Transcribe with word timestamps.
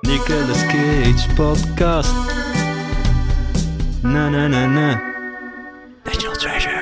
Nicolas 0.00 0.66
Cage 0.66 1.34
podcast. 1.34 2.14
Na 4.02 4.28
na 4.28 4.48
na 4.48 4.66
na. 4.66 5.00
National 6.04 6.36
Treasure. 6.36 6.80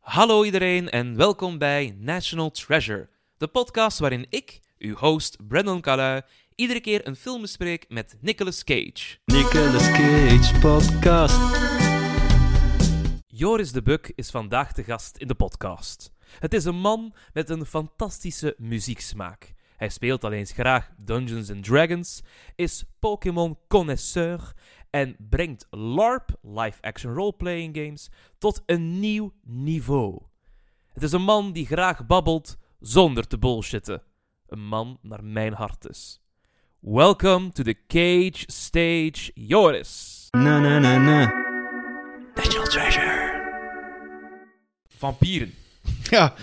Hallo 0.00 0.44
iedereen 0.44 0.90
en 0.90 1.16
welkom 1.16 1.58
bij 1.58 1.96
National 1.98 2.50
Treasure, 2.50 3.08
de 3.36 3.46
podcast 3.46 3.98
waarin 3.98 4.26
ik, 4.28 4.60
uw 4.78 4.94
host 4.94 5.36
Brandon 5.48 5.80
Calui, 5.80 6.20
iedere 6.54 6.80
keer 6.80 7.06
een 7.06 7.16
film 7.16 7.40
bespreek 7.40 7.84
met 7.88 8.16
Nicolas 8.20 8.64
Cage. 8.64 9.18
Nicolas 9.24 9.90
Cage 9.90 10.58
podcast. 10.60 11.40
Joris 13.26 13.72
de 13.72 13.82
Buk 13.82 14.12
is 14.14 14.30
vandaag 14.30 14.72
de 14.72 14.84
gast 14.84 15.16
in 15.16 15.26
de 15.28 15.34
podcast. 15.34 16.12
Het 16.38 16.54
is 16.54 16.64
een 16.64 16.80
man 16.80 17.14
met 17.32 17.50
een 17.50 17.66
fantastische 17.66 18.54
muzieksmaak. 18.58 19.54
Hij 19.84 19.92
speelt 19.92 20.24
al 20.24 20.32
eens 20.32 20.52
graag 20.52 20.90
Dungeons 20.96 21.50
and 21.50 21.64
Dragons, 21.64 22.22
is 22.54 22.84
Pokémon 22.98 23.58
connoisseur 23.68 24.52
en 24.90 25.16
brengt 25.18 25.66
LARP, 25.70 26.30
live-action 26.42 27.14
role-playing 27.14 27.76
games, 27.76 28.10
tot 28.38 28.62
een 28.66 29.00
nieuw 29.00 29.32
niveau. 29.42 30.22
Het 30.92 31.02
is 31.02 31.12
een 31.12 31.22
man 31.22 31.52
die 31.52 31.66
graag 31.66 32.06
babbelt 32.06 32.56
zonder 32.80 33.26
te 33.26 33.38
bullshitten. 33.38 34.02
Een 34.46 34.66
man 34.66 34.98
naar 35.02 35.24
mijn 35.24 35.52
hart 35.52 35.82
dus. 35.82 36.20
Welcome 36.80 37.52
to 37.52 37.62
the 37.62 37.76
Cage 37.86 38.42
Stage, 38.46 39.30
Joris. 39.34 40.26
Na 40.30 40.60
na 40.60 40.78
na 40.78 40.98
na. 40.98 41.32
National 42.34 42.66
Treasure. 42.66 43.42
Vampieren. 44.88 45.54
Ja, 46.02 46.34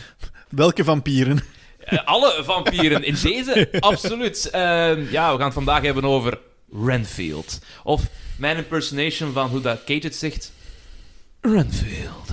welke 0.50 0.84
vampieren? 0.84 1.60
Eh, 1.92 2.06
alle 2.06 2.42
vampieren 2.44 3.04
in 3.04 3.16
deze, 3.22 3.68
absoluut. 3.80 4.50
Ehm, 4.50 5.06
ja, 5.12 5.32
we 5.32 5.38
gaan 5.38 5.46
het 5.46 5.54
vandaag 5.54 5.82
hebben 5.82 6.04
over 6.06 6.40
Renfield. 6.86 7.60
Of 7.84 8.02
mijn 8.38 8.58
impersonation 8.58 9.34
van 9.34 9.48
hoe 9.50 9.62
dat 9.62 9.84
Cage 9.86 10.00
het 10.02 10.16
zegt. 10.16 10.52
Renfield. 11.42 12.30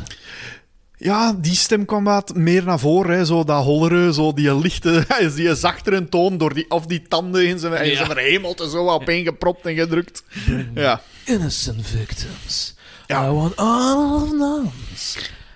Ja, 0.96 1.32
die 1.32 1.54
stem 1.54 1.84
kwam 1.84 2.04
wat 2.04 2.34
meer 2.34 2.64
naar 2.64 2.78
voren. 2.78 3.16
Hè. 3.16 3.24
Zo 3.24 3.44
dat 3.44 3.64
hollere, 3.64 4.12
zo 4.12 4.32
die 4.32 4.54
lichte, 4.58 5.06
die 5.36 5.54
zachtere 5.54 6.08
toon 6.08 6.38
door 6.38 6.54
die, 6.54 6.70
of 6.70 6.86
die 6.86 7.02
tanden 7.02 7.46
in 7.46 7.58
zijn, 7.58 7.84
in 7.84 7.90
Ja. 7.90 8.04
zijn 8.04 8.18
hemelte 8.18 8.70
zo 8.70 8.88
opeengepropt 8.88 9.66
en 9.66 9.74
gedrukt. 9.74 10.22
Ja, 10.74 11.00
Innocent 11.24 11.86
victims. 11.86 12.74
Ja. 13.06 13.26
I 13.26 13.30
want 13.30 13.56
all 13.56 14.14
of 14.22 14.28
them. 14.28 14.70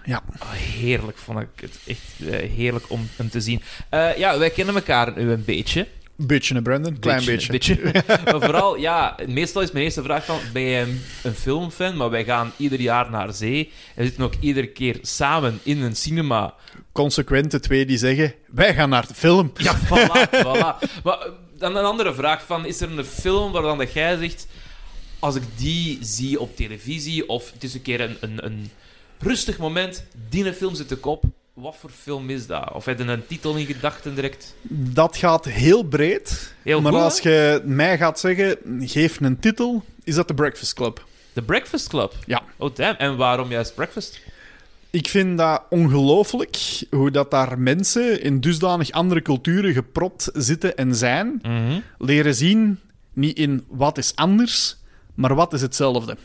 Ja. 0.04 0.22
Oh, 0.40 0.50
heerlijk 0.50 1.18
vond 1.18 1.38
ik 1.38 1.48
het. 1.54 1.78
Echt 1.86 2.30
eh, 2.30 2.50
heerlijk 2.50 2.84
om 2.88 3.08
hem 3.16 3.30
te 3.30 3.40
zien. 3.40 3.62
Eh, 3.88 4.16
ja, 4.16 4.38
wij 4.38 4.50
kennen 4.50 4.74
elkaar 4.74 5.12
nu 5.16 5.30
een 5.30 5.44
beetje. 5.44 5.86
Beetje, 6.16 6.54
hè, 6.54 6.62
Brandon? 6.62 6.98
Klein 6.98 7.24
beetje. 7.24 7.52
beetje. 7.52 7.78
maar 8.24 8.40
vooral, 8.40 8.76
ja, 8.76 9.16
meestal 9.26 9.62
is 9.62 9.72
mijn 9.72 9.84
eerste 9.84 10.02
vraag 10.02 10.24
van, 10.24 10.38
ben 10.52 10.62
jij 10.62 10.82
een, 11.22 11.34
filmfan? 11.34 11.96
Maar 11.96 12.10
wij 12.10 12.24
gaan 12.24 12.52
ieder 12.56 12.80
jaar 12.80 13.10
naar 13.10 13.32
zee. 13.32 13.70
En 13.94 14.02
we 14.02 14.04
zitten 14.04 14.24
ook 14.24 14.34
iedere 14.40 14.66
keer 14.66 14.98
samen 15.02 15.60
in 15.62 15.82
een 15.82 15.96
cinema. 15.96 16.54
Consequente 16.92 17.60
twee 17.60 17.86
die 17.86 17.98
zeggen, 17.98 18.34
wij 18.50 18.74
gaan 18.74 18.88
naar 18.88 19.06
de 19.06 19.14
film. 19.14 19.52
Ja, 19.56 19.78
voilà, 19.88 20.30
voilà. 20.30 21.02
Maar 21.02 21.18
eh, 21.18 21.30
dan 21.58 21.76
een 21.76 21.84
andere 21.84 22.14
vraag 22.14 22.46
van, 22.46 22.66
is 22.66 22.80
er 22.80 22.98
een 22.98 23.04
film 23.04 23.52
waarvan 23.52 23.86
jij 23.94 24.16
zegt, 24.16 24.46
als 25.18 25.34
ik 25.34 25.42
die 25.56 25.98
zie 26.00 26.40
op 26.40 26.56
televisie, 26.56 27.28
of 27.28 27.52
het 27.52 27.64
is 27.64 27.74
een 27.74 27.82
keer 27.82 28.00
een, 28.00 28.16
een, 28.20 28.44
een 28.44 28.70
rustig 29.22 29.58
moment, 29.58 30.04
die 30.28 30.52
film 30.52 30.74
zit 30.74 31.00
kop, 31.00 31.24
wat 31.52 31.76
voor 31.76 31.90
film 31.90 32.30
is 32.30 32.46
dat? 32.46 32.72
Of 32.72 32.84
heb 32.84 32.98
je 32.98 33.04
een 33.04 33.26
titel 33.26 33.56
in 33.56 33.66
gedachten 33.66 34.14
direct? 34.14 34.54
Dat 34.68 35.16
gaat 35.16 35.44
heel 35.44 35.82
breed. 35.82 36.54
Heel 36.62 36.80
maar 36.80 36.92
goed, 36.92 37.00
als 37.00 37.20
je 37.20 37.62
mij 37.64 37.98
gaat 37.98 38.20
zeggen, 38.20 38.56
geef 38.80 39.20
een 39.20 39.38
titel, 39.38 39.84
is 40.04 40.14
dat 40.14 40.26
The 40.26 40.34
Breakfast 40.34 40.74
Club. 40.74 41.04
The 41.32 41.42
Breakfast 41.42 41.88
Club? 41.88 42.14
Ja. 42.26 42.42
Oh, 42.56 42.74
damn. 42.74 42.96
En 42.98 43.16
waarom 43.16 43.50
juist 43.50 43.74
Breakfast? 43.74 44.20
Ik 44.90 45.08
vind 45.08 45.38
dat 45.38 45.62
ongelooflijk 45.70 46.82
hoe 46.90 47.10
dat 47.10 47.30
daar 47.30 47.58
mensen 47.58 48.22
in 48.22 48.40
dusdanig 48.40 48.90
andere 48.90 49.22
culturen 49.22 49.72
gepropt 49.72 50.30
zitten 50.32 50.76
en 50.76 50.94
zijn. 50.94 51.42
Leren 51.98 52.34
zien, 52.34 52.80
niet 53.12 53.38
in 53.38 53.64
wat 53.68 53.98
is 53.98 54.12
anders, 54.14 54.76
maar 55.14 55.34
wat 55.34 55.52
is 55.52 55.60
hetzelfde. 55.62 56.16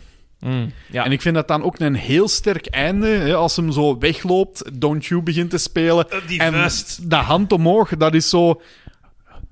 Mm, 0.48 0.72
Ja. 0.92 1.06
En 1.06 1.12
ik 1.12 1.22
vind 1.22 1.36
dat 1.36 1.48
dan 1.48 1.64
ook 1.64 1.80
een 1.80 1.96
heel 1.96 2.28
sterk 2.28 2.66
einde, 2.68 3.08
hè, 3.08 3.36
als 3.36 3.56
hem 3.56 3.72
zo 3.72 3.98
wegloopt, 3.98 4.64
Don't 4.82 5.06
You 5.06 5.22
begint 5.22 5.50
te 5.50 5.58
spelen. 5.58 6.08
die 6.28 6.40
en 6.40 6.54
vest. 6.54 7.10
de 7.10 7.16
hand 7.16 7.52
omhoog, 7.52 7.90
dat 7.98 8.14
is 8.14 8.30
zo 8.30 8.62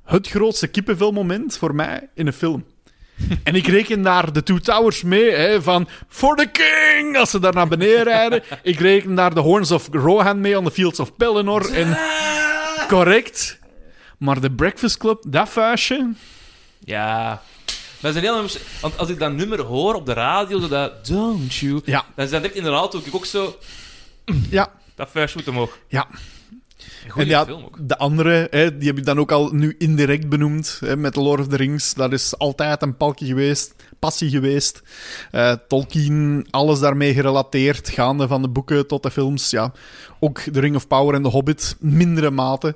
het 0.05 0.27
grootste 0.27 0.67
kippenvelmoment 0.67 1.57
voor 1.57 1.75
mij 1.75 2.09
in 2.13 2.27
een 2.27 2.33
film. 2.33 2.63
En 3.43 3.55
ik 3.55 3.67
reken 3.67 4.01
daar 4.01 4.33
de 4.33 4.43
Two 4.43 4.57
Towers 4.59 5.03
mee, 5.03 5.31
hè, 5.31 5.61
van 5.61 5.87
For 6.09 6.35
the 6.35 6.49
King, 6.51 7.17
als 7.17 7.29
ze 7.29 7.39
daar 7.39 7.53
naar 7.53 7.67
beneden 7.67 8.03
rijden. 8.03 8.43
Ik 8.63 8.79
reken 8.79 9.15
daar 9.15 9.33
de 9.33 9.39
Horns 9.39 9.71
of 9.71 9.87
Rohan 9.91 10.41
mee 10.41 10.57
on 10.57 10.63
the 10.65 10.71
Fields 10.71 10.99
of 10.99 11.15
Pelennor. 11.15 11.73
En 11.73 11.97
correct. 12.87 13.59
Maar 14.17 14.41
de 14.41 14.51
Breakfast 14.51 14.97
Club, 14.97 15.23
dat 15.27 15.49
vuistje... 15.49 16.09
Ja. 16.79 17.41
Dat 18.05 18.15
is 18.15 18.21
een 18.21 18.33
heel... 18.33 18.61
Want 18.81 18.97
als 18.97 19.09
ik 19.09 19.19
dat 19.19 19.33
nummer 19.33 19.61
hoor 19.61 19.95
op 19.95 20.05
de 20.05 20.13
radio, 20.13 20.59
zo 20.59 20.67
dat 20.67 21.05
Don't 21.05 21.55
you... 21.55 21.81
Ja, 21.85 22.05
Dan 22.15 22.27
dat 22.27 22.41
direct 22.41 22.55
in 22.55 22.63
de 22.63 22.69
auto 22.69 23.01
ik 23.03 23.15
ook 23.15 23.25
zo... 23.25 23.57
ja, 24.49 24.71
Dat 24.95 25.09
vuistje 25.11 25.39
moet 25.39 25.47
omhoog. 25.47 25.77
ja. 25.87 26.07
En 27.15 27.27
ja, 27.27 27.45
film 27.45 27.63
ook. 27.63 27.77
de 27.81 27.97
andere, 27.97 28.47
hè, 28.49 28.77
die 28.77 28.87
heb 28.87 28.97
ik 28.97 29.05
dan 29.05 29.19
ook 29.19 29.31
al 29.31 29.49
nu 29.51 29.75
indirect 29.77 30.29
benoemd, 30.29 30.77
hè, 30.79 30.97
met 30.97 31.13
The 31.13 31.21
Lord 31.21 31.39
of 31.39 31.47
the 31.47 31.55
Rings. 31.55 31.93
Dat 31.93 32.11
is 32.11 32.37
altijd 32.37 32.81
een 32.81 32.97
palkje 32.97 33.25
geweest, 33.25 33.75
passie 33.99 34.29
geweest. 34.29 34.81
Eh, 35.31 35.51
Tolkien, 35.67 36.47
alles 36.49 36.79
daarmee 36.79 37.13
gerelateerd, 37.13 37.89
gaande 37.89 38.27
van 38.27 38.41
de 38.41 38.49
boeken 38.49 38.87
tot 38.87 39.03
de 39.03 39.11
films. 39.11 39.49
Ja. 39.49 39.73
Ook 40.19 40.39
The 40.39 40.59
Ring 40.59 40.75
of 40.75 40.87
Power 40.87 41.15
en 41.15 41.21
The 41.23 41.29
Hobbit, 41.29 41.75
mindere 41.79 42.31
mate. 42.31 42.75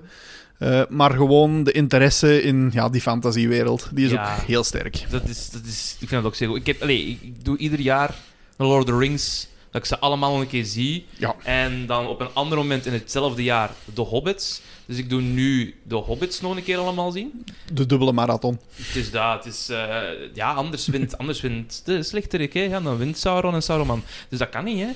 Eh, 0.59 0.81
maar 0.89 1.11
gewoon 1.11 1.63
de 1.63 1.71
interesse 1.71 2.41
in 2.41 2.69
ja, 2.73 2.89
die 2.89 3.01
fantasiewereld, 3.01 3.89
die 3.93 4.05
is 4.05 4.11
Ja. 4.11 4.33
ook 4.35 4.41
heel 4.45 4.63
sterk. 4.63 5.05
Dat 5.09 5.27
is, 5.27 5.49
dat 5.49 5.61
is... 5.65 5.95
Ik 5.99 6.07
vind 6.07 6.21
dat 6.21 6.31
ook 6.31 6.35
zeer 6.35 6.47
goed. 6.47 6.57
Ik, 6.57 6.65
heb, 6.65 6.83
ik, 6.89 7.45
doe 7.45 7.57
ieder 7.57 7.79
jaar 7.79 8.15
Lord 8.57 8.79
of 8.83 8.89
the 8.89 8.97
Rings... 8.97 9.47
Dat 9.71 9.81
ik 9.81 9.87
ze 9.87 9.99
allemaal 9.99 10.41
een 10.41 10.47
keer 10.47 10.65
zie. 10.65 11.05
Ja. 11.17 11.35
En 11.43 11.85
dan 11.85 12.07
op 12.07 12.19
een 12.21 12.29
ander 12.33 12.57
moment 12.57 12.85
in 12.85 12.93
hetzelfde 12.93 13.43
jaar 13.43 13.71
de 13.93 14.01
Hobbits. 14.01 14.61
Dus 14.85 14.97
ik 14.97 15.09
doe 15.09 15.21
nu 15.21 15.75
de 15.83 15.95
Hobbits 15.95 16.41
nog 16.41 16.55
een 16.55 16.63
keer 16.63 16.77
allemaal 16.77 17.11
zien. 17.11 17.43
De 17.73 17.85
dubbele 17.85 18.11
marathon. 18.11 18.59
Het 18.75 18.95
is 18.95 19.11
dat. 19.11 19.43
Het 19.43 19.53
is, 19.53 19.69
eh, 19.69 19.97
ja, 20.33 20.53
anders 20.53 20.87
wint, 20.87 21.17
anders 21.17 21.41
wint 21.41 21.81
de 21.85 22.03
slechterik. 22.03 22.53
Hè. 22.53 22.61
Ja, 22.61 22.79
dan 22.79 22.97
wint 22.97 23.17
Sauron 23.17 23.53
en 23.53 23.63
Saruman. 23.63 24.03
Dus 24.29 24.39
dat 24.39 24.49
kan 24.49 24.63
niet, 24.63 24.79
hè. 24.79 24.87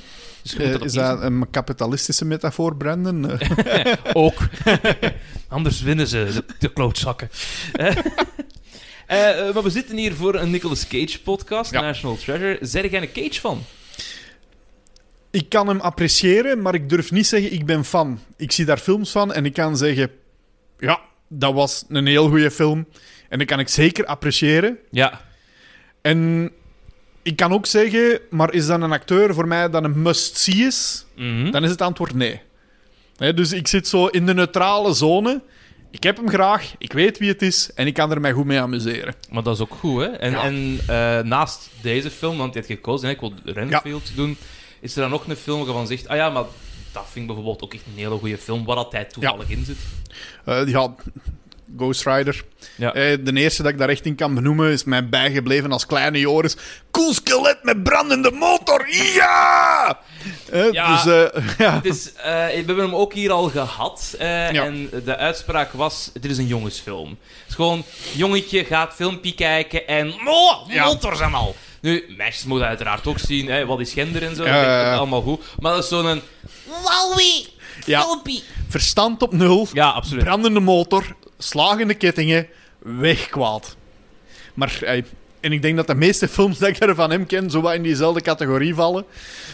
Dus 0.42 0.56
Eh, 0.56 0.72
dat 0.72 0.84
is 0.86 0.94
dat 0.94 1.22
een 1.22 1.50
kapitalistische 1.50 2.26
metafoor, 2.26 2.76
Brandon? 2.76 3.30
Eh, 3.66 3.94
Ook. 4.14 4.38
anders 5.48 5.82
winnen 5.82 6.08
ze, 6.08 6.30
de, 6.34 6.54
de 6.60 6.74
klootzakken. 6.74 7.30
Maar 9.54 9.64
we 9.64 9.70
zitten 9.70 9.98
hier 9.98 10.14
voor 10.14 10.36
een 10.36 10.50
Nicolas 10.52 10.88
Cage 10.88 11.22
podcast, 11.22 11.72
Ja. 11.72 11.82
National 11.82 12.18
Treasure. 12.18 12.58
Zijn 12.62 12.90
jij 12.90 13.02
een 13.02 13.12
Cage 13.12 13.40
fan? 13.40 13.64
Ik 15.34 15.50
kan 15.50 15.68
hem 15.68 15.80
appreciëren, 15.80 16.62
maar 16.62 16.74
ik 16.74 16.90
durf 16.90 17.12
niet 17.12 17.28
zeggen 17.28 17.54
ik 17.54 17.66
ben 17.66 17.86
fan. 17.86 18.20
Ik 18.38 18.52
zie 18.52 18.66
daar 18.66 18.78
films 18.78 19.12
van 19.12 19.34
en 19.34 19.46
ik 19.46 19.54
kan 19.54 19.78
zeggen... 19.78 20.12
Ja, 20.80 21.00
dat 21.28 21.54
was 21.54 21.86
een 21.88 22.06
heel 22.06 22.30
goede 22.30 22.52
film. 22.52 22.88
En 23.30 23.38
dat 23.38 23.48
kan 23.48 23.60
ik 23.60 23.68
zeker 23.70 24.06
appreciëren. 24.06 24.78
Ja. 24.92 25.22
En 26.02 26.52
ik 27.22 27.36
kan 27.36 27.54
ook 27.54 27.66
zeggen... 27.66 28.20
Maar 28.30 28.54
is 28.54 28.66
dat 28.68 28.82
een 28.82 28.92
acteur 28.92 29.34
voor 29.34 29.48
mij 29.48 29.70
dat 29.70 29.84
een 29.84 30.02
must-see 30.02 30.66
is? 30.66 31.06
Mhm. 31.16 31.52
Dan 31.52 31.64
is 31.64 31.70
het 31.70 31.82
antwoord 31.82 32.14
nee. 32.14 32.42
Dus 33.18 33.52
ik 33.52 33.68
zit 33.68 33.88
zo 33.88 34.08
in 34.08 34.26
de 34.26 34.34
neutrale 34.34 34.94
zone. 34.94 35.42
Ik 35.92 36.04
heb 36.04 36.18
hem 36.18 36.30
graag, 36.30 36.76
ik 36.78 36.94
weet 36.94 37.18
wie 37.18 37.30
het 37.30 37.42
is... 37.42 37.72
En 37.76 37.88
ik 37.88 37.94
kan 37.94 38.12
er 38.12 38.22
mij 38.22 38.32
goed 38.32 38.46
mee 38.46 38.60
amuseren. 38.60 39.14
Maar 39.32 39.44
dat 39.44 39.56
is 39.56 39.62
ook 39.62 39.74
goed, 39.74 40.02
hè? 40.02 40.08
En, 40.08 40.32
Ja. 40.32 40.44
en 40.44 40.80
eh, 40.88 41.20
naast 41.30 41.70
deze 41.82 42.10
film, 42.12 42.38
want 42.38 42.54
je 42.54 42.60
hebt 42.60 42.72
gekozen, 42.72 43.08
hè, 43.08 43.14
ik 43.14 43.20
wil 43.20 43.34
Renfield 43.46 44.12
doen, 44.16 44.38
is 44.84 44.96
er 44.96 45.02
dan 45.02 45.10
nog 45.10 45.28
een 45.28 45.36
film 45.36 45.66
waarvan 45.66 45.88
zegt, 45.88 46.08
ah 46.08 46.16
ja, 46.16 46.30
maar 46.30 46.44
dat 46.92 47.04
vind 47.12 47.16
ik 47.20 47.26
bijvoorbeeld 47.26 47.62
ook 47.64 47.74
echt 47.74 47.84
een 47.86 48.00
hele 48.04 48.18
goede 48.18 48.38
film, 48.38 48.66
waar 48.66 48.76
dat 48.76 48.92
hij 48.92 49.06
toevallig 49.06 49.50
in 49.50 49.66
zit. 49.66 49.78
Eh, 50.46 50.68
ja, 50.68 50.94
Ghost 51.78 52.06
Rider. 52.06 52.44
Ja. 52.76 52.94
Eh, 52.94 53.18
de 53.24 53.34
eerste 53.34 53.64
dat 53.64 53.72
ik 53.72 53.78
daar 53.78 53.90
echt 53.90 54.06
in 54.06 54.16
kan 54.16 54.34
benoemen 54.36 54.72
is 54.72 54.84
mij 54.84 55.10
bijgebleven 55.10 55.72
als 55.72 55.86
kleine 55.86 56.20
Joris. 56.20 56.56
Cool 56.92 57.14
skelet 57.14 57.58
met 57.64 57.84
brandende 57.84 58.32
motor, 58.32 58.88
ja! 58.96 60.00
Eh, 60.52 60.72
Ja. 60.72 61.04
Dus, 61.04 61.32
eh, 61.34 61.44
ja. 61.66 61.74
Het 61.74 61.86
is, 61.86 62.12
we 62.16 62.22
hebben 62.56 62.78
hem 62.78 62.96
ook 62.96 63.14
hier 63.14 63.32
al 63.32 63.50
gehad. 63.50 64.16
eh, 64.20 64.52
Ja. 64.52 64.66
En 64.66 64.90
de 65.06 65.18
uitspraak 65.18 65.72
was: 65.72 66.10
dit 66.14 66.32
is 66.32 66.38
een 66.38 66.48
jongensfilm. 66.48 67.10
Het 67.10 67.50
is 67.50 67.56
gewoon, 67.56 67.84
jongetje 68.14 68.66
gaat 68.66 68.94
filmpje 68.94 69.34
kijken 69.36 69.88
en. 69.88 70.14
Oh, 70.26 70.68
motors 70.86 71.20
en 71.20 71.34
al. 71.34 71.56
Nu, 71.84 72.04
meisjes 72.18 72.46
moeten 72.46 72.68
uiteraard 72.68 73.08
ook 73.08 73.20
zien, 73.20 73.48
hè, 73.48 73.66
wat 73.66 73.80
is 73.80 73.94
gender 73.94 74.24
en 74.24 74.36
zo. 74.36 74.44
Dat 74.44 74.54
is 74.54 74.98
allemaal 74.98 75.22
goed. 75.22 75.42
Maar 75.60 75.74
dat 75.74 75.84
is 75.84 75.90
zo'n. 75.90 76.22
Wowie! 76.66 77.48
Ja. 77.86 78.20
Verstand 78.68 79.22
op 79.22 79.34
nul, 79.34 79.68
Ja, 79.74 79.90
absoluut. 79.90 80.24
brandende 80.24 80.60
motor, 80.60 81.16
slagende 81.38 81.94
kettingen, 81.94 82.48
wegkwaad. 82.80 83.76
Maar, 84.54 84.78
eh, 84.82 85.04
en 85.40 85.52
ik 85.52 85.62
denk 85.62 85.76
dat 85.76 85.88
de 85.88 85.96
meeste 85.96 86.28
films 86.28 86.58
dat 86.58 86.70
ik 86.70 86.80
er 86.82 86.96
van 86.96 87.12
hem 87.12 87.26
ken, 87.26 87.50
zo 87.50 87.62
wat 87.62 87.74
in 87.74 87.84
diezelfde 87.84 88.22
categorie 88.22 88.76
vallen. 88.76 89.06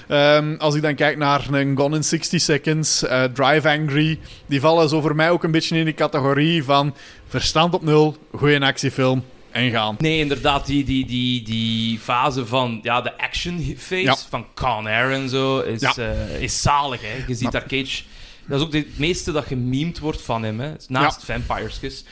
Ehm, 0.08 0.56
als 0.58 0.76
ik 0.76 0.82
dan 0.82 0.96
kijk 0.96 1.18
naar 1.18 1.48
een 1.52 1.78
Gone 1.78 1.96
in 1.96 2.04
60 2.04 2.42
Seconds, 2.42 3.04
eh, 3.04 3.24
Drive 3.24 3.70
Angry, 3.70 4.20
die 4.46 4.60
vallen 4.60 4.90
zo 4.90 5.02
voor 5.02 5.16
mij 5.16 5.30
ook 5.32 5.44
een 5.44 5.52
beetje 5.52 5.78
in 5.78 5.86
die 5.86 5.94
categorie 5.94 6.64
van 6.64 6.96
verstand 7.28 7.74
op 7.74 7.82
nul, 7.82 8.18
goede 8.36 8.60
actiefilm 8.60 9.24
en 9.52 9.72
gaan. 9.72 9.96
Nee, 10.00 10.20
inderdaad, 10.20 10.66
die, 10.66 10.84
die, 10.84 11.06
die, 11.06 11.42
die 11.44 12.00
fase 12.00 12.46
van 12.46 12.80
ja, 12.84 13.02
de 13.02 13.18
action 13.18 13.76
phase 13.78 14.02
Ja. 14.02 14.16
van 14.30 14.46
Con 14.54 14.88
Air 14.88 15.12
en 15.12 15.30
zo 15.30 15.60
is, 15.60 15.82
Ja. 15.82 15.94
eh, 15.98 16.42
is 16.42 16.62
zalig. 16.62 17.02
Hè? 17.02 17.14
Je 17.28 17.34
ziet 17.36 17.40
Ja. 17.42 17.50
daar 17.50 17.66
Cage. 17.68 18.04
Dat 18.48 18.60
is 18.60 18.66
ook 18.66 18.74
het 18.74 19.00
meeste 19.00 19.32
dat 19.32 19.46
gememd 19.46 20.00
wordt 20.00 20.22
van 20.22 20.44
hem. 20.44 20.60
Hè? 20.60 20.72
Naast 20.88 21.24
Vampireskus. 21.26 22.04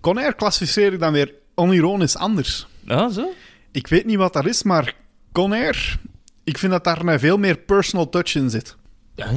Conair 0.00 0.34
klassificeer 0.34 0.92
ik 0.92 1.00
dan 1.00 1.12
weer 1.12 1.32
onironisch 1.54 2.16
anders. 2.16 2.66
Ja, 2.86 3.08
zo? 3.10 3.32
Ik 3.72 3.86
weet 3.86 4.04
niet 4.04 4.16
wat 4.16 4.32
dat 4.32 4.46
is, 4.46 4.62
maar 4.62 4.94
Conair, 5.32 5.98
ik 6.44 6.58
vind 6.58 6.72
dat 6.72 6.84
daar 6.84 7.20
veel 7.20 7.38
meer 7.38 7.56
personal 7.56 8.08
touch 8.08 8.34
in 8.34 8.50
zit. 8.50 8.76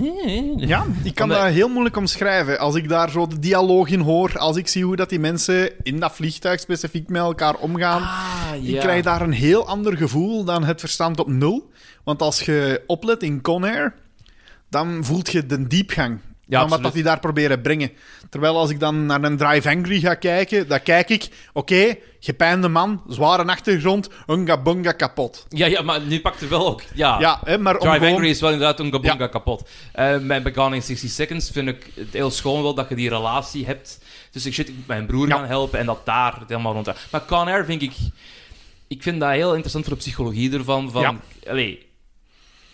Ja, 0.02 0.68
ja, 0.68 0.86
ik 1.04 1.16
kan 1.16 1.30
Omdat- 1.30 1.44
dat 1.44 1.54
heel 1.54 1.70
moeilijk 1.70 1.98
omschrijven. 1.98 2.60
Als 2.60 2.76
ik 2.76 2.90
daar 2.90 3.10
zo 3.10 3.28
de 3.28 3.40
dialoog 3.40 3.90
in 3.90 4.00
hoor, 4.00 4.38
als 4.38 4.58
ik 4.58 4.68
zie 4.68 4.84
hoe 4.86 4.96
dat 4.96 5.10
die 5.10 5.20
mensen 5.20 5.72
in 5.84 6.00
dat 6.00 6.16
vliegtuig 6.16 6.60
specifiek 6.60 7.10
met 7.10 7.22
elkaar 7.22 7.56
omgaan, 7.56 8.02
Ah, 8.02 8.64
ik 8.64 8.80
krijg 8.80 9.04
daar 9.04 9.22
een 9.22 9.32
heel 9.32 9.68
ander 9.68 9.98
gevoel 9.98 10.44
dan 10.44 10.64
het 10.64 10.80
verstand 10.80 11.20
op 11.20 11.28
nul. 11.28 11.70
Want 12.04 12.22
als 12.22 12.42
je 12.42 12.84
oplet 12.88 13.24
in 13.24 13.42
Conair, 13.42 13.94
dan 14.70 15.04
voelt 15.06 15.32
je 15.32 15.46
de 15.46 15.68
diepgang 15.68 16.20
Ja, 16.48 16.60
van 16.60 16.70
wat 16.70 16.84
dat 16.84 16.94
die 16.94 17.04
daar 17.04 17.20
proberen 17.20 17.62
brengen. 17.62 17.92
Terwijl 18.30 18.58
als 18.58 18.70
ik 18.70 18.80
dan 18.80 19.06
naar 19.06 19.24
een 19.24 19.38
Drive 19.38 19.70
Angry 19.70 20.00
ga 20.00 20.14
kijken, 20.14 20.68
dan 20.68 20.82
kijk 20.84 21.10
ik, 21.10 21.28
oké, 21.54 21.96
gepijnde 22.20 22.68
man, 22.68 23.02
zware 23.08 23.44
achtergrond, 23.46 24.10
unga 24.28 24.62
bunga 24.62 24.92
kapot. 24.92 25.46
Ja, 25.50 25.66
ja, 25.66 25.82
maar 25.82 26.02
nu 26.02 26.22
pakt 26.22 26.42
er 26.42 26.50
wel 26.50 26.68
ook. 26.68 26.82
Ja, 26.94 27.20
Ja, 27.20 27.40
hè, 27.44 27.58
maar 27.58 27.78
Drive 27.78 27.94
gewoon- 27.96 28.12
Angry 28.14 28.30
is 28.30 28.42
wel 28.42 28.52
inderdaad 28.52 28.80
een 28.80 28.92
gabonga 28.92 29.16
Ja. 29.18 29.28
kapot. 29.28 29.70
Eh 29.92 30.18
bij 30.18 30.42
in 30.72 30.82
60 30.82 31.10
Seconds 31.10 31.50
vind 31.52 31.68
ik 31.68 31.92
het 31.96 32.14
heel 32.14 32.32
schoon 32.32 32.62
wel 32.62 32.74
dat 32.74 32.90
je 32.90 32.96
die 32.96 33.10
relatie 33.10 33.66
hebt. 33.66 34.00
Dus 34.32 34.46
ik 34.46 34.54
zit 34.54 34.72
mijn 34.88 35.06
broer 35.06 35.28
Ja. 35.28 35.36
gaan 35.36 35.46
helpen 35.48 35.80
en 35.80 35.86
dat 35.86 36.06
daar 36.06 36.42
helemaal 36.48 36.74
rond. 36.74 36.90
Maar 37.12 37.26
Con 37.26 37.48
Air 37.48 37.66
vind 37.66 37.82
ik... 37.82 37.94
Ik 38.88 39.04
vind 39.04 39.20
dat 39.20 39.30
heel 39.32 39.52
interessant 39.52 39.86
voor 39.86 39.94
de 39.94 40.00
psychologie 40.00 40.54
ervan. 40.54 40.92
Van, 40.92 41.02
Ja. 41.02 41.16
allee, 41.50 41.85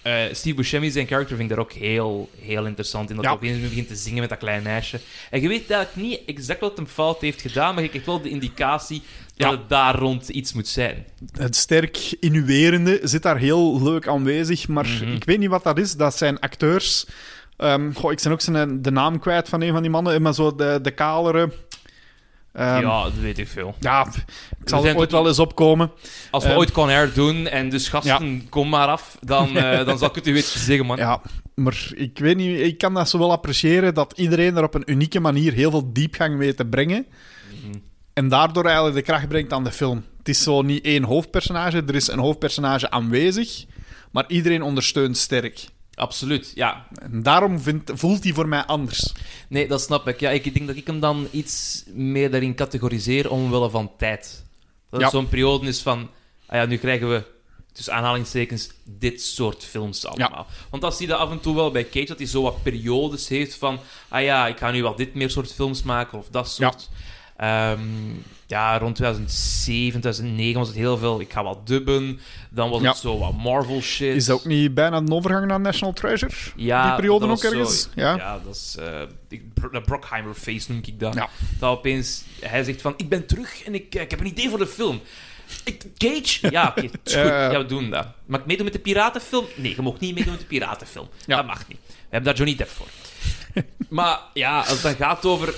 eh, 0.02 0.14
Steve 0.32 0.56
Buscemi, 0.56 0.92
zijn 0.92 1.06
karakter, 1.06 1.36
vind 1.36 1.50
ik 1.50 1.56
daar 1.56 1.66
ook 1.66 1.72
heel, 1.74 2.30
heel 2.42 2.66
interessant 2.66 3.10
in. 3.10 3.16
Dat 3.16 3.26
Ja. 3.26 3.30
hij 3.32 3.40
opeens 3.40 3.70
begint 3.70 3.88
te 3.88 3.96
zingen 3.96 4.20
met 4.20 4.30
dat 4.30 4.38
kleine 4.38 4.64
meisje. 4.64 5.00
En 5.30 5.42
je 5.42 5.48
weet 5.48 5.72
eigenlijk 5.72 6.08
niet 6.08 6.22
exact 6.26 6.60
wat 6.60 6.78
hem 6.78 6.88
fout 6.88 7.22
heeft 7.22 7.42
gedaan, 7.42 7.74
maar 7.74 7.84
je 7.84 7.90
krijgt 7.90 8.08
wel 8.08 8.22
de 8.22 8.30
indicatie 8.30 9.02
dat 9.38 9.52
het 9.52 9.70
daar 9.70 9.96
rond 9.96 10.30
iets 10.30 10.54
moet 10.54 10.68
zijn. 10.68 11.06
het 11.38 11.56
sterk 11.56 11.98
innuerende 12.20 13.00
zit 13.04 13.24
daar 13.24 13.38
heel 13.38 13.84
leuk 13.84 14.08
aanwezig. 14.08 14.68
Maar 14.68 14.86
Mhm. 14.86 15.12
ik 15.12 15.24
weet 15.24 15.40
niet 15.40 15.50
wat 15.50 15.64
dat 15.64 15.78
is. 15.78 15.96
Dat 15.96 16.18
zijn 16.18 16.40
acteurs. 16.40 17.06
Ehm, 17.58 17.92
goh, 17.94 18.12
ik 18.12 18.20
ben 18.24 18.32
ook 18.32 18.42
zijn, 18.42 18.82
de 18.82 18.92
naam 18.92 19.20
kwijt 19.20 19.50
van 19.50 19.62
een 19.62 19.72
van 19.72 19.82
die 19.82 19.92
mannen. 19.92 20.22
Maar 20.22 20.34
zo 20.34 20.56
de, 20.56 20.80
de 20.82 20.92
kalere. 20.92 21.52
Ehm, 22.54 22.82
ja, 22.82 23.04
dat 23.04 23.14
weet 23.14 23.38
ik 23.38 23.48
veel. 23.48 23.76
ja, 23.80 24.08
ik 24.62 24.70
zal 24.70 24.86
er 24.86 24.98
ooit 24.98 25.12
wel 25.12 25.28
eens 25.28 25.40
opkomen. 25.40 25.92
Als 26.32 26.44
we 26.44 26.50
Ehm, 26.50 26.58
ooit 26.60 26.72
Con 26.72 26.90
Air 26.90 27.14
doen 27.14 27.48
en 27.48 27.70
dus 27.70 27.88
gasten, 27.90 28.50
kom 28.50 28.70
maar 28.70 28.88
af, 28.88 29.18
dan, 29.22 29.58
eh, 29.58 29.86
dan 29.86 29.98
zal 29.98 30.10
ik 30.10 30.16
het 30.16 30.28
u 30.28 30.34
weten 30.34 30.60
zeggen, 30.60 30.86
man. 30.86 30.98
Ja, 30.98 31.22
maar 31.56 31.92
ik 31.96 32.20
weet 32.20 32.38
niet. 32.38 32.60
Ik 32.60 32.78
kan 32.78 32.94
dat 32.94 33.10
zo 33.10 33.18
wel 33.18 33.32
appreciëren 33.32 33.94
dat 33.94 34.14
iedereen 34.16 34.58
er 34.58 34.64
op 34.64 34.74
een 34.74 34.92
unieke 34.92 35.20
manier 35.20 35.54
heel 35.54 35.72
veel 35.72 35.94
diepgang 35.94 36.38
weet 36.38 36.58
te 36.58 36.66
brengen. 36.66 37.06
Mhm. 37.64 37.78
En 38.14 38.30
daardoor 38.30 38.66
eigenlijk 38.66 38.96
de 38.96 39.02
kracht 39.02 39.28
brengt 39.28 39.54
aan 39.54 39.64
de 39.64 39.72
film. 39.72 40.06
Het 40.18 40.30
is 40.30 40.44
zo 40.44 40.62
niet 40.62 40.86
één 40.86 41.04
hoofdpersonage. 41.04 41.84
Er 41.88 41.96
is 41.96 42.08
een 42.08 42.20
hoofdpersonage 42.20 42.90
aanwezig. 42.92 43.66
Maar 44.12 44.26
iedereen 44.28 44.62
ondersteunt 44.62 45.18
sterk. 45.18 45.66
Absoluut, 46.02 46.52
ja. 46.56 46.88
En 47.02 47.24
daarom 47.24 47.60
vindt, 47.60 47.92
voelt 47.94 48.24
hij 48.24 48.34
voor 48.34 48.48
mij 48.48 48.64
anders. 48.64 49.14
Nee, 49.48 49.68
dat 49.68 49.82
snap 49.82 50.08
ik. 50.08 50.20
Ja, 50.20 50.30
ik 50.30 50.54
denk 50.54 50.68
dat 50.68 50.76
ik 50.76 50.88
hem 50.88 51.00
dan 51.00 51.28
iets 51.32 51.84
meer 51.94 52.32
daarin 52.32 52.56
categoriseer 52.56 53.32
omwille 53.32 53.70
van 53.70 53.92
tijd. 53.98 54.44
Dat 54.90 55.00
Ja. 55.00 55.06
het 55.06 55.16
zo'n 55.16 55.30
periode 55.30 55.68
is 55.68 55.82
van... 55.82 56.10
Ah 56.46 56.58
ja, 56.58 56.66
nu 56.66 56.78
krijgen 56.78 57.10
we, 57.10 57.24
tussen 57.74 57.94
aanhalingstekens, 57.94 58.70
dit 58.84 59.22
soort 59.22 59.64
films 59.64 60.06
allemaal. 60.06 60.48
Want 60.70 60.82
dat 60.82 60.98
zie 60.98 61.08
je 61.08 61.16
af 61.16 61.32
en 61.32 61.40
toe 61.40 61.56
wel 61.56 61.72
bij 61.72 61.90
Cage, 61.90 62.06
dat 62.06 62.18
hij 62.18 62.28
zo 62.28 62.42
wat 62.42 62.64
periodes 62.64 63.28
heeft 63.28 63.56
van... 63.56 63.80
Ah 64.08 64.24
ja, 64.24 64.48
ik 64.48 64.58
ga 64.58 64.72
nu 64.72 64.82
wel 64.82 64.96
dit 64.96 65.14
meer 65.14 65.30
soort 65.30 65.54
films 65.54 65.84
maken, 65.84 66.18
of 66.18 66.28
dat 66.32 66.50
soort... 66.50 66.90
Ehm, 67.42 67.80
ja, 68.48 68.78
rond 68.78 68.96
2007, 68.96 70.00
2009 70.02 70.60
was 70.60 70.68
het 70.68 70.78
heel 70.78 70.98
veel. 70.98 71.20
Ik 71.20 71.32
ga 71.34 71.44
wat 71.44 71.68
dubben. 71.68 72.20
Dan 72.50 72.70
was 72.70 72.82
Ja. 72.82 72.90
het 72.90 72.98
zo 72.98 73.18
wat 73.18 73.34
Marvel 73.38 73.82
shit. 73.82 74.16
Is 74.16 74.26
dat 74.26 74.40
ook 74.40 74.46
niet 74.46 74.74
bijna 74.74 74.98
een 74.98 75.12
overgang 75.12 75.46
naar 75.48 75.60
National 75.60 75.94
Treasure? 75.94 76.32
Ja, 76.56 76.86
Die 76.86 76.96
periode 76.96 77.28
dat 77.28 77.38
ook 77.46 77.52
ergens? 77.52 77.82
Zo, 77.82 77.88
Ja. 77.96 78.16
ja. 78.16 78.40
dat 78.46 78.56
is 78.56 78.76
eh, 78.80 79.02
ik- 79.30 79.44
de 79.72 79.82
Brockheimer 79.82 80.34
face 80.34 80.72
noem 80.72 80.82
ik 80.86 81.00
dat. 81.00 81.14
Ja. 81.14 81.30
Dat 81.60 81.78
opeens 81.78 82.24
hij 82.40 82.64
zegt 82.64 82.82
van, 82.82 82.94
ik 82.98 83.10
ben 83.10 83.26
terug 83.26 83.64
en 83.64 83.74
ik, 83.74 83.96
eh, 83.96 84.02
ik 84.02 84.12
heb 84.12 84.20
een 84.20 84.26
idee 84.28 84.50
voor 84.50 84.58
de 84.60 84.68
film. 84.68 85.02
Ik, 85.64 85.84
Cage? 85.98 86.52
Ja, 86.52 86.68
oké, 86.78 86.82
goed. 86.90 87.12
Ja. 87.12 87.58
We 87.58 87.66
doen 87.66 87.90
dat. 87.90 88.08
Mag 88.26 88.40
ik 88.40 88.46
meedoen 88.46 88.64
met 88.66 88.74
de 88.74 88.80
piratenfilm? 88.80 89.46
Nee, 89.56 89.74
je 89.76 89.82
mag 89.82 90.00
niet 90.00 90.14
meedoen 90.16 90.32
met 90.32 90.42
de 90.42 90.48
piratenfilm. 90.48 91.08
Dat 91.26 91.46
mag 91.46 91.68
niet. 91.68 91.78
We 91.88 91.94
hebben 92.10 92.24
daar 92.24 92.36
Johnny 92.36 92.56
Depp 92.56 92.70
voor. 92.70 92.88
maar 93.90 94.20
ja, 94.34 94.58
als 94.60 94.70
het 94.70 94.82
dan 94.82 94.96
gaat 94.96 95.26
over 95.26 95.54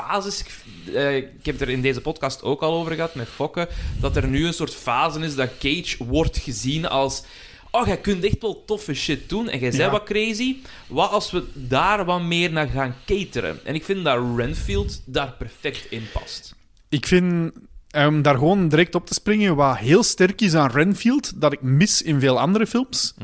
fases... 0.00 0.40
ik- 0.40 0.94
eh, 0.94 1.16
ik 1.16 1.24
heb 1.42 1.58
het 1.58 1.60
er 1.60 1.68
in 1.68 1.82
deze 1.82 2.00
podcast 2.00 2.42
ook 2.42 2.62
al 2.62 2.72
over 2.74 2.94
gehad 2.94 3.14
met 3.14 3.28
Fokke, 3.28 3.68
dat 4.00 4.16
er 4.16 4.26
nu 4.28 4.46
een 4.46 4.52
soort 4.54 4.74
fase 4.74 5.20
is 5.20 5.34
dat 5.34 5.50
Cage 5.58 6.04
wordt 6.04 6.38
gezien 6.38 6.88
als... 6.88 7.22
Oh, 7.70 7.86
jij 7.86 7.98
kunt 7.98 8.24
echt 8.24 8.40
wel 8.42 8.64
toffe 8.64 8.94
shit 8.94 9.28
doen 9.28 9.48
en 9.48 9.58
jij 9.58 9.68
bent 9.70 9.82
Ja. 9.82 9.90
wat 9.90 10.02
crazy. 10.04 10.56
Wat 10.86 11.10
als 11.10 11.30
we 11.30 11.44
daar 11.54 12.04
wat 12.04 12.22
meer 12.22 12.52
naar 12.52 12.68
gaan 12.68 12.94
cateren? 13.06 13.60
En 13.64 13.74
ik 13.74 13.84
vind 13.84 14.04
dat 14.04 14.24
Renfield 14.36 15.02
daar 15.04 15.32
perfect 15.38 15.86
in 15.90 16.02
past. 16.12 16.54
Ik 16.88 17.06
vind, 17.06 17.52
om 17.90 18.22
daar 18.22 18.34
gewoon 18.34 18.68
direct 18.68 18.94
op 18.94 19.06
te 19.06 19.14
springen, 19.14 19.56
wat 19.56 19.76
heel 19.78 20.02
sterk 20.02 20.40
is 20.40 20.54
aan 20.54 20.70
Renfield, 20.70 21.40
dat 21.40 21.52
ik 21.52 21.62
mis 21.62 22.02
in 22.02 22.20
veel 22.20 22.40
andere 22.40 22.66
films, 22.66 23.14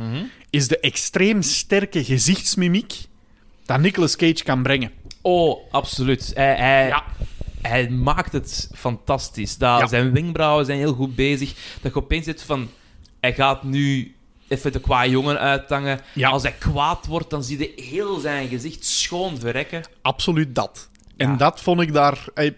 is 0.51 0.69
de 0.69 0.81
extreem 0.81 1.43
sterke 1.43 2.05
gezichtsmimiek 2.05 2.95
dat 3.67 3.81
Nicolas 3.81 4.17
Cage 4.17 4.43
kan 4.45 4.63
brengen. 4.63 4.91
Oh, 5.23 5.73
absoluut. 5.73 6.31
Hij, 6.35 6.55
hij, 6.57 6.87
Ja. 6.89 7.05
hij 7.63 7.89
maakt 7.91 8.33
het 8.33 8.71
fantastisch. 8.75 9.57
Dat, 9.57 9.81
Ja. 9.81 9.87
Zijn 9.87 10.13
wenkbrauwen 10.13 10.65
zijn 10.67 10.79
heel 10.79 10.95
goed 10.95 11.15
bezig. 11.15 11.55
Dat 11.81 11.93
je 11.95 11.99
opeens 11.99 12.25
zit 12.25 12.43
van... 12.43 12.69
Hij 13.21 13.35
gaat 13.35 13.63
nu 13.63 14.15
even 14.49 14.73
de 14.73 14.81
qua 14.81 15.07
jongen 15.07 15.39
uithangen. 15.39 16.01
Ja. 16.15 16.29
Als 16.31 16.43
hij 16.43 16.53
kwaad 16.59 17.07
wordt, 17.07 17.31
dan 17.31 17.45
zie 17.45 17.59
je 17.59 17.83
heel 17.83 18.19
zijn 18.19 18.49
gezicht 18.49 18.85
schoon 18.85 19.39
verrekken. 19.39 19.83
Absoluut 20.03 20.55
dat. 20.55 20.89
En 21.17 21.37
dat 21.37 21.61
vond 21.61 21.81
ik 21.81 21.93
daar... 21.93 22.25
eh, 22.35 22.51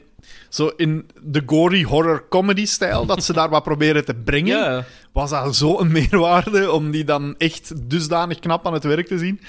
zo 0.49 0.67
in 0.77 1.11
de 1.23 1.43
gory 1.47 1.83
horror 1.83 2.29
comedy 2.29 2.67
stijl, 2.67 3.07
dat 3.07 3.25
ze 3.25 3.33
daar 3.33 3.49
wat 3.49 3.63
proberen 3.63 4.05
te 4.05 4.15
brengen, 4.15 4.59
Ja. 4.59 4.85
was 5.13 5.31
dat 5.31 5.57
zo 5.57 5.79
een 5.79 5.93
meerwaarde 5.99 6.73
om 6.73 6.91
die 6.91 7.05
dan 7.05 7.35
echt 7.39 7.91
dusdanig 7.91 8.39
knap 8.39 8.67
aan 8.67 8.73
het 8.73 8.85
werk 8.85 9.07
te 9.07 9.19
zien. 9.19 9.41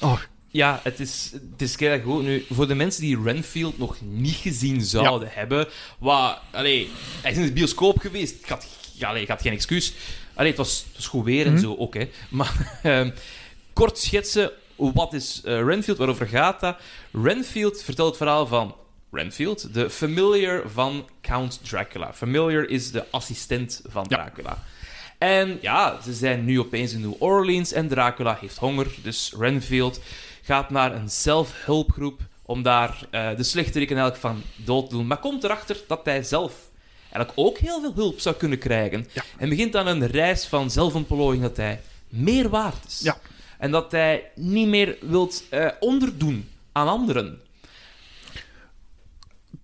Oh, 0.00 0.18
Ja, 0.50 0.80
het 0.82 1.00
is, 1.00 1.30
het 1.50 1.62
is 1.62 1.76
kei 1.76 2.02
goed. 2.02 2.22
Nu, 2.22 2.44
voor 2.50 2.66
de 2.68 2.74
mensen 2.74 3.02
die 3.02 3.22
Renfield 3.22 3.78
nog 3.78 3.96
niet 4.00 4.34
gezien 4.34 4.80
zouden 4.80 5.28
hebben, 5.32 5.66
wat, 5.98 6.38
allee, 6.50 6.88
hij 7.22 7.30
is 7.30 7.36
in 7.36 7.42
de 7.44 7.52
bioscoop 7.52 7.98
geweest. 7.98 8.34
Ik 8.34 8.48
had, 8.48 8.66
allee, 9.00 9.22
ik 9.22 9.28
had 9.28 9.42
geen 9.42 9.52
excuus. 9.52 9.92
Allee, 10.34 10.48
het, 10.48 10.58
was, 10.58 10.84
het 10.86 10.96
was 10.96 11.06
goed 11.06 11.24
weer 11.24 11.46
en 11.46 11.58
zo 11.58 11.76
ook, 11.76 11.94
hè. 11.94 12.08
Maar 12.28 12.52
ehm, 12.82 13.10
kort 13.72 13.98
schetsen, 13.98 14.50
wat 14.76 15.12
is 15.12 15.40
eh, 15.44 15.62
Renfield? 15.62 15.98
Waarover 15.98 16.26
gaat 16.26 16.60
dat? 16.60 16.76
Renfield 17.12 17.82
vertelt 17.82 18.08
het 18.08 18.16
verhaal 18.16 18.46
van 18.46 18.74
Renfield, 19.10 19.74
de 19.74 19.90
familiar 19.90 20.62
van 20.66 21.08
Count 21.20 21.60
Dracula. 21.62 22.12
Familiar 22.12 22.68
is 22.68 22.90
de 22.90 23.04
assistent 23.10 23.82
van 23.86 24.06
Ja. 24.08 24.16
Dracula. 24.16 24.64
En 25.18 25.58
ja, 25.60 25.98
ze 26.04 26.12
zijn 26.12 26.44
nu 26.44 26.60
opeens 26.60 26.92
in 26.92 27.00
New 27.00 27.14
Orleans 27.18 27.72
en 27.72 27.88
Dracula 27.88 28.38
heeft 28.40 28.56
honger. 28.56 28.86
Dus 29.02 29.34
Renfield 29.38 30.00
gaat 30.48 30.70
naar 30.70 30.94
een 30.94 31.10
zelfhulpgroep 31.10 32.20
om 32.42 32.62
daar 32.62 33.06
eh, 33.10 33.36
de 33.36 33.42
slechterik 33.42 33.90
eigenlijk 33.90 34.20
van 34.20 34.42
dood 34.56 34.88
te 34.88 34.94
doen. 34.96 35.06
Maar 35.06 35.18
komt 35.18 35.44
erachter 35.44 35.80
dat 35.86 36.00
hij 36.04 36.22
zelf 36.22 36.70
eigenlijk 37.02 37.32
ook 37.34 37.58
heel 37.58 37.80
veel 37.80 37.92
hulp 37.94 38.20
zou 38.20 38.34
kunnen 38.34 38.58
krijgen. 38.58 39.06
Ja. 39.12 39.22
En 39.38 39.48
begint 39.48 39.76
aan 39.76 39.86
een 39.86 40.06
reis 40.06 40.46
van 40.46 40.70
zelfontplooiing 40.70 41.42
dat 41.42 41.56
hij 41.56 41.80
meer 42.08 42.48
waard 42.48 42.86
is. 42.86 43.00
Ja. 43.00 43.18
En 43.58 43.70
dat 43.70 43.92
hij 43.92 44.30
niet 44.34 44.68
meer 44.68 44.96
wilt 45.00 45.44
eh, 45.50 45.68
onderdoen 45.80 46.48
aan 46.72 46.88
anderen. 46.88 47.40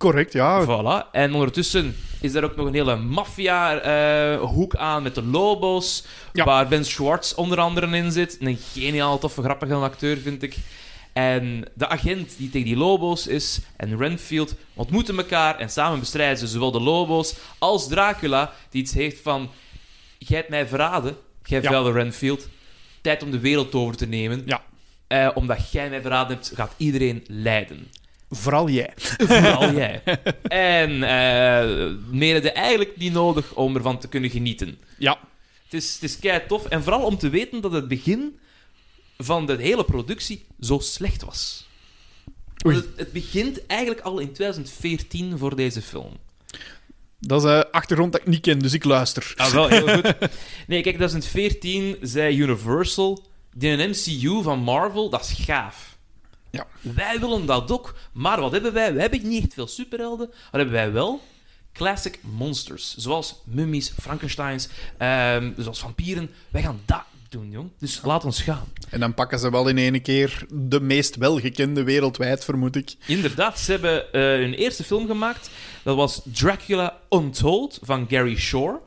Correct, 0.05 0.33
ja. 0.33 0.63
Voilà. 0.65 1.11
En 1.11 1.33
ondertussen 1.33 1.95
is 2.21 2.33
er 2.33 2.43
ook 2.43 2.55
nog 2.55 2.65
een 2.67 2.73
hele 2.73 2.95
maffia-hoek 2.95 4.75
aan 4.75 5.03
met 5.03 5.15
de 5.15 5.23
Lobo's, 5.23 6.03
Ja. 6.33 6.43
waar 6.45 6.67
Ben 6.67 6.85
Schwartz 6.85 7.33
onder 7.33 7.59
andere 7.59 7.97
in 7.97 8.11
zit. 8.11 8.37
Een 8.39 8.57
geniaal, 8.73 9.17
toffe, 9.19 9.41
grappige 9.41 9.73
acteur, 9.73 10.17
vind 10.17 10.43
ik. 10.43 10.55
En 11.13 11.65
de 11.73 11.87
agent 11.87 12.37
die 12.37 12.49
tegen 12.49 12.67
die 12.67 12.77
Lobo's 12.77 13.27
is 13.27 13.59
en 13.77 13.97
Renfield 13.97 14.55
ontmoeten 14.73 15.17
elkaar 15.17 15.57
en 15.59 15.69
samen 15.69 15.99
bestrijden 15.99 16.37
ze 16.37 16.47
zowel 16.47 16.71
de 16.71 16.81
Lobo's 16.81 17.35
als 17.59 17.87
Dracula, 17.87 18.53
die 18.69 18.81
iets 18.81 18.93
heeft 18.93 19.21
van... 19.21 19.49
Jij 20.17 20.37
hebt 20.37 20.49
mij 20.49 20.67
verraden, 20.67 21.17
jij 21.43 21.61
Ja. 21.61 21.69
vuile 21.69 21.91
Renfield. 21.91 22.47
Tijd 23.01 23.23
om 23.23 23.31
de 23.31 23.39
wereld 23.39 23.75
over 23.75 23.95
te 23.97 24.05
nemen. 24.07 24.43
Ja. 24.45 24.61
Eh, 25.07 25.29
omdat 25.33 25.71
jij 25.71 25.89
mij 25.89 26.01
verraden 26.01 26.35
hebt, 26.35 26.51
gaat 26.55 26.73
iedereen 26.77 27.23
lijden. 27.27 27.87
Vooral 28.29 28.69
jij. 28.69 28.93
Vooral 29.17 29.73
jij. 29.81 30.01
En 30.43 31.03
eh 31.03 31.93
meer 32.09 32.33
had 32.33 32.43
je 32.43 32.51
eigenlijk 32.51 32.97
niet 32.97 33.13
nodig 33.13 33.53
om 33.53 33.75
ervan 33.75 33.99
te 33.99 34.07
kunnen 34.07 34.29
genieten. 34.29 34.79
Ja. 34.97 35.19
Het 35.63 35.73
is, 35.73 35.93
het 35.93 36.03
is 36.03 36.19
kei 36.19 36.41
tof. 36.47 36.65
En 36.65 36.83
vooral 36.83 37.05
om 37.05 37.17
te 37.17 37.29
weten 37.29 37.61
dat 37.61 37.71
het 37.71 37.87
begin 37.87 38.39
van 39.17 39.45
de 39.45 39.55
hele 39.59 39.85
productie 39.85 40.45
zo 40.59 40.79
slecht 40.79 41.23
was. 41.23 41.67
Het, 42.57 42.85
het 42.95 43.11
begint 43.11 43.65
eigenlijk 43.65 44.01
al 44.01 44.19
in 44.19 44.33
2014 44.33 45.37
voor 45.37 45.55
deze 45.55 45.81
film. 45.81 46.17
Dat 47.19 47.43
is 47.43 47.51
een 47.51 47.71
achtergrond 47.71 48.11
dat 48.11 48.21
ik 48.21 48.27
niet 48.27 48.41
ken, 48.41 48.59
dus 48.59 48.73
ik 48.73 48.83
luister. 48.83 49.33
Ah, 49.35 49.51
wel, 49.51 49.67
heel 49.67 49.87
goed. 49.87 50.03
Nee, 50.67 50.81
kijk, 50.81 50.95
2014 50.95 51.97
zei 52.01 52.37
Universal... 52.37 53.23
Die 53.57 53.69
een 53.69 53.89
MCU 53.89 54.43
van 54.43 54.59
Marvel, 54.59 55.09
dat 55.09 55.21
is 55.21 55.45
gaaf. 55.45 55.94
Ja. 56.55 56.67
Wij 56.81 57.19
willen 57.19 57.45
dat 57.45 57.71
ook, 57.71 57.95
maar 58.11 58.41
wat 58.41 58.51
hebben 58.51 58.73
wij? 58.73 58.93
We 58.93 59.01
hebben 59.01 59.27
niet 59.27 59.43
echt 59.43 59.53
veel 59.53 59.67
superhelden. 59.67 60.27
Wat 60.27 60.37
hebben 60.51 60.73
wij 60.73 60.91
wel? 60.91 61.21
Classic 61.73 62.19
monsters. 62.21 62.95
Zoals 62.97 63.41
mummies, 63.43 63.93
Frankensteins, 64.01 64.67
ehm, 64.97 65.51
zoals 65.57 65.79
vampieren. 65.79 66.29
Wij 66.49 66.61
gaan 66.61 66.81
dat 66.85 67.03
doen, 67.29 67.51
jong. 67.51 67.69
Dus 67.79 67.99
laat 68.03 68.25
ons 68.25 68.41
gaan. 68.41 68.67
En 68.89 68.99
dan 68.99 69.13
pakken 69.13 69.39
ze 69.39 69.51
wel 69.51 69.67
in 69.67 69.77
één 69.77 70.01
keer 70.01 70.45
de 70.49 70.79
meest 70.79 71.15
welgekende 71.15 71.83
wereldwijd, 71.83 72.45
vermoed 72.45 72.75
ik. 72.75 72.95
Inderdaad, 73.05 73.59
ze 73.59 73.71
hebben 73.71 74.13
eh, 74.13 74.21
hun 74.21 74.53
eerste 74.53 74.83
film 74.83 75.07
gemaakt. 75.07 75.49
Dat 75.83 75.95
was 75.95 76.21
Dracula 76.23 76.97
Untold 77.09 77.79
van 77.81 78.05
Gary 78.09 78.37
Shore. 78.37 78.79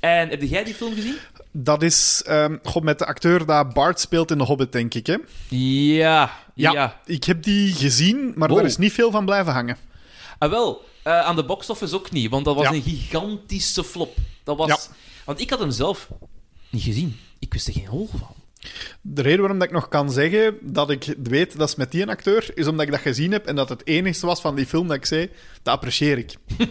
En 0.00 0.28
heb 0.28 0.42
jij 0.42 0.64
die 0.64 0.74
film 0.74 0.94
gezien? 0.94 1.16
Dat 1.52 1.82
is 1.82 2.22
god, 2.62 2.82
met 2.82 2.98
de 2.98 3.06
acteur 3.06 3.46
dat 3.46 3.74
Bart 3.74 4.00
speelt 4.00 4.30
in 4.30 4.38
The 4.38 4.44
Hobbit, 4.44 4.72
denk 4.72 4.94
ik. 4.94 5.06
Hè? 5.06 5.16
Ja, 5.48 6.30
Ja, 6.54 6.72
ja. 6.72 7.00
ik 7.04 7.24
heb 7.24 7.42
die 7.42 7.72
gezien, 7.74 8.32
maar 8.36 8.48
Wow. 8.48 8.56
daar 8.56 8.66
is 8.66 8.76
niet 8.76 8.92
veel 8.92 9.10
van 9.10 9.24
blijven 9.24 9.52
hangen. 9.52 9.76
Ah, 10.38 10.50
wel, 10.50 10.84
eh, 11.02 11.20
aan 11.20 11.36
de 11.36 11.44
box-office 11.44 11.94
ook 11.94 12.10
niet, 12.10 12.30
want 12.30 12.44
dat 12.44 12.54
was 12.54 12.64
Ja. 12.64 12.72
een 12.72 12.82
gigantische 12.82 13.84
flop. 13.84 14.16
Dat 14.44 14.56
was... 14.56 14.68
Ja. 14.68 14.76
Want 15.24 15.40
ik 15.40 15.50
had 15.50 15.58
hem 15.58 15.70
zelf 15.70 16.08
niet 16.70 16.82
gezien. 16.82 17.18
Ik 17.38 17.52
wist 17.52 17.66
er 17.66 17.72
geen 17.72 17.86
hol 17.86 18.08
van. 18.18 18.34
De 19.00 19.22
reden 19.22 19.38
waarom 19.40 19.58
dat 19.58 19.68
ik 19.68 19.74
nog 19.74 19.88
kan 19.88 20.10
zeggen 20.10 20.56
dat 20.62 20.90
ik 20.90 21.14
weet 21.22 21.58
dat 21.58 21.68
is 21.68 21.74
met 21.76 21.90
die 21.92 22.06
acteur, 22.06 22.50
is 22.54 22.66
omdat 22.66 22.86
ik 22.86 22.92
dat 22.92 23.00
gezien 23.00 23.32
heb 23.32 23.46
en 23.46 23.56
dat 23.56 23.68
het 23.68 23.86
enigste 23.86 24.26
was 24.26 24.40
van 24.40 24.54
die 24.54 24.66
film 24.66 24.86
dat 24.88 24.96
ik 24.96 25.06
zei, 25.06 25.30
dat 25.62 25.74
apprecieer 25.74 26.18
ik. 26.18 26.34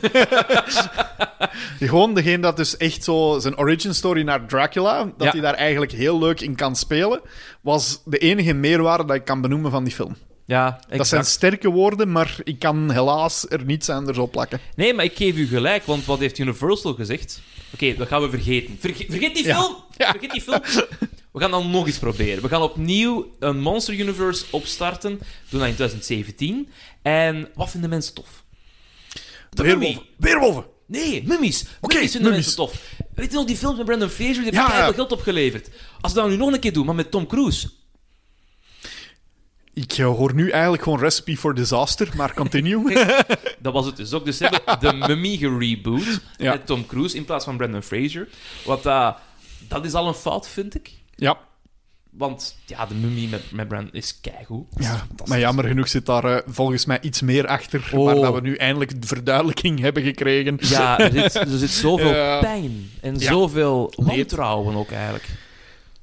Gewoon 1.79 2.13
degene 2.13 2.39
dat 2.39 2.57
dus 2.57 2.77
echt 2.77 3.03
zo 3.03 3.37
zijn 3.39 3.57
origin 3.57 3.93
story 3.93 4.21
naar 4.23 4.45
Dracula, 4.47 5.03
dat 5.03 5.13
Ja. 5.27 5.31
hij 5.31 5.39
daar 5.41 5.53
eigenlijk 5.53 5.91
heel 5.91 6.19
leuk 6.19 6.41
in 6.41 6.55
kan 6.55 6.75
spelen, 6.75 7.21
was 7.61 8.01
de 8.05 8.17
enige 8.17 8.53
meerwaarde 8.53 9.05
dat 9.05 9.15
ik 9.15 9.25
kan 9.25 9.41
benoemen 9.41 9.71
van 9.71 9.83
die 9.83 9.93
film. 9.93 10.15
Ja, 10.45 10.79
Dat 10.89 11.07
zijn 11.07 11.25
sterke 11.25 11.69
woorden, 11.69 12.11
maar 12.11 12.35
ik 12.43 12.59
kan 12.59 12.91
helaas 12.91 13.45
er 13.49 13.65
niets 13.65 13.89
anders 13.89 14.17
op 14.17 14.31
plakken. 14.31 14.59
Nee, 14.75 14.93
maar 14.93 15.05
ik 15.05 15.15
geef 15.15 15.35
u 15.35 15.47
gelijk, 15.47 15.83
want 15.85 16.05
wat 16.05 16.19
heeft 16.19 16.37
Universal 16.37 16.93
gezegd? 16.93 17.41
Oké, 17.73 17.95
dat 17.95 18.07
gaan 18.07 18.21
we 18.21 18.29
vergeten. 18.29 18.77
Verge- 18.79 19.05
vergeet 19.09 19.35
die 19.35 19.45
Ja. 19.45 19.59
film! 19.61 19.75
Ja. 19.97 20.11
Vergeet 20.11 20.31
die 20.31 20.41
film! 20.41 20.61
We 21.37 21.43
gaan 21.43 21.51
dan 21.51 21.71
nog 21.71 21.85
eens 21.87 21.97
proberen. 21.99 22.41
We 22.41 22.49
gaan 22.49 22.61
opnieuw 22.61 23.31
een 23.39 23.59
Monster 23.59 23.93
Universe 23.93 24.45
opstarten. 24.49 25.09
Doen 25.49 25.59
dat 25.59 25.67
in 25.69 25.75
2017. 25.75 26.69
En 27.01 27.49
wat 27.55 27.69
vinden 27.69 27.89
mensen 27.89 28.13
tof? 28.13 28.43
De 29.49 29.63
Weerwolven. 29.63 30.01
Weerwolven! 30.17 30.65
Nee, 30.85 31.23
mummies. 31.25 31.65
Oké, 31.81 31.93
mummies 31.93 32.11
vinden 32.11 32.31
mummies. 32.31 32.55
mensen 32.55 32.55
tof. 32.55 33.05
Weet 33.15 33.31
je 33.31 33.37
nog, 33.37 33.45
die 33.45 33.55
films 33.57 33.77
met 33.77 33.85
Brandon 33.85 34.09
Fraser, 34.09 34.33
die 34.33 34.43
hebben 34.43 34.77
Ja, 34.77 34.91
geld 34.91 35.11
opgeleverd. 35.11 35.69
Als 36.01 36.13
we 36.13 36.19
dat 36.19 36.29
nu 36.29 36.35
nog 36.37 36.51
een 36.53 36.59
keer 36.59 36.73
doen, 36.73 36.85
maar 36.85 36.95
met 36.95 37.11
Tom 37.11 37.27
Cruise. 37.27 37.69
Ik 39.73 39.91
eh, 39.91 40.05
hoor 40.05 40.33
nu 40.33 40.49
eigenlijk 40.49 40.83
gewoon 40.83 40.99
Recipe 40.99 41.37
for 41.37 41.53
Disaster, 41.55 42.09
maar 42.15 42.33
continue. 42.33 43.05
Dat 43.59 43.73
was 43.73 43.85
het 43.85 43.95
dus 43.97 44.13
ook. 44.13 44.25
Dus 44.25 44.37
ze 44.37 44.43
hebben 44.45 44.79
de 44.79 45.07
Mummy 45.07 45.37
gereboot 45.37 46.19
Ja. 46.37 46.51
met 46.51 46.65
Tom 46.65 46.85
Cruise 46.85 47.15
in 47.15 47.25
plaats 47.25 47.45
van 47.45 47.57
Brandon 47.57 47.83
Fraser. 47.83 48.27
Wat 48.65 48.83
dat 48.83 49.17
dat 49.67 49.85
is 49.85 49.93
al 49.93 50.07
een 50.07 50.13
fout, 50.13 50.47
vind 50.47 50.75
ik. 50.75 50.91
Ja. 51.17 51.37
Want 52.09 52.57
ja, 52.65 52.85
de 52.85 52.93
Mummy 52.95 53.27
met, 53.29 53.51
met 53.51 53.67
Brandon 53.67 53.93
is 53.93 54.19
keigoed. 54.21 54.65
Is 54.77 54.85
Ja, 54.85 55.07
maar 55.25 55.39
jammer 55.39 55.65
genoeg 55.65 55.87
zit 55.87 56.05
daar 56.05 56.23
eh, 56.25 56.41
volgens 56.53 56.85
mij 56.85 57.01
iets 57.01 57.21
meer 57.21 57.47
achter, 57.47 57.89
Oh. 57.93 58.05
waar 58.05 58.15
dat 58.15 58.33
we 58.33 58.41
nu 58.41 58.55
eindelijk 58.55 59.01
de 59.01 59.07
verduidelijking 59.07 59.79
hebben 59.85 60.03
gekregen. 60.03 60.57
Ja, 60.59 60.99
er 60.99 61.11
zit, 61.11 61.35
er 61.35 61.57
zit 61.57 61.69
zoveel 61.69 62.11
pijn 62.39 62.89
en 63.01 63.19
Ja. 63.19 63.27
zoveel 63.31 63.93
Leed. 63.95 64.05
wantrouwen 64.07 64.75
ook 64.75 64.91
eigenlijk. 64.91 65.25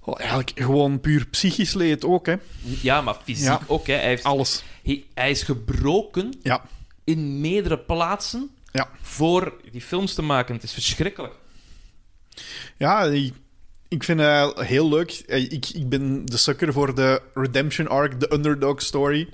Oh, 0.00 0.18
eigenlijk 0.20 0.52
gewoon 0.54 1.00
puur 1.00 1.26
psychisch 1.26 1.74
leed 1.74 2.04
ook, 2.04 2.26
hè. 2.26 2.34
Ja, 2.62 3.00
maar 3.00 3.16
fysiek 3.24 3.44
Ja. 3.44 3.60
ook. 3.66 3.86
Hè. 3.86 3.94
Hij, 3.94 4.04
heeft, 4.06 4.24
Alles. 4.24 4.62
hij, 4.84 5.04
hij 5.14 5.30
is 5.30 5.42
gebroken 5.42 6.34
Ja. 6.42 6.62
in 7.04 7.40
meerdere 7.40 7.78
plaatsen 7.78 8.50
Ja. 8.72 8.88
voor 9.02 9.54
die 9.70 9.80
films 9.80 10.14
te 10.14 10.22
maken. 10.22 10.54
Het 10.54 10.62
is 10.64 10.72
verschrikkelijk. 10.72 11.34
Ja, 12.76 13.02
ik, 13.04 13.32
ik 13.94 14.04
vind 14.04 14.20
het 14.20 14.58
heel 14.60 14.88
leuk. 14.88 15.22
Eh, 15.26 15.42
Ik, 15.52 15.68
ik 15.68 15.88
ben 15.88 16.24
de 16.24 16.36
sukker 16.36 16.72
voor 16.72 16.94
de 16.94 17.20
redemption 17.34 17.88
arc, 17.88 18.20
de 18.20 18.32
underdog 18.32 18.82
story. 18.82 19.28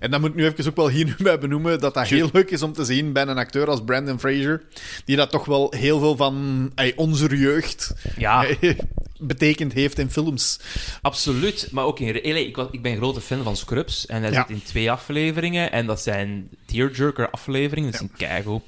En 0.00 0.10
dat 0.10 0.20
moet 0.20 0.28
ik 0.30 0.34
nu 0.36 0.44
even 0.44 0.66
ook 0.68 0.76
wel 0.76 0.88
hier 0.88 1.04
nu 1.18 1.24
bij 1.24 1.38
benoemen, 1.38 1.80
dat 1.80 1.94
dat 1.94 2.08
heel 2.08 2.28
leuk 2.32 2.50
is 2.50 2.62
om 2.62 2.72
te 2.72 2.84
zien 2.84 3.12
bij 3.12 3.22
een 3.26 3.38
acteur 3.38 3.68
als 3.68 3.84
Brandon 3.84 4.18
Fraser, 4.20 4.62
die 5.04 5.16
dat 5.16 5.30
toch 5.30 5.44
wel 5.44 5.72
heel 5.76 5.98
veel 5.98 6.16
van 6.16 6.70
ey, 6.74 6.92
onze 6.96 7.36
jeugd 7.38 7.94
Ja, 8.16 8.46
betekend 9.18 9.72
heeft 9.72 9.98
in 9.98 10.10
films. 10.10 10.60
absoluut. 11.02 11.68
Maar 11.70 11.84
ook 11.84 12.00
in... 12.00 12.08
Allee, 12.22 12.46
Ik, 12.46 12.56
was, 12.56 12.66
ik 12.70 12.82
ben 12.82 12.92
een 12.92 12.98
grote 12.98 13.20
fan 13.20 13.42
van 13.42 13.56
Scrubs. 13.56 14.06
En 14.06 14.22
hij 14.22 14.32
Ja. 14.32 14.44
zit 14.48 14.56
in 14.56 14.62
twee 14.62 14.90
afleveringen. 14.90 15.72
En 15.72 15.86
dat 15.86 16.00
zijn 16.02 16.48
tearjerker 16.64 17.30
afleveringen. 17.30 17.90
Dat 17.92 18.00
is 18.00 18.08
een 18.08 18.16
keigoed. 18.16 18.62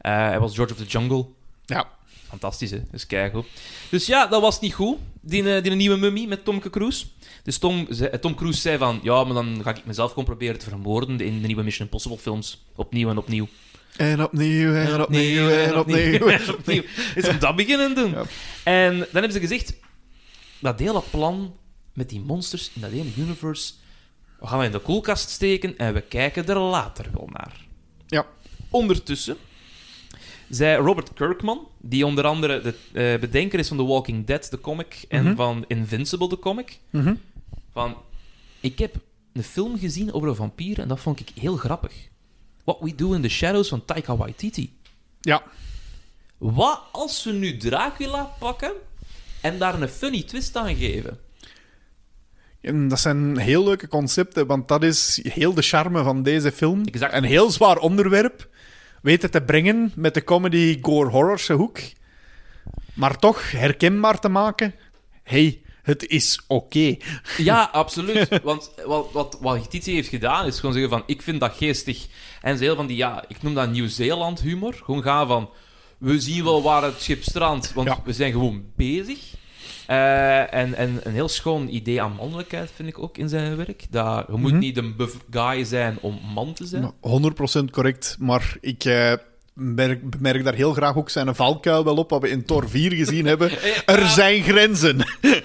Eh, 0.00 0.12
hij 0.28 0.38
was 0.40 0.54
George 0.54 0.72
of 0.72 0.78
the 0.78 0.84
Jungle. 0.86 1.26
Ja. 1.66 1.88
Fantastisch, 2.30 2.70
hè? 2.70 2.76
Dat 2.76 2.94
is 2.94 3.06
keigoed. 3.06 3.46
Dus 3.88 4.06
ja, 4.06 4.26
dat 4.26 4.40
was 4.40 4.60
niet 4.60 4.74
goed, 4.74 4.96
die, 5.20 5.54
eh, 5.54 5.62
die 5.62 5.72
nieuwe 5.72 5.96
mummy 5.96 6.26
met 6.26 6.44
Tom 6.44 6.60
Cruise. 6.70 7.06
Dus 7.42 7.58
Tom, 7.58 7.86
zei- 7.90 8.18
Tom 8.18 8.34
Cruise 8.34 8.60
zei 8.60 8.78
van, 8.78 9.00
ja, 9.02 9.24
maar 9.24 9.34
dan 9.34 9.60
ga 9.62 9.70
ik 9.70 9.84
mezelf 9.84 10.08
gewoon 10.08 10.24
proberen 10.24 10.58
te 10.58 10.68
vermoorden 10.68 11.20
in 11.20 11.40
de 11.40 11.46
nieuwe 11.46 11.62
Mission 11.62 11.86
Impossible 11.86 12.18
films. 12.18 12.64
Opnieuw 12.74 13.10
en 13.10 13.18
opnieuw. 13.18 13.48
En 13.96 14.22
opnieuw, 14.22 14.74
en 14.74 15.02
opnieuw, 15.02 15.48
en 15.48 15.78
opnieuw. 15.78 16.26
en 16.28 16.54
opnieuw. 16.54 16.82
Is 17.14 17.28
om 17.28 17.38
dat 17.38 17.56
beginnen 17.56 17.94
doen. 17.94 18.10
Ja. 18.10 18.22
En 18.64 18.98
dan 18.98 19.06
hebben 19.12 19.32
ze 19.32 19.40
gezegd, 19.40 19.74
dat 20.58 20.78
hele 20.78 21.02
plan 21.10 21.54
met 21.92 22.08
die 22.08 22.20
monsters 22.20 22.70
in 22.74 22.80
dat 22.80 22.90
ene 22.90 23.10
universe, 23.16 23.72
we 24.40 24.46
gaan 24.46 24.58
we 24.58 24.64
in 24.64 24.72
de 24.72 24.78
koelkast 24.78 25.30
steken 25.30 25.78
en 25.78 25.94
we 25.94 26.00
kijken 26.00 26.46
er 26.46 26.58
later 26.58 27.06
wel 27.12 27.28
naar. 27.32 27.66
Ja. 28.06 28.26
Ondertussen 28.70 29.36
zei 30.50 30.82
Robert 30.82 31.12
Kirkman, 31.12 31.68
die 31.78 32.06
onder 32.06 32.24
andere 32.24 32.60
de 32.60 32.74
eh, 33.14 33.20
bedenker 33.20 33.58
is 33.58 33.68
van 33.68 33.76
The 33.76 33.84
Walking 33.84 34.26
Dead, 34.26 34.50
de 34.50 34.60
comic, 34.60 35.04
en 35.08 35.24
Mhm. 35.24 35.34
van 35.34 35.64
Invincible, 35.68 36.28
de 36.28 36.38
comic, 36.38 36.78
Mhm. 36.90 37.14
van... 37.72 37.96
Ik 38.60 38.78
heb 38.78 38.94
een 39.32 39.42
film 39.42 39.78
gezien 39.78 40.12
over 40.12 40.28
een 40.28 40.34
vampier 40.34 40.78
en 40.80 40.88
dat 40.88 41.00
vond 41.00 41.20
ik 41.20 41.28
heel 41.40 41.56
grappig. 41.56 41.92
What 42.64 42.76
We 42.80 42.94
Do 42.94 43.12
in 43.12 43.22
the 43.22 43.28
Shadows 43.28 43.68
van 43.68 43.84
Taika 43.84 44.16
Waititi. 44.16 44.72
Ja. 45.20 45.42
Wat 46.38 46.80
als 46.92 47.24
we 47.24 47.32
nu 47.32 47.56
Dracula 47.56 48.22
pakken 48.38 48.72
en 49.40 49.58
daar 49.58 49.80
een 49.82 49.88
funny 49.88 50.22
twist 50.22 50.56
aan 50.56 50.74
geven? 50.76 51.18
En 52.60 52.88
dat 52.88 53.00
zijn 53.00 53.38
heel 53.38 53.64
leuke 53.64 53.88
concepten, 53.88 54.46
want 54.46 54.68
dat 54.68 54.82
is 54.82 55.20
heel 55.28 55.54
de 55.54 55.62
charme 55.62 56.02
van 56.02 56.22
deze 56.22 56.52
film. 56.52 56.84
Exact. 56.84 57.12
Een 57.14 57.24
heel 57.24 57.50
zwaar 57.50 57.78
onderwerp. 57.78 58.48
Weten 59.02 59.30
te 59.30 59.40
brengen 59.42 59.92
met 59.94 60.14
de 60.14 60.24
comedy 60.24 60.78
gore 60.82 61.10
horrorse 61.10 61.52
hoek. 61.52 61.78
Maar 62.94 63.16
toch 63.18 63.50
herkenbaar 63.50 64.18
te 64.20 64.28
maken. 64.28 64.74
hey, 65.22 65.60
Het 65.82 66.06
is 66.06 66.40
oké. 66.46 66.96
Ja, 67.36 67.68
absoluut. 67.72 68.40
Want 68.42 68.70
wat, 68.86 69.12
wat, 69.12 69.38
wat 69.40 69.70
Titi 69.70 69.94
heeft 69.94 70.08
gedaan, 70.08 70.46
is 70.46 70.58
gewoon 70.58 70.74
zeggen 70.74 70.90
van, 70.90 71.02
ik 71.06 71.22
vind 71.22 71.40
dat 71.40 71.52
geestig. 71.56 72.06
En 72.42 72.56
ze 72.58 72.64
heel 72.64 72.76
van 72.76 72.86
die, 72.86 72.96
ja, 72.96 73.24
ik 73.28 73.42
noem 73.42 73.54
dat 73.54 73.70
Nieuw-Zeeland 73.70 74.40
humor. 74.40 74.74
Gewoon 74.84 75.02
gaan 75.02 75.26
van, 75.26 75.50
we 75.98 76.20
zien 76.20 76.44
wel 76.44 76.62
waar 76.62 76.82
het 76.82 77.00
schip 77.00 77.22
strandt, 77.22 77.72
want 77.72 77.88
Ja. 77.88 78.00
we 78.04 78.12
zijn 78.12 78.32
gewoon 78.32 78.64
bezig. 78.76 79.18
Eh, 79.90 80.54
en, 80.54 80.74
en 80.74 81.00
een 81.02 81.12
heel 81.12 81.28
schoon 81.28 81.68
idee 81.68 82.02
aan 82.02 82.12
mannelijkheid 82.14 82.70
vind 82.74 82.88
ik 82.88 82.98
ook 82.98 83.18
in 83.18 83.28
zijn 83.28 83.56
werk. 83.56 83.86
Dat, 83.90 84.24
je 84.28 84.36
moet 84.36 84.50
Mhm. 84.50 84.60
niet 84.60 84.76
een 84.76 84.96
buff 84.96 85.16
guy 85.30 85.64
zijn 85.64 85.98
om 86.00 86.18
man 86.34 86.52
te 86.52 86.66
zijn. 86.66 86.92
100% 87.00 87.70
correct, 87.70 88.16
maar 88.20 88.56
ik 88.60 88.84
eh, 88.84 89.12
merk, 89.54 90.10
bemerk 90.10 90.44
daar 90.44 90.54
heel 90.54 90.72
graag 90.72 90.96
ook 90.96 91.10
zijn 91.10 91.34
valkuil 91.34 91.84
wel 91.84 91.96
op, 91.96 92.10
wat 92.10 92.22
we 92.22 92.28
in 92.28 92.44
Thor 92.44 92.68
4 92.68 92.92
gezien 92.92 93.26
hebben. 93.26 93.50
Er 93.86 94.06
zijn 94.06 94.42
grenzen. 94.42 94.98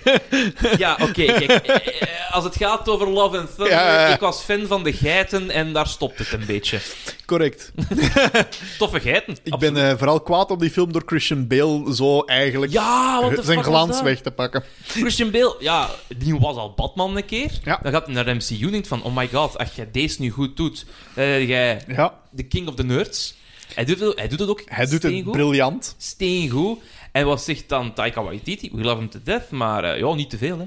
Ja, 0.77 0.97
oké. 1.01 1.25
kijk, 1.25 1.49
eh, 1.49 2.01
eh, 2.01 2.31
als 2.31 2.43
het 2.43 2.55
gaat 2.55 2.89
over 2.89 3.09
Love 3.09 3.37
and 3.37 3.55
Thunder, 3.55 3.73
Ja, 3.73 4.07
ik 4.07 4.19
was 4.19 4.41
fan 4.41 4.67
van 4.67 4.83
de 4.83 4.93
geiten 4.93 5.49
en 5.49 5.73
daar 5.73 5.87
stopt 5.87 6.17
het 6.19 6.31
een 6.31 6.45
beetje. 6.45 6.79
Correct. 7.25 7.71
Toffe 8.77 8.99
geiten. 8.99 9.37
Ik 9.43 9.53
absoluut. 9.53 9.73
ben 9.73 9.89
eh, 9.89 9.97
vooral 9.97 10.21
kwaad 10.21 10.51
op 10.51 10.59
die 10.59 10.71
film 10.71 10.91
door 10.91 11.03
Christian 11.05 11.47
Bale 11.47 11.95
zo 11.95 12.21
eigenlijk 12.21 12.71
Ja, 12.71 13.31
zijn 13.41 13.63
glans 13.63 14.01
weg 14.01 14.21
te 14.21 14.31
pakken. 14.31 14.63
Christian 14.87 15.31
Bale, 15.31 15.55
ja, 15.59 15.89
die 16.17 16.35
was 16.39 16.55
al 16.55 16.73
Batman 16.73 17.17
een 17.17 17.25
keer. 17.25 17.51
Ja. 17.63 17.79
Dan 17.83 17.91
gaat 17.91 18.05
hij 18.05 18.13
naar 18.13 18.25
de 18.25 18.33
MCU 18.33 18.65
en 18.65 18.71
denkt 18.71 18.87
van, 18.87 19.03
oh 19.03 19.15
my 19.15 19.27
god, 19.27 19.57
als 19.57 19.75
jij 19.75 19.89
deze 19.91 20.21
nu 20.21 20.29
goed 20.29 20.57
doet, 20.57 20.85
dan 21.13 21.45
jij 21.45 21.81
Ja, 21.87 22.19
de 22.29 22.43
king 22.43 22.67
of 22.67 22.75
the 22.75 22.83
nerds. 22.83 23.35
Hij 23.75 23.85
doet, 23.85 23.99
het- 23.99 24.17
hij 24.17 24.27
doet 24.27 24.39
het 24.39 24.49
ook 24.49 24.61
hij 24.65 24.85
doet 24.85 25.03
het 25.03 25.23
briljant. 25.31 25.95
Steengoed. 25.97 26.79
En 27.11 27.25
wat 27.25 27.41
zegt 27.43 27.69
dan 27.69 27.93
Taika 27.93 28.23
Waititi? 28.23 28.69
We 28.73 28.81
love 28.83 28.97
him 28.97 29.09
to 29.09 29.19
death, 29.23 29.49
maar 29.51 29.83
eh, 29.83 29.99
ja, 29.99 30.13
niet 30.13 30.29
te 30.29 30.37
veel, 30.37 30.59
hè. 30.59 30.65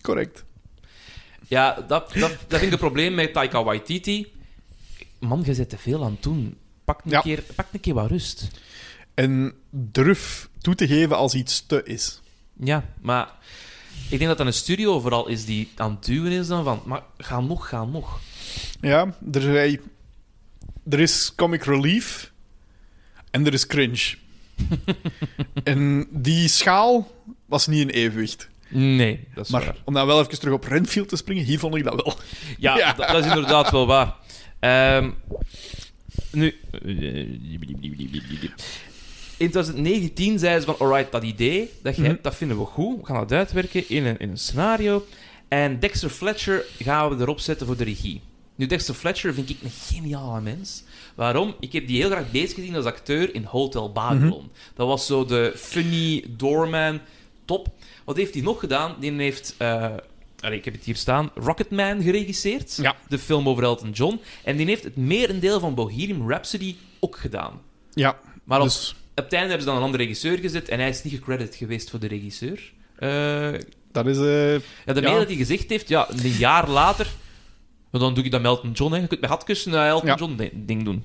Correct. 0.00 0.44
Ja, 1.48 1.74
dat, 1.74 1.88
dat, 1.88 2.20
dat 2.20 2.30
vind 2.48 2.62
ik 2.62 2.70
het 2.70 2.78
probleem 2.78 3.14
met 3.14 3.32
Taika 3.32 3.64
Waititi. 3.64 4.32
Man, 5.18 5.42
je 5.44 5.54
zit 5.54 5.68
te 5.68 5.78
veel 5.78 6.04
aan 6.04 6.10
het 6.12 6.22
doen. 6.22 6.56
Pak 6.84 7.04
een, 7.04 7.10
Ja. 7.10 7.20
keer, 7.20 7.42
pak 7.54 7.66
een 7.72 7.80
keer 7.80 7.94
wat 7.94 8.10
rust. 8.10 8.48
En 9.14 9.54
durf 9.70 10.48
toe 10.60 10.74
te 10.74 10.86
geven 10.86 11.16
als 11.16 11.34
iets 11.34 11.66
te 11.66 11.82
is. 11.84 12.20
Ja, 12.56 12.84
maar 13.00 13.28
ik 14.08 14.18
denk 14.18 14.26
dat 14.26 14.38
dat 14.38 14.46
een 14.46 14.52
studio 14.52 15.00
vooral 15.00 15.28
is 15.28 15.44
die 15.44 15.68
aan 15.76 15.90
het 15.90 16.04
duwen 16.04 16.32
is 16.32 16.46
dan 16.46 16.64
van, 16.64 16.82
maar 16.84 17.02
ga 17.18 17.40
nog, 17.40 17.68
ga 17.68 17.84
nog. 17.84 18.20
Ja, 18.80 19.14
er, 19.32 19.78
er 20.90 21.00
is 21.00 21.32
comic 21.36 21.64
relief 21.64 22.31
en 23.32 23.46
er 23.46 23.52
is 23.52 23.66
cringe. 23.66 24.14
en 25.64 26.06
die 26.10 26.48
schaal 26.48 27.10
was 27.46 27.66
niet 27.66 27.80
in 27.80 27.88
evenwicht. 27.88 28.48
Nee, 28.68 29.20
dat 29.34 29.44
is 29.44 29.50
Maar 29.50 29.64
waar. 29.64 29.76
om 29.84 29.94
dan 29.94 30.06
wel 30.06 30.20
even 30.20 30.38
terug 30.38 30.54
op 30.54 30.64
Renfield 30.64 31.08
te 31.08 31.16
springen, 31.16 31.44
hier 31.44 31.58
vond 31.58 31.74
ik 31.74 31.84
dat 31.84 31.94
wel. 31.94 32.14
Ja, 32.58 32.76
Ja. 32.78 32.92
Dat, 32.92 33.08
dat 33.08 33.24
is 33.24 33.26
inderdaad 33.30 33.70
wel 33.70 33.86
waar. 33.86 34.14
Ehm, 34.60 35.10
nu... 36.30 36.54
In 39.36 39.50
2019 39.50 40.38
zeiden 40.38 40.62
ze 40.62 40.66
van, 40.76 40.86
alright, 40.88 41.12
dat 41.12 41.22
idee 41.22 41.70
dat 41.82 41.94
je 41.94 42.00
Mhm. 42.00 42.10
hebt, 42.10 42.22
dat 42.24 42.34
vinden 42.36 42.58
we 42.58 42.64
goed. 42.64 43.00
We 43.00 43.06
gaan 43.06 43.16
dat 43.16 43.32
uitwerken 43.32 43.88
in 43.88 44.06
een, 44.06 44.18
in 44.18 44.30
een 44.30 44.38
scenario. 44.38 45.06
En 45.48 45.78
Dexter 45.80 46.08
Fletcher 46.10 46.64
gaan 46.78 47.16
we 47.16 47.22
erop 47.22 47.40
zetten 47.40 47.66
voor 47.66 47.76
de 47.76 47.84
regie. 47.84 48.20
Nu, 48.54 48.66
Dexter 48.66 48.94
Fletcher 48.94 49.34
vind 49.34 49.50
ik 49.50 49.56
een 49.62 49.70
geniale 49.70 50.40
mens. 50.40 50.82
Waarom? 51.14 51.54
Ik 51.60 51.72
heb 51.72 51.86
die 51.86 51.96
heel 52.00 52.10
graag 52.10 52.30
bezig 52.30 52.54
gezien 52.54 52.76
als 52.76 52.84
acteur 52.84 53.34
in 53.34 53.44
Hotel 53.44 53.92
Babylon. 53.92 54.50
Dat 54.74 54.86
was 54.86 55.06
zo 55.06 55.24
de 55.24 55.52
funny 55.56 56.24
doorman. 56.28 57.00
Top. 57.44 57.68
Wat 58.04 58.16
heeft 58.16 58.34
hij 58.34 58.42
nog 58.42 58.60
gedaan? 58.60 58.96
Die 59.00 59.12
heeft... 59.12 59.54
eh, 59.58 59.90
allee, 60.40 60.58
ik 60.58 60.64
heb 60.64 60.74
het 60.74 60.84
hier 60.84 60.96
staan. 60.96 61.30
Rocketman 61.34 62.02
geregisseerd. 62.02 62.76
Ja. 62.76 62.96
De 63.08 63.18
film 63.18 63.48
over 63.48 63.62
Elton 63.62 63.90
John. 63.90 64.20
En 64.44 64.56
die 64.56 64.66
heeft 64.66 64.84
het 64.84 64.96
merendeel 64.96 65.60
van 65.60 65.74
Bohemian 65.74 66.28
Rhapsody 66.28 66.76
ook 67.00 67.16
gedaan. 67.18 67.60
Ja, 67.94 68.18
Maar 68.44 68.58
op, 68.60 68.64
dus 68.64 68.94
op 69.14 69.24
het 69.24 69.32
einde 69.32 69.48
hebben 69.48 69.60
ze 69.60 69.66
dan 69.68 69.76
een 69.76 69.82
andere 69.82 70.02
regisseur 70.02 70.38
gezet. 70.38 70.68
En 70.68 70.78
hij 70.78 70.88
is 70.88 71.02
niet 71.02 71.14
gecredit 71.14 71.54
geweest 71.54 71.90
voor 71.90 71.98
de 71.98 72.06
regisseur. 72.08 72.72
Eh, 72.96 73.52
dat 73.92 74.06
is... 74.06 74.16
eh, 74.18 74.52
ja, 74.54 74.60
daarmee 74.84 75.12
Ja. 75.12 75.18
dat 75.18 75.26
hij 75.28 75.36
gezegd 75.36 75.70
heeft, 75.70 75.88
ja, 75.88 76.10
een 76.10 76.28
jaar 76.28 76.68
later... 76.68 77.06
"Ja, 77.92 77.98
Dan 77.98 78.14
doe 78.14 78.24
ik 78.24 78.30
dat 78.30 78.40
met 78.40 78.50
Elton 78.50 78.70
John. 78.72 78.92
Hè. 78.92 78.98
Je 79.00 79.06
kunt 79.06 79.20
met 79.20 79.30
hatkussen 79.30 79.72
een 79.72 79.86
Elton 79.86 80.08
Ja. 80.08 80.14
John 80.16 80.34
di- 80.36 80.50
ding 80.54 80.84
doen. 80.84 81.04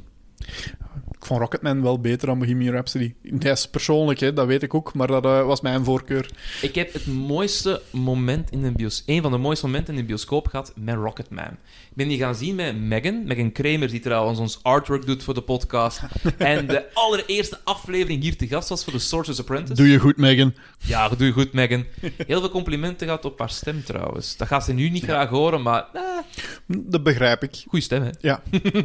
Ik 1.20 1.26
vond 1.26 1.40
Rocketman 1.40 1.82
wel 1.82 2.00
beter 2.00 2.28
dan 2.28 2.40
Bohemian 2.40 2.74
Rhapsody. 2.74 3.14
Dat 3.22 3.58
is 3.58 3.68
persoonlijk, 3.68 4.20
hè, 4.20 4.34
dat 4.34 4.48
weet 4.48 4.64
ik 4.64 4.74
ook, 4.74 4.94
maar 4.94 5.08
dat 5.08 5.26
eh, 5.26 5.46
was 5.46 5.62
mijn 5.62 5.84
voorkeur. 5.84 6.30
Ik 6.62 6.76
heb 6.76 6.94
het 6.94 7.06
mooiste 7.08 7.82
moment 7.92 8.52
in 8.52 8.62
de 8.62 8.72
bios... 8.72 9.04
Een 9.06 9.22
van 9.22 9.32
de 9.32 9.38
mooiste 9.38 9.66
momenten 9.66 9.94
in 9.94 10.00
de 10.00 10.06
bioscoop 10.06 10.48
gehad 10.48 10.74
met 10.76 10.96
Rocketman. 10.96 11.46
Ik 11.90 11.94
ben 11.94 12.08
die 12.08 12.18
gaan 12.18 12.36
zien 12.36 12.56
met 12.56 12.78
Megan. 12.78 13.24
Megan 13.26 13.52
Kramer, 13.52 13.90
die 13.90 14.00
trouwens 14.00 14.40
ons 14.40 14.60
artwork 14.64 15.06
doet 15.06 15.24
voor 15.24 15.34
de 15.34 15.42
podcast. 15.42 16.00
en 16.38 16.68
de 16.68 16.86
allereerste 16.94 17.60
aflevering 17.64 18.22
hier 18.22 18.38
te 18.38 18.48
gast 18.48 18.70
was 18.70 18.84
voor 18.84 18.94
The 18.94 19.00
Sorcerer's 19.00 19.40
Apprentice. 19.40 19.74
Doe 19.74 19.88
je 19.88 20.00
goed, 20.00 20.18
Megan. 20.18 20.54
Ja, 20.78 21.10
doe 21.10 21.28
je 21.28 21.34
goed, 21.34 21.54
Megan. 21.54 21.86
Heel 22.28 22.40
veel 22.40 22.50
complimenten 22.50 23.08
gehad 23.08 23.26
op 23.26 23.40
haar 23.40 23.50
stem, 23.50 23.84
trouwens. 23.84 24.38
Dat 24.38 24.48
gaat 24.48 24.66
ze 24.66 24.74
nu 24.74 24.90
niet 24.90 25.04
graag 25.04 25.30
horen, 25.30 25.62
maar... 25.62 25.86
Eh, 25.94 26.02
Dat 26.68 27.04
begrijp 27.04 27.44
ik. 27.44 27.64
goeie 27.68 27.84
stem, 27.86 28.04
hè? 28.04 28.10
Ja, 28.20 28.42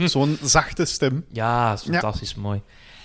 zo'n 0.08 0.38
zachte 0.42 0.84
stem. 0.84 1.24
Ja, 1.32 1.70
dat 1.70 1.78
is 1.78 1.84
fantastisch 1.90 2.21
mooi. 2.34 2.60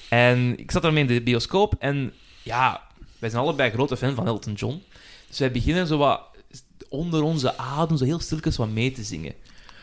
En 0.10 0.60
ik 0.60 0.72
zat 0.72 0.84
ermee 0.84 1.02
in 1.02 1.08
de 1.08 1.22
bioscoop 1.22 1.74
en 1.80 2.14
ja, 2.44 2.82
wij 3.20 3.30
zijn 3.30 3.42
allebei 3.44 3.72
grote 3.72 3.98
fan 3.98 4.16
van 4.16 4.28
Elton 4.28 4.54
John. 4.54 4.84
Dus 5.28 5.40
wij 5.40 5.52
beginnen 5.52 5.88
zo 5.88 5.98
wat 5.98 6.22
onder 6.90 7.22
onze 7.22 7.58
adem, 7.58 7.98
zo 7.98 8.06
heel 8.06 8.20
stilletjes 8.20 8.58
wat 8.58 8.70
mee 8.70 8.92
te 8.92 9.04
zingen. 9.04 9.34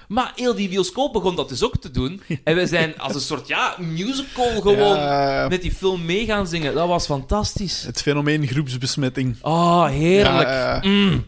Maar 0.09 0.33
heel 0.37 0.55
die 0.55 0.69
bioscoop 0.69 1.13
begon 1.13 1.37
dat 1.37 1.49
dus 1.49 1.63
ook 1.63 1.77
te 1.77 1.91
doen. 1.91 2.23
En 2.45 2.55
wij 2.55 2.67
zijn 2.67 2.99
als 2.99 3.15
een 3.15 3.21
soort, 3.21 3.49
ja, 3.49 3.77
musical 3.79 4.61
gewoon 4.61 4.97
Ja, 4.97 5.49
met 5.49 5.63
die 5.63 5.73
film 5.73 6.05
mee 6.05 6.25
gaan 6.25 6.47
zingen. 6.47 6.75
Dat 6.75 6.89
was 6.89 7.07
fantastisch. 7.07 7.83
het 7.83 8.03
fenomeen 8.03 8.47
groepsbesmetting. 8.47 9.37
Oh, 9.41 9.87
heerlijk. 9.87 10.49
Ja, 10.49 10.81
ja. 10.83 10.89
Mm. 10.89 11.25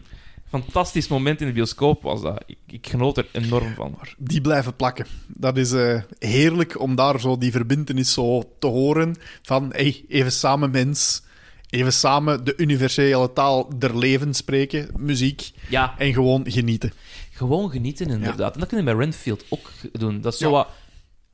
Fantastisch 0.49 1.07
moment 1.07 1.41
in 1.41 1.47
de 1.47 1.53
bioscoop 1.53 2.01
was 2.01 2.21
dat. 2.21 2.43
Ik, 2.45 2.57
ik 2.67 2.87
genoot 2.87 3.17
er 3.17 3.27
enorm 3.31 3.73
van. 3.73 3.97
Die 4.17 4.41
blijven 4.41 4.75
plakken. 4.75 5.05
Dat 5.27 5.57
is 5.57 5.71
eh, 5.71 6.01
heerlijk 6.19 6.79
om 6.79 6.95
daar 6.95 7.19
zo 7.19 7.37
die 7.37 7.51
verbintenis 7.51 8.13
zo 8.13 8.43
te 8.59 8.67
horen. 8.67 9.15
Van, 9.41 9.69
hey, 9.71 10.05
even 10.07 10.31
samen 10.31 10.71
mens. 10.71 11.21
Even 11.69 11.93
samen 11.93 12.43
de 12.43 12.53
universele 12.57 13.33
taal 13.33 13.79
der 13.79 13.97
leven 13.97 14.33
spreken. 14.33 14.89
Muziek. 14.97 15.51
Ja, 15.69 15.95
En 15.97 16.13
gewoon 16.13 16.51
genieten. 16.51 16.93
Gewoon 17.31 17.69
genieten, 17.69 18.07
inderdaad. 18.09 18.53
En 18.53 18.59
dat 18.59 18.69
kun 18.69 18.77
je 18.77 18.83
bij 18.83 18.93
Renfield 18.93 19.43
ook 19.49 19.71
doen. 19.91 20.21
Dat 20.21 20.33
is 20.33 20.39
zo 20.39 20.45
Ja. 20.45 20.51
wat... 20.51 20.67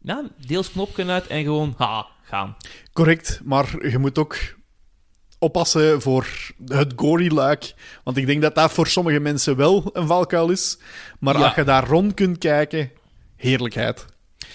Ja, 0.02 0.30
deels 0.48 0.72
knopje 0.72 1.06
uit 1.06 1.28
en 1.28 1.44
gewoon... 1.44 1.74
Ha, 1.78 2.08
gaan. 2.24 2.56
Correct, 2.94 3.42
maar 3.44 3.90
je 3.90 3.98
moet 3.98 4.18
ook 4.18 4.38
oppassen 5.44 6.02
voor 6.02 6.28
het 6.68 6.94
gory-luik. 6.96 7.74
Want 8.04 8.18
ik 8.18 8.26
denk 8.26 8.42
dat 8.42 8.56
dat 8.56 8.72
voor 8.72 8.88
sommige 8.88 9.20
mensen 9.20 9.56
wel 9.56 9.90
een 9.94 10.08
valkuil 10.08 10.50
is. 10.50 10.78
Maar 11.20 11.38
Ja. 11.38 11.44
als 11.46 11.56
je 11.56 11.64
daar 11.64 11.88
rond 11.88 12.14
kunt 12.14 12.38
kijken, 12.38 12.92
heerlijkheid. 13.36 14.06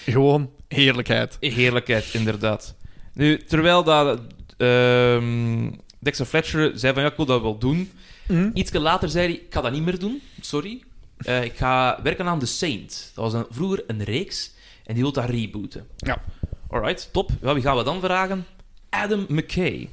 Gewoon 0.04 0.50
heerlijkheid. 0.68 1.36
Heerlijkheid, 1.40 2.04
inderdaad. 2.14 2.74
Nu, 3.14 3.38
terwijl 3.44 3.84
dat... 3.84 4.20
ehm, 4.56 5.70
Dexter 6.00 6.26
Fletcher 6.26 6.72
zei 6.78 6.92
van, 6.92 7.02
ja, 7.02 7.08
ik 7.08 7.16
wil 7.16 7.26
dat 7.26 7.42
wel 7.42 7.58
doen. 7.58 7.90
Mhm. 8.28 8.50
Ietske 8.54 8.78
later 8.80 9.08
zei 9.08 9.26
hij, 9.26 9.34
ik 9.34 9.46
ga 9.54 9.60
dat 9.60 9.72
niet 9.72 9.82
meer 9.84 9.98
doen. 9.98 10.22
Sorry. 10.40 10.82
Eh, 11.18 11.44
ik 11.44 11.56
ga 11.56 11.98
werken 12.02 12.26
aan 12.26 12.38
The 12.38 12.46
Saint. 12.46 13.10
Dat 13.14 13.24
was 13.24 13.32
een, 13.32 13.46
vroeger 13.50 13.84
een 13.86 14.04
reeks. 14.04 14.50
En 14.84 14.94
die 14.94 15.02
wil 15.02 15.12
dat 15.12 15.24
rebooten. 15.30 15.86
Ja. 15.96 16.22
Alright, 16.70 17.08
top. 17.12 17.30
Ja, 17.42 17.54
wie 17.54 17.62
gaan 17.62 17.76
we 17.76 17.82
dan 17.84 18.00
vragen? 18.00 18.46
Adam 18.90 19.24
McKay. 19.28 19.88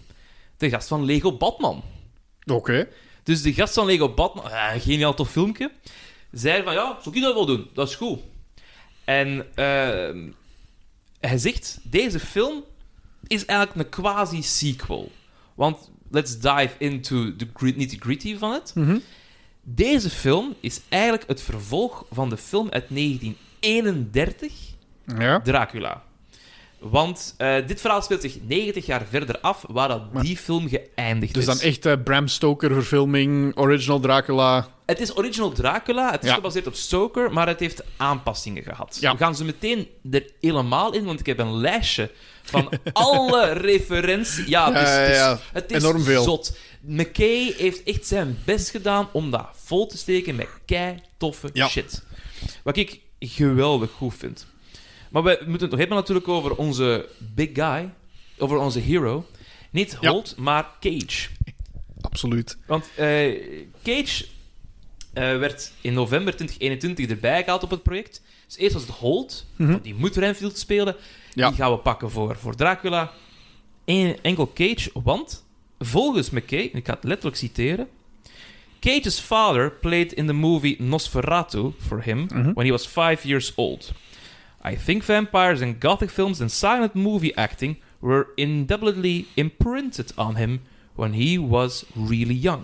De 0.58 0.70
gast 0.70 0.88
van 0.88 1.06
Lego 1.06 1.38
Batman. 1.38 1.84
Oké. 2.46 2.88
Dus 3.24 3.42
de 3.42 3.54
gast 3.54 3.74
van 3.74 3.86
Lego 3.86 4.14
Batman, 4.14 4.46
ah, 4.52 4.74
een 4.74 4.80
geniaal 4.82 5.14
tof 5.14 5.30
filmpje, 5.32 5.72
zei 6.32 6.64
van 6.64 6.74
ja, 6.74 6.98
zou 7.04 7.16
ik 7.16 7.22
dat 7.22 7.34
wel 7.34 7.46
doen? 7.46 7.68
Dat 7.74 7.90
is 7.90 7.96
goed. 7.96 8.20
En 9.04 9.46
ehm, 9.56 10.32
hij 11.20 11.38
zegt, 11.38 11.80
deze 11.84 12.20
film 12.20 12.64
is 13.28 13.46
eigenlijk 13.46 13.80
een 13.80 14.02
quasi-sequel. 14.04 15.12
Want 15.56 15.90
let's 16.12 16.40
dive 16.40 16.70
into 16.78 17.36
the 17.36 17.48
grit- 17.54 17.76
nitty-gritty 17.76 18.38
van 18.38 18.52
het. 18.52 18.72
Mhm. 18.76 18.98
Deze 19.62 20.10
film 20.10 20.56
is 20.60 20.82
eigenlijk 20.90 21.28
het 21.28 21.42
vervolg 21.42 22.06
van 22.12 22.30
de 22.30 22.38
film 22.38 22.70
uit 22.70 22.90
1931, 22.90 24.54
Ja. 25.18 25.40
Dracula. 25.42 26.04
Want 26.80 27.34
eh, 27.38 27.56
dit 27.68 27.82
verhaal 27.82 28.02
speelt 28.02 28.22
zich 28.22 28.38
90 28.48 28.86
jaar 28.86 29.06
verder 29.10 29.40
af, 29.40 29.64
waar 29.68 29.88
dat 29.88 30.02
die 30.22 30.38
film 30.38 30.68
geëindigd 30.70 31.34
Dus 31.34 31.48
is. 31.48 31.60
dan 31.60 31.60
echt 31.60 32.04
Bram 32.04 32.28
Stoker-verfilming, 32.28 33.58
original 33.58 34.00
Dracula. 34.00 34.68
Het 34.86 35.00
is 35.00 35.18
original 35.18 35.52
Dracula, 35.52 36.12
het 36.12 36.24
is 36.24 36.30
Ja. 36.30 36.36
gebaseerd 36.36 36.68
op 36.68 36.76
Stoker, 36.76 37.34
maar 37.34 37.48
het 37.48 37.60
heeft 37.60 37.84
aanpassingen 37.98 38.64
gehad. 38.64 38.98
Ja. 39.00 39.12
We 39.12 39.18
gaan 39.18 39.36
ze 39.36 39.44
meteen 39.46 39.88
er 40.12 40.30
helemaal 40.42 40.94
in, 40.94 41.04
want 41.06 41.20
ik 41.20 41.26
heb 41.26 41.40
een 41.40 41.56
lijstje 41.58 42.12
van 42.44 42.70
alle 42.94 43.52
referenties. 43.54 44.46
Ja, 44.48 44.74
het 44.74 44.82
is, 44.88 44.90
Ja, 44.90 44.96
ja, 44.96 45.00
het 45.02 45.10
is, 45.12 45.18
ja. 45.18 45.40
het 45.54 45.72
is 45.72 45.84
Enorm 45.84 46.02
veel. 46.04 46.24
zot. 46.24 46.58
McKay 46.82 47.54
heeft 47.58 47.84
echt 47.84 48.08
zijn 48.08 48.38
best 48.46 48.70
gedaan 48.70 49.10
om 49.12 49.32
dat 49.32 49.48
vol 49.64 49.88
te 49.88 49.98
steken 49.98 50.36
met 50.36 50.48
kei 50.66 51.02
toffe 51.18 51.50
shit. 51.54 52.04
Wat 52.64 52.78
ik 52.78 53.00
geweldig 53.20 53.92
goed 53.92 54.14
vind. 54.18 54.46
Maar 55.16 55.24
we 55.24 55.38
moeten 55.40 55.62
het 55.62 55.70
nog 55.70 55.80
hebben 55.80 55.98
natuurlijk 55.98 56.28
over 56.28 56.56
onze 56.56 57.10
big 57.18 57.50
guy, 57.54 57.90
over 58.38 58.58
onze 58.58 58.80
hero. 58.80 59.26
Niet 59.72 59.98
Ja. 60.02 60.10
Holt, 60.12 60.36
maar 60.38 60.72
Cage. 60.80 61.30
Absoluut. 62.02 62.58
Want 62.68 62.90
eh, 62.96 63.42
Cage 63.84 64.26
eh, 65.14 65.38
werd 65.38 65.72
in 65.82 65.94
november 65.94 66.36
2021 66.36 67.10
erbij 67.16 67.44
gehaald 67.44 67.64
op 67.64 67.70
het 67.70 67.84
project. 67.84 68.22
Dus 68.48 68.58
eerst 68.58 68.74
was 68.74 68.82
het 68.82 68.92
Holt, 68.96 69.46
Mhm. 69.56 69.72
want 69.72 69.84
die 69.84 69.94
moet 69.96 70.16
Renfield 70.16 70.58
spelen. 70.58 70.96
Ja. 71.34 71.48
Die 71.48 71.58
gaan 71.58 71.72
we 71.72 71.78
pakken 71.78 72.12
voor, 72.12 72.36
voor 72.38 72.56
Dracula. 72.56 73.12
En 73.86 74.16
enkel 74.22 74.52
Cage, 74.54 74.90
want 74.94 75.46
volgens 75.80 76.30
McKay, 76.30 76.70
en 76.74 76.78
ik 76.80 76.86
ga 76.86 76.94
het 76.94 77.04
letterlijk 77.04 77.38
citeren... 77.38 77.88
Cage's 78.80 79.20
father 79.20 79.72
played 79.72 80.14
in 80.14 80.28
the 80.28 80.34
movie 80.34 80.76
Nosferatu 80.82 81.72
for 81.80 82.04
him 82.04 82.28
Mhm. 82.34 82.54
when 82.54 82.66
he 82.66 82.72
was 82.72 82.86
five 82.88 83.28
years 83.28 83.56
old. 83.56 83.92
I 84.72 84.76
think 84.86 85.04
vampires 85.04 85.62
and 85.62 85.80
gothic 85.80 86.10
films 86.10 86.42
and 86.42 86.52
silent 86.52 86.94
movie 86.94 87.36
acting 87.36 87.78
were 88.00 88.28
indelibly 88.36 89.26
imprinted 89.34 90.12
on 90.16 90.36
him 90.36 90.62
when 90.96 91.14
he 91.14 91.48
was 91.48 91.86
really 91.94 92.34
young. 92.34 92.64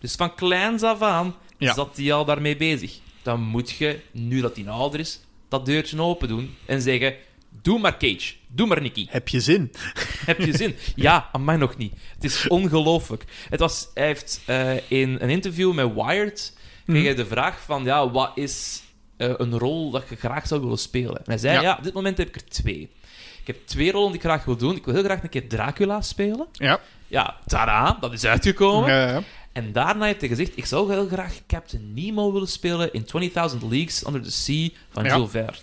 Dus 0.00 0.14
van 0.14 0.34
kleins 0.34 0.82
af 0.82 1.02
aan 1.02 1.34
Ja. 1.58 1.74
zat 1.74 1.96
hij 1.96 2.12
al 2.12 2.24
daarmee 2.24 2.56
bezig. 2.56 2.98
Dan 3.22 3.40
moet 3.40 3.70
je, 3.70 4.00
nu 4.12 4.40
dat 4.40 4.56
hij 4.56 4.68
ouder 4.68 5.00
is, 5.00 5.20
dat 5.48 5.66
deurtje 5.66 6.00
open 6.02 6.28
doen 6.28 6.54
en 6.66 6.82
zeggen: 6.82 7.14
Doe 7.62 7.78
maar 7.78 7.96
Cage, 7.98 8.34
doe 8.46 8.66
maar 8.66 8.82
Nicky. 8.82 9.06
Heb 9.08 9.28
je 9.28 9.40
zin? 9.40 9.72
Heb 10.26 10.38
je 10.40 10.56
zin? 10.56 10.76
Ja, 10.94 11.28
aan 11.32 11.44
mij 11.44 11.56
nog 11.56 11.76
niet. 11.76 11.92
Het 12.14 12.24
is 12.24 12.48
ongelooflijk. 12.48 13.24
Het 13.48 13.60
was, 13.60 13.88
hij 13.94 14.06
heeft 14.06 14.40
eh, 14.46 14.90
in 14.90 15.16
een 15.20 15.30
interview 15.30 15.74
met 15.74 15.94
Wired 15.94 16.56
kreeg 16.86 17.04
hij 17.04 17.14
de 17.14 17.26
vraag 17.26 17.60
van, 17.60 17.84
ja, 17.84 18.10
wat 18.10 18.30
is 18.34 18.82
eh, 19.18 19.32
een 19.36 19.58
rol 19.58 19.90
dat 19.90 20.04
je 20.08 20.16
graag 20.16 20.46
zou 20.46 20.60
willen 20.60 20.78
spelen? 20.78 21.16
En 21.16 21.22
hij 21.24 21.38
zei, 21.38 21.54
ja. 21.54 21.60
Ja. 21.62 21.76
op 21.78 21.84
dit 21.84 21.94
moment 21.94 22.18
heb 22.18 22.28
ik 22.28 22.34
er 22.34 22.44
twee. 22.48 22.90
Ik 23.40 23.54
heb 23.54 23.66
twee 23.66 23.90
rollen 23.92 24.06
die 24.12 24.16
ik 24.20 24.24
graag 24.26 24.44
wil 24.44 24.56
doen. 24.56 24.76
Ik 24.76 24.84
wil 24.84 24.94
heel 24.94 25.02
graag 25.02 25.22
een 25.22 25.28
keer 25.28 25.48
Dracula 25.48 26.00
spelen. 26.00 26.46
Ja. 26.52 26.80
Ja, 27.06 27.36
tada, 27.46 27.96
dat 28.00 28.12
is 28.12 28.24
uitgekomen. 28.24 28.90
Ja, 28.90 29.08
ja. 29.08 29.22
En 29.52 29.72
daarna 29.72 30.04
heeft 30.04 30.20
hij 30.20 30.28
gezegd, 30.28 30.52
ik 30.54 30.66
zou 30.66 30.92
heel 30.92 31.06
graag 31.06 31.40
Captain 31.46 31.94
Nemo 31.94 32.32
willen 32.32 32.48
spelen 32.48 32.92
in 32.92 33.02
20.000 33.02 33.08
Leagues 33.68 34.06
Under 34.06 34.22
the 34.22 34.30
Sea 34.30 34.68
van 34.90 35.04
Ja. 35.04 35.14
Jules 35.14 35.30
Verne. 35.30 35.58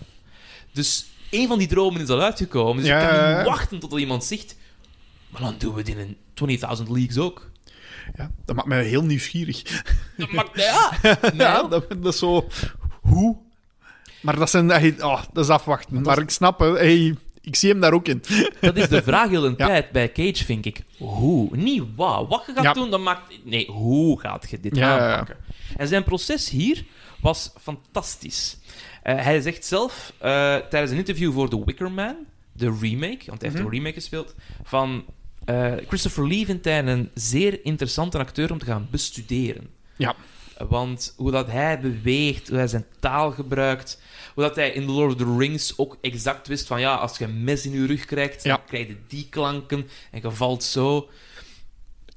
Dus 0.72 1.06
één 1.30 1.48
van 1.48 1.58
die 1.58 1.68
dromen 1.68 2.00
is 2.00 2.08
al 2.08 2.20
uitgekomen. 2.22 2.76
Dus 2.76 2.86
Ja, 2.86 3.00
ik 3.02 3.08
kan 3.08 3.18
ja, 3.18 3.28
niet 3.28 3.36
ja. 3.36 3.44
wachten 3.44 3.78
tot 3.78 3.92
er 3.92 3.98
iemand 3.98 4.24
zegt, 4.24 4.56
maar 5.28 5.40
dan 5.40 5.54
doen 5.58 5.72
we 5.72 5.78
het 5.78 5.88
in 5.88 5.98
een 5.98 6.58
20.000 6.78 6.82
Leagues 6.88 7.18
ook. 7.18 7.50
Ja, 8.16 8.30
dat 8.44 8.56
maakt 8.56 8.68
mij 8.68 8.84
heel 8.84 9.02
nieuwsgierig. 9.04 9.62
Dat 10.16 10.30
maakt, 10.32 10.60
ja, 10.60 10.90
Ja, 11.02 11.18
Nou, 11.34 11.70
dat, 11.70 11.88
dat 11.88 12.12
is 12.12 12.18
zo... 12.18 12.48
Hoe? 13.00 13.36
Maar 14.26 14.38
dat, 14.38 14.50
zijn, 14.50 14.68
hey, 14.68 14.94
oh, 15.02 15.22
dat 15.32 15.44
is 15.44 15.50
afwachten. 15.50 16.02
Maar 16.02 16.18
ik 16.18 16.30
snap, 16.30 16.58
hè, 16.58 16.70
hey, 16.72 17.16
ik 17.40 17.56
zie 17.56 17.70
hem 17.70 17.80
daar 17.80 17.92
ook 17.92 18.08
in. 18.08 18.22
dat 18.60 18.76
is 18.76 18.88
de 18.88 19.02
vraag 19.02 19.28
heel 19.28 19.44
een 19.46 19.54
Ja. 19.56 19.66
tijd 19.66 19.90
bij 19.90 20.12
Cage, 20.12 20.44
vind 20.44 20.64
ik. 20.66 20.82
Hoe? 20.98 21.56
Niet 21.56 21.82
wat. 21.96 22.28
Wat 22.28 22.42
je 22.46 22.52
gaat 22.52 22.64
Ja. 22.64 22.72
doen, 22.72 22.90
dan 22.90 23.02
maakt... 23.02 23.20
Nee, 23.44 23.66
hoe 23.70 24.20
gaat 24.20 24.46
je 24.50 24.60
dit 24.60 24.76
Ja, 24.76 24.98
aanpakken? 25.10 25.36
En 25.76 25.88
zijn 25.88 26.04
proces 26.04 26.50
hier 26.50 26.84
was 27.20 27.52
fantastisch. 27.60 28.58
Eh, 29.02 29.14
hij 29.22 29.40
zegt 29.40 29.64
zelf, 29.64 30.12
eh, 30.18 30.56
tijdens 30.56 30.90
een 30.92 30.98
interview 30.98 31.32
voor 31.32 31.48
The 31.48 31.64
Wicker 31.64 31.90
Man, 31.92 32.16
de 32.52 32.76
remake, 32.80 33.22
want 33.26 33.40
hij 33.40 33.50
heeft 33.50 33.54
Mhm. 33.54 33.64
een 33.64 33.70
remake 33.72 33.94
gespeeld, 33.94 34.34
van 34.64 35.04
eh, 35.44 35.72
Christopher 35.88 36.28
Lee 36.28 36.46
vindt 36.46 36.64
hij 36.64 36.86
een 36.86 37.10
zeer 37.14 37.64
interessante 37.64 38.18
acteur 38.18 38.52
om 38.52 38.58
te 38.58 38.64
gaan 38.64 38.86
bestuderen. 38.90 39.66
Ja. 39.96 40.14
Want 40.68 41.14
hoe 41.16 41.30
dat 41.30 41.46
hij 41.50 41.80
beweegt, 41.80 42.48
hoe 42.48 42.56
hij 42.56 42.66
zijn 42.66 42.86
taal 43.00 43.30
gebruikt, 43.30 44.00
hoe 44.34 44.42
dat 44.44 44.56
hij 44.56 44.70
in 44.70 44.86
The 44.86 44.92
Lord 44.92 45.12
of 45.12 45.18
the 45.18 45.36
Rings 45.38 45.78
ook 45.78 45.96
exact 46.00 46.48
wist 46.48 46.66
van 46.66 46.80
ja, 46.80 46.94
als 46.94 47.18
je 47.18 47.24
een 47.24 47.44
mes 47.44 47.66
in 47.66 47.72
je 47.72 47.86
rug 47.86 48.04
krijgt, 48.04 48.44
Ja. 48.44 48.56
dan 48.56 48.64
krijg 48.66 48.86
je 48.86 48.96
die 49.08 49.26
klanken 49.30 49.88
en 50.10 50.20
je 50.22 50.30
valt 50.30 50.62
zo. 50.64 51.08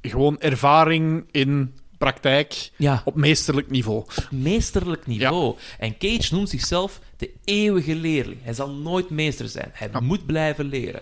Gewoon 0.01 0.39
ervaring 0.39 1.27
in 1.31 1.73
praktijk 1.97 2.71
Ja, 2.75 3.01
op 3.05 3.15
meesterlijk 3.15 3.69
niveau. 3.69 4.05
meesterlijk 4.31 5.07
niveau. 5.07 5.55
En 5.79 5.97
Cage 5.97 6.33
noemt 6.33 6.49
zichzelf 6.49 6.99
de 7.17 7.31
eeuwige 7.43 7.95
leerling. 7.95 8.37
Hij 8.43 8.53
zal 8.53 8.69
nooit 8.69 9.09
meester 9.09 9.47
zijn. 9.49 9.69
Hij 9.73 9.89
moet 10.01 10.25
blijven 10.25 10.65
leren. 10.65 11.01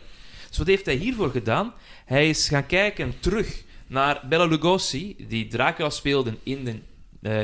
Dus 0.49 0.57
wat 0.57 0.67
heeft 0.67 0.85
hij 0.85 0.95
hiervoor 0.95 1.29
gedaan? 1.31 1.73
Hij 2.05 2.29
is 2.29 2.47
gaan 2.47 2.65
kijken 2.65 3.13
terug 3.19 3.63
naar 3.87 4.21
Bela 4.29 4.45
Lugosi, 4.45 5.15
die 5.27 5.47
Dracula 5.47 5.89
speelde 5.89 6.33
in 6.43 6.63
de 6.63 6.79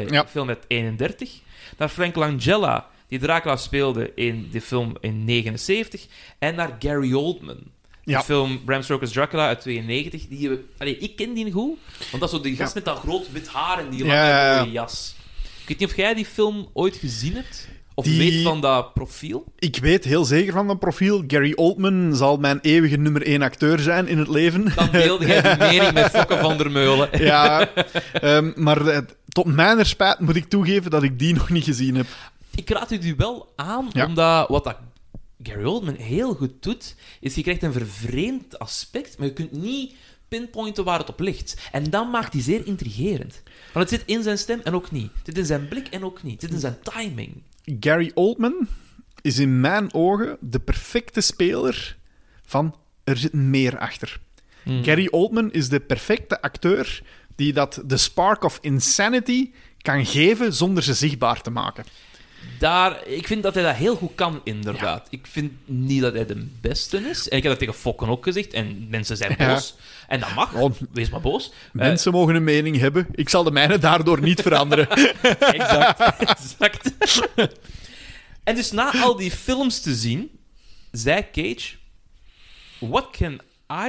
Ja. 0.09 0.27
film 0.27 0.45
met 0.45 0.65
31. 0.67 1.31
Naar 1.77 1.89
Frank 1.89 2.15
Langella, 2.15 2.87
die 3.07 3.19
Dracula 3.19 3.55
speelde 3.55 4.11
in 4.15 4.49
de 4.51 4.61
film 4.61 4.95
in 5.01 5.23
79. 5.25 6.05
En 6.39 6.55
naar 6.55 6.75
Gary 6.79 7.13
Oldman. 7.13 7.57
De 8.03 8.11
Ja. 8.11 8.23
film 8.23 8.63
Bram 8.65 8.81
Stoker's 8.81 9.11
Dracula 9.11 9.47
uit 9.47 9.61
92. 9.61 10.27
Die, 10.27 10.49
we- 10.49 10.63
allee, 10.77 10.97
ik 10.97 11.15
ken 11.15 11.33
die 11.33 11.51
goed, 11.51 11.77
want 11.97 12.11
dat 12.11 12.23
is 12.23 12.29
zo 12.29 12.41
die 12.41 12.55
gast 12.55 12.73
Ja. 12.73 12.81
met 12.83 12.85
dat 12.85 12.97
groot 12.99 13.31
wit 13.31 13.47
haar 13.47 13.79
en 13.79 13.89
die 13.89 14.05
lange 14.05 14.57
mooie 14.59 14.71
jas. 14.71 15.15
Ik 15.61 15.67
weet 15.67 15.79
niet 15.79 15.89
of 15.89 15.95
jij 15.95 16.13
die 16.13 16.25
film 16.25 16.69
ooit 16.73 16.95
gezien 16.95 17.33
hebt. 17.33 17.67
Of 17.95 18.05
Die- 18.05 18.17
weet 18.17 18.43
van 18.43 18.61
dat 18.61 18.93
profiel. 18.93 19.43
Ik 19.59 19.77
weet 19.77 20.03
heel 20.03 20.25
zeker 20.25 20.53
van 20.53 20.67
dat 20.67 20.79
profiel. 20.79 21.23
Gary 21.27 21.51
Oldman 21.55 22.15
zal 22.15 22.37
mijn 22.37 22.59
eeuwige 22.61 22.97
nummer 22.97 23.21
één 23.25 23.41
acteur 23.41 23.79
zijn 23.79 24.07
in 24.07 24.17
het 24.17 24.27
leven. 24.27 24.71
Dan 24.75 24.89
deelde 24.91 25.25
jij 25.25 25.41
die 25.41 25.57
mening 25.57 25.93
met 25.93 26.09
Fokke 26.15 26.37
van 26.37 26.57
der 26.57 26.71
Meulen. 26.71 27.09
Ja, 27.23 27.69
ehm, 28.13 28.51
maar 28.55 28.87
eh, 28.87 28.97
tot 29.27 29.45
mijn 29.45 29.85
spijt 29.85 30.19
moet 30.19 30.35
ik 30.35 30.49
toegeven 30.49 30.91
dat 30.91 31.03
ik 31.03 31.19
die 31.19 31.33
nog 31.33 31.49
niet 31.49 31.63
gezien 31.63 31.95
heb. 31.95 32.05
Ik 32.55 32.69
raad 32.69 32.91
u 32.91 32.97
die 32.97 33.15
wel 33.15 33.53
aan, 33.55 33.89
Ja. 33.93 34.05
omdat 34.05 34.47
wat 34.47 34.63
dat 34.63 34.77
Gary 35.43 35.63
Oldman 35.65 35.95
heel 35.95 36.33
goed 36.33 36.51
doet, 36.63 36.95
is 37.19 37.35
je 37.35 37.41
krijgt 37.41 37.63
een 37.63 37.73
vervreemd 37.73 38.59
aspect, 38.59 39.17
maar 39.17 39.27
je 39.27 39.33
kunt 39.33 39.51
niet 39.51 39.93
pinpointen 40.27 40.83
waar 40.83 40.99
het 40.99 41.09
op 41.09 41.19
ligt. 41.19 41.57
En 41.71 41.89
dat 41.89 42.11
maakt 42.11 42.33
hij 42.33 42.41
zeer 42.41 42.65
intrigerend. 42.67 43.41
Want 43.73 43.89
het 43.89 43.99
zit 43.99 44.09
in 44.15 44.23
zijn 44.23 44.37
stem 44.37 44.59
en 44.63 44.73
ook 44.73 44.91
niet. 44.91 45.09
Het 45.15 45.25
zit 45.25 45.37
in 45.37 45.45
zijn 45.45 45.67
blik 45.67 45.87
en 45.87 46.03
ook 46.03 46.23
niet. 46.23 46.31
Het 46.31 46.41
zit 46.41 46.51
in 46.51 46.59
zijn 46.59 46.77
timing. 46.83 47.41
Gary 47.79 48.11
Oldman 48.13 48.67
is 49.21 49.39
in 49.39 49.59
mijn 49.59 49.93
ogen 49.93 50.37
de 50.39 50.59
perfecte 50.59 51.21
speler 51.21 51.97
van 52.45 52.75
er 53.03 53.17
zit 53.17 53.33
meer 53.33 53.77
achter. 53.79 54.19
Hmm. 54.63 54.83
Gary 54.83 55.07
Oldman 55.11 55.51
is 55.51 55.69
de 55.69 55.79
perfecte 55.79 56.41
acteur 56.41 57.03
die 57.35 57.53
dat 57.53 57.81
de 57.85 57.97
spark 57.97 58.43
of 58.43 58.57
insanity 58.61 59.51
kan 59.81 60.05
geven 60.05 60.53
zonder 60.53 60.83
ze 60.83 60.93
zichtbaar 60.93 61.41
te 61.41 61.49
maken. 61.49 61.85
Daar, 62.59 63.07
ik 63.07 63.27
vind 63.27 63.43
dat 63.43 63.53
hij 63.53 63.63
dat 63.63 63.75
heel 63.75 63.95
goed 63.95 64.15
kan, 64.15 64.41
inderdaad. 64.43 65.07
Ik 65.09 65.27
vind 65.27 65.51
niet 65.65 66.01
dat 66.01 66.13
hij 66.13 66.25
de 66.25 66.47
beste 66.61 66.97
is. 67.09 67.29
En 67.29 67.37
ik 67.37 67.43
heb 67.43 67.51
dat 67.51 67.59
tegen 67.59 67.73
Fokken 67.81 68.07
ook 68.07 68.23
gezegd. 68.23 68.53
En 68.53 68.87
mensen 68.89 69.17
zijn 69.17 69.35
Ja. 69.37 69.47
boos. 69.53 69.75
En 70.07 70.19
dat 70.19 70.33
mag. 70.35 70.53
Oh, 70.53 70.71
Wees 70.91 71.09
maar 71.09 71.21
boos. 71.21 71.51
Eh, 71.53 71.69
Mensen 71.71 72.11
mogen 72.11 72.35
een 72.35 72.43
mening 72.43 72.77
hebben. 72.77 73.07
Ik 73.11 73.29
zal 73.29 73.43
de 73.43 73.51
mijne 73.51 73.77
daardoor 73.77 74.21
niet 74.21 74.41
veranderen. 74.41 74.89
exact. 75.39 76.01
exact. 76.59 76.91
en 78.43 78.55
dus 78.55 78.71
na 78.71 78.91
al 79.01 79.15
die 79.15 79.31
films 79.31 79.81
te 79.81 79.95
zien, 79.95 80.29
zei 80.91 81.25
Cage: 81.31 81.75
What 82.79 83.09
can 83.11 83.39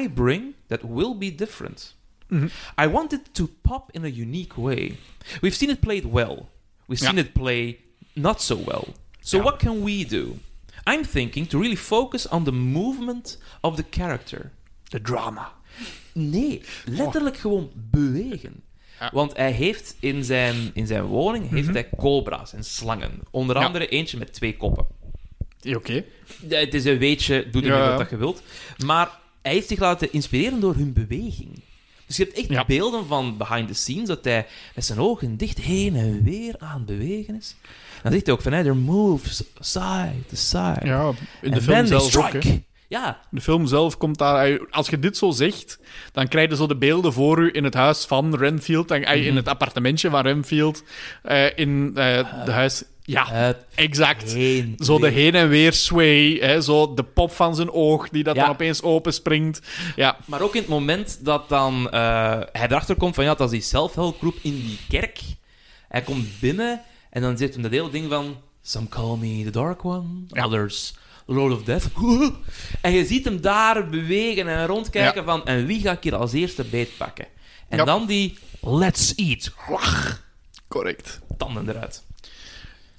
I 0.01 0.09
bring 0.09 0.55
that 0.67 0.81
will 0.83 1.17
be 1.19 1.35
different? 1.35 1.95
Mhm. 2.29 2.49
I 2.83 2.87
want 2.89 3.13
it 3.13 3.21
to 3.33 3.51
pop 3.63 3.89
in 3.93 4.05
a 4.05 4.09
unique 4.09 4.61
way. 4.61 4.97
We've 5.41 5.57
seen 5.57 5.71
it 5.71 5.81
played 5.81 6.05
well. 6.13 6.39
We've 6.87 7.05
Ja. 7.05 7.11
seen 7.11 7.19
it 7.19 7.33
play 7.33 7.79
not 8.15 8.43
so 8.43 8.57
well. 8.65 8.85
So 9.21 9.37
Ja. 9.37 9.43
what 9.43 9.57
can 9.59 9.85
we 9.85 10.05
do? 10.07 10.37
I'm 10.91 11.05
thinking 11.05 11.49
to 11.49 11.59
really 11.61 11.77
focus 11.77 12.29
on 12.29 12.45
the 12.45 12.53
movement 12.53 13.39
of 13.61 13.77
the 13.77 13.85
character. 13.91 14.51
De 14.89 15.01
drama. 15.01 15.53
Nee, 16.13 16.61
letterlijk 16.85 17.37
gewoon 17.37 17.71
bewegen. 17.75 18.63
Ja. 19.01 19.11
Want 19.13 19.37
hij 19.37 19.53
heeft 19.53 19.97
in 20.01 20.25
zijn, 20.25 20.71
in 20.75 20.87
zijn 20.87 21.03
woning 21.03 21.51
heeft 21.51 21.69
hij 21.73 21.89
cobra's 21.97 22.53
en 22.53 22.65
slangen. 22.65 23.21
Onder 23.31 23.57
Ja. 23.57 23.65
andere 23.65 23.89
eentje 23.89 24.19
met 24.19 24.33
twee 24.33 24.57
koppen. 24.57 24.87
Oké. 25.75 26.05
Het 26.49 26.75
is 26.75 26.85
een 26.85 26.99
weetje, 26.99 27.49
doe 27.51 27.63
ermee 27.63 27.79
Ja. 27.79 27.89
wat 27.89 27.99
dat 27.99 28.11
je 28.11 28.17
wilt. 28.17 28.43
Maar 28.85 29.19
hij 29.43 29.53
heeft 29.53 29.69
zich 29.69 29.79
laten 29.79 30.13
inspireren 30.13 30.61
door 30.61 30.75
hun 30.75 30.93
beweging. 30.93 31.61
Dus 32.07 32.17
je 32.17 32.25
hebt 32.25 32.37
echt 32.37 32.49
Ja. 32.49 32.65
beelden 32.65 33.07
van 33.07 33.37
behind 33.37 33.69
the 33.69 33.75
scenes, 33.75 34.09
dat 34.09 34.25
hij 34.25 34.47
met 34.75 34.85
zijn 34.85 34.99
ogen 34.99 35.37
dicht 35.37 35.59
heen 35.59 35.97
en 35.97 36.23
weer 36.23 36.55
aan 36.59 36.77
het 36.77 36.87
bewegen 36.87 37.37
is. 37.37 37.57
Dan 38.03 38.13
zegt 38.13 38.27
hij 38.27 38.35
ook 38.35 38.43
van, 38.43 38.53
hey, 38.53 38.73
moves 38.73 39.43
side 39.61 40.13
to 40.29 40.37
side. 40.37 40.81
Ja, 40.83 41.13
in 41.43 41.51
de 41.51 41.63
film 41.63 41.87
zelf 41.87 42.17
ook. 42.17 42.27
strike. 42.29 42.49
hè. 42.49 42.63
Ja, 42.89 43.21
De 43.31 43.41
film 43.41 43.67
zelf 43.67 43.97
komt 43.97 44.19
daar... 44.19 44.67
Als 44.71 44.89
je 44.89 44.99
dit 44.99 45.17
zo 45.17 45.31
zegt, 45.31 45.79
dan 46.13 46.29
krijg 46.29 46.51
je 46.51 46.57
zo 46.57 46.67
de 46.67 46.77
beelden 46.77 47.13
voor 47.13 47.39
u 47.43 47.51
in 47.53 47.65
het 47.65 47.75
huis 47.75 48.05
van 48.05 48.35
Renfield. 48.37 48.89
Dan, 48.89 49.03
eh, 49.03 49.27
In 49.27 49.37
het 49.37 49.49
appartementje 49.49 50.11
van 50.11 50.23
Renfield. 50.23 50.83
eh, 51.23 51.59
in 51.59 51.93
eh 51.95 52.45
de 52.45 52.51
huis... 52.53 52.83
Ja, 53.07 53.27
het 53.29 53.57
exact. 53.75 54.33
heen. 54.33 54.75
Zo 54.79 54.99
de 54.99 55.09
heen 55.09 55.35
en 55.35 55.49
weer 55.49 55.73
sway. 55.73 56.33
Hè, 56.41 56.61
zo 56.61 56.95
de 56.95 57.03
pop 57.05 57.33
van 57.33 57.55
zijn 57.55 57.71
oog 57.71 58.09
die 58.09 58.23
dat 58.23 58.35
Ja. 58.37 58.43
dan 58.43 58.51
opeens 58.51 58.83
openspringt. 58.83 59.61
Ja, 59.97 60.17
Maar 60.25 60.41
ook 60.41 60.55
in 60.55 60.61
het 60.61 60.71
moment 60.71 61.19
dat 61.25 61.49
dan 61.49 61.91
eh, 61.91 62.01
hij 62.53 62.67
erachter 62.69 62.97
komt 62.97 63.15
van 63.15 63.25
ja, 63.25 63.35
dat 63.35 63.53
is 63.53 63.59
die 63.59 63.69
self-help 63.69 64.23
in 64.23 64.55
die 64.55 64.79
kerk. 64.89 65.21
Hij 65.89 66.03
komt 66.03 66.41
binnen 66.41 66.81
en 67.11 67.23
dan 67.23 67.37
zit 67.37 67.53
hem 67.55 67.63
dat 67.63 67.71
hele 67.71 67.91
ding 67.91 68.09
van 68.11 68.37
Some 68.63 68.89
call 68.89 69.17
me 69.17 69.43
the 69.45 69.51
Dark 69.51 69.85
One, 69.85 70.05
others 70.31 70.95
the 71.27 71.33
Lord 71.35 71.53
of 71.53 71.63
Death. 71.63 71.87
En 72.81 72.93
je 72.93 73.05
ziet 73.07 73.25
hem 73.25 73.41
daar 73.41 73.89
bewegen 73.89 74.49
en 74.49 74.67
rondkijken 74.67 75.25
van 75.25 75.45
en 75.47 75.67
wie 75.67 75.81
ga 75.81 75.93
ik 75.93 76.03
hier 76.03 76.15
als 76.17 76.33
eerste 76.33 76.65
beetpakken? 76.65 77.27
En 77.69 77.79
Ja. 77.79 77.85
dan 77.85 78.07
die 78.07 78.39
Let's 78.61 79.15
eat. 79.17 79.53
correct. 80.69 81.21
Tanden 81.39 81.69
eruit. 81.69 82.03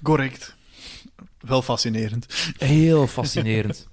Correct. 0.06 0.54
Wel 1.40 1.62
fascinerend. 1.62 2.26
Heel 2.58 3.06
fascinerend. 3.16 3.88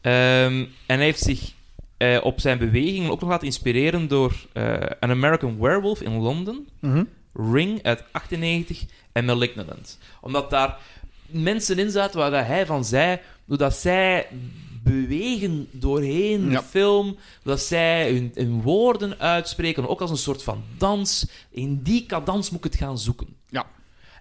Ehm, 0.00 0.64
en 0.86 0.96
hij 0.96 1.04
heeft 1.04 1.22
zich 1.22 1.52
eh, 1.96 2.18
op 2.22 2.40
zijn 2.40 2.58
bewegingen 2.58 3.10
ook 3.10 3.20
nog 3.20 3.30
laten 3.30 3.46
inspireren 3.46 4.08
door 4.08 4.34
eh 4.52 4.72
An 5.00 5.10
American 5.10 5.58
Werewolf 5.60 6.00
in 6.00 6.16
Londen, 6.16 6.68
Mhm. 6.80 7.04
Ring 7.52 7.82
uit 7.82 8.04
98 8.12 8.84
en 9.12 9.24
Malignant. 9.24 9.98
Omdat 10.20 10.50
daar 10.50 10.78
mensen 11.26 11.78
in 11.78 11.90
zaten 11.90 12.18
waar 12.18 12.30
dat 12.30 12.46
hij 12.46 12.66
van 12.66 12.84
zei, 12.84 13.18
doordat 13.44 13.74
zij 13.74 14.26
bewegen 14.82 15.68
doorheen 15.70 16.48
de 16.48 16.62
film, 16.62 17.16
dat 17.42 17.60
zij 17.60 18.12
hun, 18.12 18.30
hun 18.34 18.62
woorden 18.62 19.18
uitspreken, 19.18 19.88
ook 19.88 20.00
als 20.00 20.10
een 20.10 20.16
soort 20.16 20.42
van 20.42 20.62
dans. 20.78 21.26
In 21.50 21.80
die 21.82 22.06
cadans 22.06 22.50
moet 22.50 22.64
ik 22.64 22.72
het 22.72 22.80
gaan 22.82 22.98
zoeken. 22.98 23.26
Ja. 23.50 23.66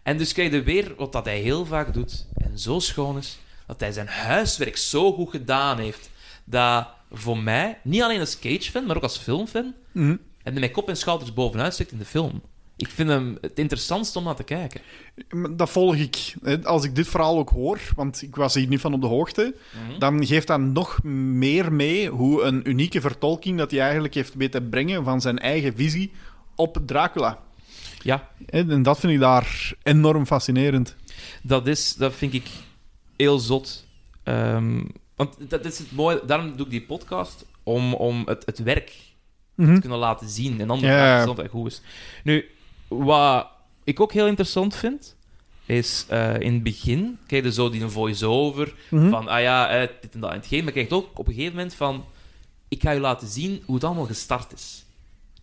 En 0.03 0.17
dus 0.17 0.33
krijg 0.33 0.51
je 0.51 0.63
weer 0.63 0.93
wat 0.97 1.11
dat 1.11 1.25
hij 1.25 1.39
heel 1.39 1.65
vaak 1.65 1.93
doet, 1.93 2.25
en 2.37 2.59
zo 2.59 2.79
schoon 2.79 3.17
is, 3.17 3.39
dat 3.67 3.79
hij 3.79 3.91
zijn 3.91 4.07
huiswerk 4.07 4.77
zo 4.77 5.13
goed 5.13 5.29
gedaan 5.29 5.77
heeft, 5.79 6.09
dat 6.43 6.87
voor 7.11 7.37
mij, 7.37 7.79
niet 7.83 8.01
alleen 8.01 8.19
als 8.19 8.39
Cage-fan, 8.39 8.85
maar 8.85 8.95
ook 8.95 9.03
als 9.03 9.17
filmfan, 9.17 9.73
Mhm. 9.91 10.15
en 10.43 10.53
mijn 10.53 10.71
kop 10.71 10.89
en 10.89 10.97
schouders 10.97 11.33
bovenuit 11.33 11.73
stikt 11.73 11.91
in 11.91 11.97
de 11.97 12.05
film. 12.05 12.41
Ik 12.75 12.87
vind 12.87 13.09
hem 13.09 13.37
het 13.41 13.59
interessantste 13.59 14.17
om 14.17 14.23
naar 14.23 14.35
te 14.35 14.43
kijken. 14.43 14.81
Dat 15.57 15.69
volg 15.69 15.95
ik. 15.95 16.33
Als 16.63 16.83
ik 16.83 16.95
dit 16.95 17.07
verhaal 17.07 17.37
ook 17.37 17.49
hoor, 17.49 17.79
want 17.95 18.21
ik 18.21 18.35
was 18.35 18.53
hier 18.53 18.67
niet 18.67 18.79
van 18.81 18.93
op 18.93 19.01
de 19.01 19.07
hoogte, 19.07 19.55
dan 19.99 20.25
geeft 20.25 20.47
dat 20.47 20.59
nog 20.59 21.03
meer 21.03 21.73
mee 21.73 22.09
hoe 22.09 22.41
een 22.41 22.69
unieke 22.69 23.01
vertolking 23.01 23.57
dat 23.57 23.71
hij 23.71 23.79
eigenlijk 23.79 24.13
heeft 24.13 24.33
weten 24.35 24.69
brengen 24.69 25.03
van 25.03 25.21
zijn 25.21 25.39
eigen 25.39 25.75
visie 25.75 26.11
op 26.55 26.77
Dracula. 26.85 27.39
Ja, 28.03 28.29
En 28.45 28.83
dat 28.83 28.99
vind 28.99 29.13
ik 29.13 29.19
daar 29.19 29.73
enorm 29.83 30.25
fascinerend. 30.25 30.95
dat, 31.41 31.67
is, 31.67 31.95
dat 31.95 32.13
vind 32.13 32.33
ik 32.33 32.47
heel 33.17 33.39
zot. 33.39 33.85
Ehm, 34.23 34.81
want 35.15 35.35
dat 35.49 35.65
is 35.65 35.77
het 35.79 35.91
mooie, 35.91 36.21
daarom 36.25 36.55
doe 36.55 36.65
ik 36.65 36.71
die 36.71 36.81
podcast, 36.81 37.45
om, 37.63 37.93
om 37.93 38.21
het, 38.25 38.45
het 38.45 38.59
werk 38.59 38.93
Mhm. 39.55 39.73
te 39.73 39.79
kunnen 39.81 39.97
laten 39.99 40.29
zien. 40.29 40.59
En 40.61 40.67
dan 40.67 40.79
Ja, 40.79 41.03
interessant 41.05 41.39
en 41.39 41.47
goed 41.49 41.71
is. 41.71 41.81
Nu, 42.23 42.45
wat 42.87 43.47
ik 43.83 43.99
ook 43.99 44.13
heel 44.13 44.27
interessant 44.27 44.75
vind, 44.75 45.15
is 45.65 46.05
eh, 46.09 46.39
in 46.39 46.53
het 46.53 46.63
begin 46.63 47.17
krijg 47.27 47.43
je 47.43 47.51
zo 47.53 47.69
die 47.69 47.81
een 47.81 47.91
voice-over 47.91 48.73
Mhm. 48.89 49.09
van, 49.09 49.27
ah 49.27 49.41
ja, 49.41 49.69
eh, 49.69 49.87
dit 50.01 50.13
en 50.13 50.19
dat 50.19 50.29
en 50.29 50.35
hetgeen. 50.35 50.57
Maar 50.57 50.67
je 50.67 50.71
krijgt 50.85 50.91
ook 50.93 51.19
op 51.19 51.27
een 51.27 51.33
gegeven 51.33 51.55
moment 51.55 51.73
van, 51.73 52.05
ik 52.67 52.81
ga 52.81 52.91
je 52.91 52.99
laten 52.99 53.27
zien 53.27 53.61
hoe 53.65 53.75
het 53.75 53.83
allemaal 53.83 54.05
gestart 54.05 54.53
is. 54.53 54.85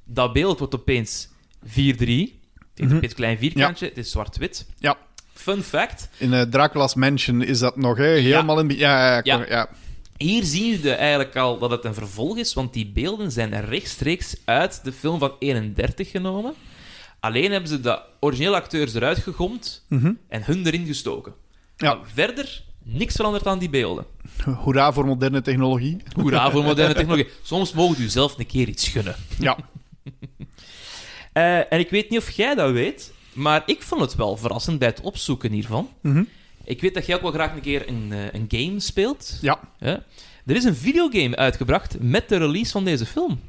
Dat 0.04 0.32
beeld 0.32 0.58
wordt 0.58 0.74
opeens 0.74 1.28
4-3. 1.64 2.39
Het 2.80 2.90
is 2.90 2.94
Mhm. 2.96 3.04
een 3.04 3.14
klein 3.14 3.38
vierkantje, 3.38 3.86
het 3.86 3.96
is 3.98 4.10
zwart-wit. 4.10 4.66
Ja. 4.78 4.96
Fun 5.32 5.62
fact, 5.62 6.08
In 6.18 6.32
eh, 6.32 6.42
Dracula's 6.42 6.94
Mansion 6.94 7.42
is 7.42 7.58
dat 7.58 7.76
nog 7.76 7.96
hè, 7.96 8.04
helemaal 8.08 8.58
in... 8.60 8.68
Ja, 8.76 9.20
ja, 9.24 9.44
Ja. 9.48 9.68
Hier 10.16 10.44
zie 10.44 10.82
je 10.82 10.92
eigenlijk 10.92 11.36
al 11.36 11.58
dat 11.58 11.70
het 11.70 11.84
een 11.84 11.94
vervolg 11.94 12.36
is, 12.36 12.54
want 12.54 12.72
die 12.72 12.86
beelden 12.86 13.32
zijn 13.32 13.60
rechtstreeks 13.60 14.36
uit 14.44 14.80
de 14.84 14.92
film 14.92 15.18
van 15.18 15.32
31 15.38 16.10
genomen. 16.10 16.54
Alleen 17.20 17.50
hebben 17.50 17.68
ze 17.68 17.80
de 17.80 18.00
originele 18.20 18.56
acteurs 18.56 18.94
eruit 18.94 19.18
gegomd 19.18 19.84
Mhm. 19.88 20.12
en 20.28 20.44
hun 20.44 20.66
erin 20.66 20.86
gestoken. 20.86 21.32
Ja. 21.76 21.94
Maar 21.94 22.06
verder 22.14 22.62
niks 22.84 23.14
veranderd 23.14 23.46
aan 23.46 23.58
die 23.58 23.70
beelden. 23.70 24.04
Hoera 24.64 24.92
voor 24.92 25.06
moderne 25.06 25.42
technologie. 25.42 25.96
Hoera 26.14 26.50
voor 26.50 26.64
moderne 26.64 26.94
technologie. 27.00 27.28
Soms 27.42 27.72
mogen 27.72 28.02
u 28.02 28.08
zelf 28.08 28.38
een 28.38 28.46
keer 28.46 28.68
iets 28.68 28.88
gunnen. 28.88 29.14
Ja. 29.38 29.56
Eh, 31.32 31.72
en 31.72 31.78
ik 31.78 31.90
weet 31.90 32.10
niet 32.10 32.18
of 32.18 32.30
jij 32.30 32.54
dat 32.54 32.72
weet, 32.72 33.12
maar 33.32 33.62
ik 33.66 33.82
vond 33.82 34.00
het 34.00 34.14
wel 34.14 34.36
verrassend 34.36 34.78
bij 34.78 34.88
het 34.88 35.00
opzoeken 35.00 35.52
hiervan. 35.52 35.88
Mhm. 36.00 36.22
Ik 36.64 36.80
weet 36.80 36.94
dat 36.94 37.06
jij 37.06 37.16
ook 37.16 37.22
wel 37.22 37.32
graag 37.32 37.52
een 37.54 37.60
keer 37.60 37.88
een, 37.88 38.08
eh, 38.12 38.32
een 38.32 38.44
game 38.48 38.80
speelt. 38.80 39.38
Ja. 39.40 39.60
Er 40.46 40.56
is 40.56 40.64
een 40.64 40.74
videogame 40.76 41.36
uitgebracht 41.36 41.96
met 42.00 42.28
de 42.28 42.36
release 42.36 42.70
van 42.70 42.84
deze 42.84 43.06
film. 43.06 43.40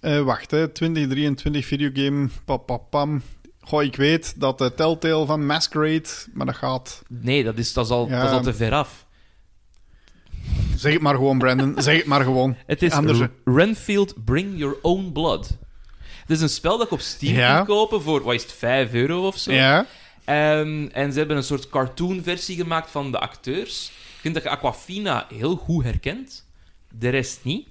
Eh, 0.00 0.20
wacht, 0.22 0.50
hè. 0.50 0.68
2023 0.68 1.66
videogame. 1.66 2.28
Papapam. 2.44 3.22
Goh, 3.60 3.82
ik 3.82 3.96
weet 3.96 4.40
dat 4.40 4.58
de 4.58 4.74
Telltale 4.74 5.26
van 5.26 5.46
Masquerade... 5.46 6.08
Maar 6.32 6.46
dat 6.46 6.56
gaat... 6.56 7.02
Nee, 7.08 7.44
dat 7.44 7.58
is, 7.58 7.72
dat 7.72 7.84
is, 7.84 7.90
al, 7.90 8.08
Ja. 8.08 8.20
dat 8.20 8.30
is 8.30 8.36
al 8.36 8.42
te 8.42 8.54
ver 8.54 8.72
af. 8.72 9.06
Zeg 10.76 10.92
het 10.92 11.02
maar 11.02 11.14
gewoon, 11.14 11.38
Brandon. 11.38 11.74
zeg 11.82 11.96
het 11.96 12.06
maar 12.06 12.22
gewoon. 12.22 12.56
Het 12.66 12.82
is 12.82 12.92
Anders, 12.92 13.18
Renfield 13.44 14.24
Bring 14.24 14.58
Your 14.58 14.76
Own 14.82 15.10
Blood. 15.12 15.56
Het 16.28 16.36
is 16.36 16.42
een 16.42 16.48
spel 16.48 16.76
dat 16.78 16.86
ik 16.86 16.92
op 16.92 17.00
Steam 17.00 17.34
Ja. 17.34 17.56
kan 17.56 17.66
kopen 17.66 18.02
voor, 18.02 18.22
wat 18.22 18.34
is 18.34 18.42
het, 18.42 18.52
5 18.52 18.92
euro 18.92 19.26
of 19.26 19.36
zo. 19.38 19.52
Ja. 19.52 19.86
Ehm, 20.24 20.86
en 20.92 21.12
ze 21.12 21.18
hebben 21.18 21.36
een 21.36 21.42
soort 21.42 21.68
cartoon-versie 21.68 22.56
gemaakt 22.56 22.90
van 22.90 23.10
de 23.10 23.18
acteurs. 23.18 23.86
Ik 23.86 24.20
vind 24.20 24.34
dat 24.34 24.42
je 24.42 24.48
Aquafina 24.48 25.26
heel 25.34 25.56
goed 25.56 25.84
herkent. 25.84 26.46
De 26.98 27.08
rest 27.08 27.40
niet. 27.42 27.66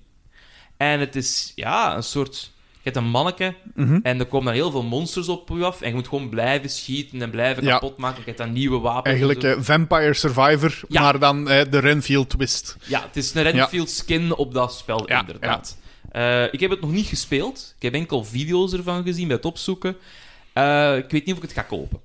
En 0.78 1.00
het 1.00 1.16
is, 1.16 1.52
ja, 1.56 1.96
een 1.96 2.04
soort... 2.04 2.52
Je 2.72 2.94
hebt 2.94 2.96
een 3.06 3.12
manneke 3.12 3.56
Mhm. 3.76 4.00
en 4.04 4.20
er 4.20 4.26
komen 4.26 4.46
dan 4.46 4.54
heel 4.54 4.72
veel 4.72 4.84
monsters 4.84 5.28
op 5.30 5.50
je 5.50 5.66
af. 5.66 5.82
En 5.82 5.88
je 5.90 5.96
moet 5.96 6.08
gewoon 6.08 6.30
blijven 6.30 6.70
schieten 6.70 7.22
en 7.22 7.30
blijven 7.30 7.64
Ja. 7.64 7.72
kapot 7.72 7.98
maken. 7.98 8.16
Je 8.18 8.22
krijgt 8.22 8.40
dan 8.42 8.52
nieuwe 8.54 8.80
wapens. 8.80 9.06
Eigenlijk 9.06 9.44
eh, 9.44 9.56
Vampire 9.60 10.14
Survivor, 10.14 10.80
Ja. 10.90 11.02
maar 11.02 11.20
dan 11.20 11.50
eh, 11.50 11.66
de 11.72 11.78
Renfield 11.80 12.30
twist. 12.30 12.76
Ja, 12.86 13.02
het 13.02 13.16
is 13.16 13.34
een 13.34 13.44
Renfield 13.44 13.90
skin 13.90 14.36
op 14.36 14.54
dat 14.54 14.74
spel, 14.74 15.06
inderdaad. 15.06 15.78
Eh, 16.18 16.44
ik 16.52 16.60
heb 16.60 16.70
het 16.70 16.82
nog 16.82 16.92
niet 16.92 17.06
gespeeld. 17.06 17.74
Ik 17.76 17.82
heb 17.82 17.94
enkel 17.94 18.24
video's 18.24 18.74
ervan 18.74 19.04
gezien 19.04 19.28
bij 19.28 19.36
het 19.36 19.46
opzoeken. 19.46 19.96
Eh, 20.54 20.98
ik 20.98 21.12
weet 21.12 21.26
niet 21.26 21.36
of 21.36 21.44
ik 21.44 21.50
het 21.50 21.58
ga 21.58 21.62
kopen. 21.62 22.00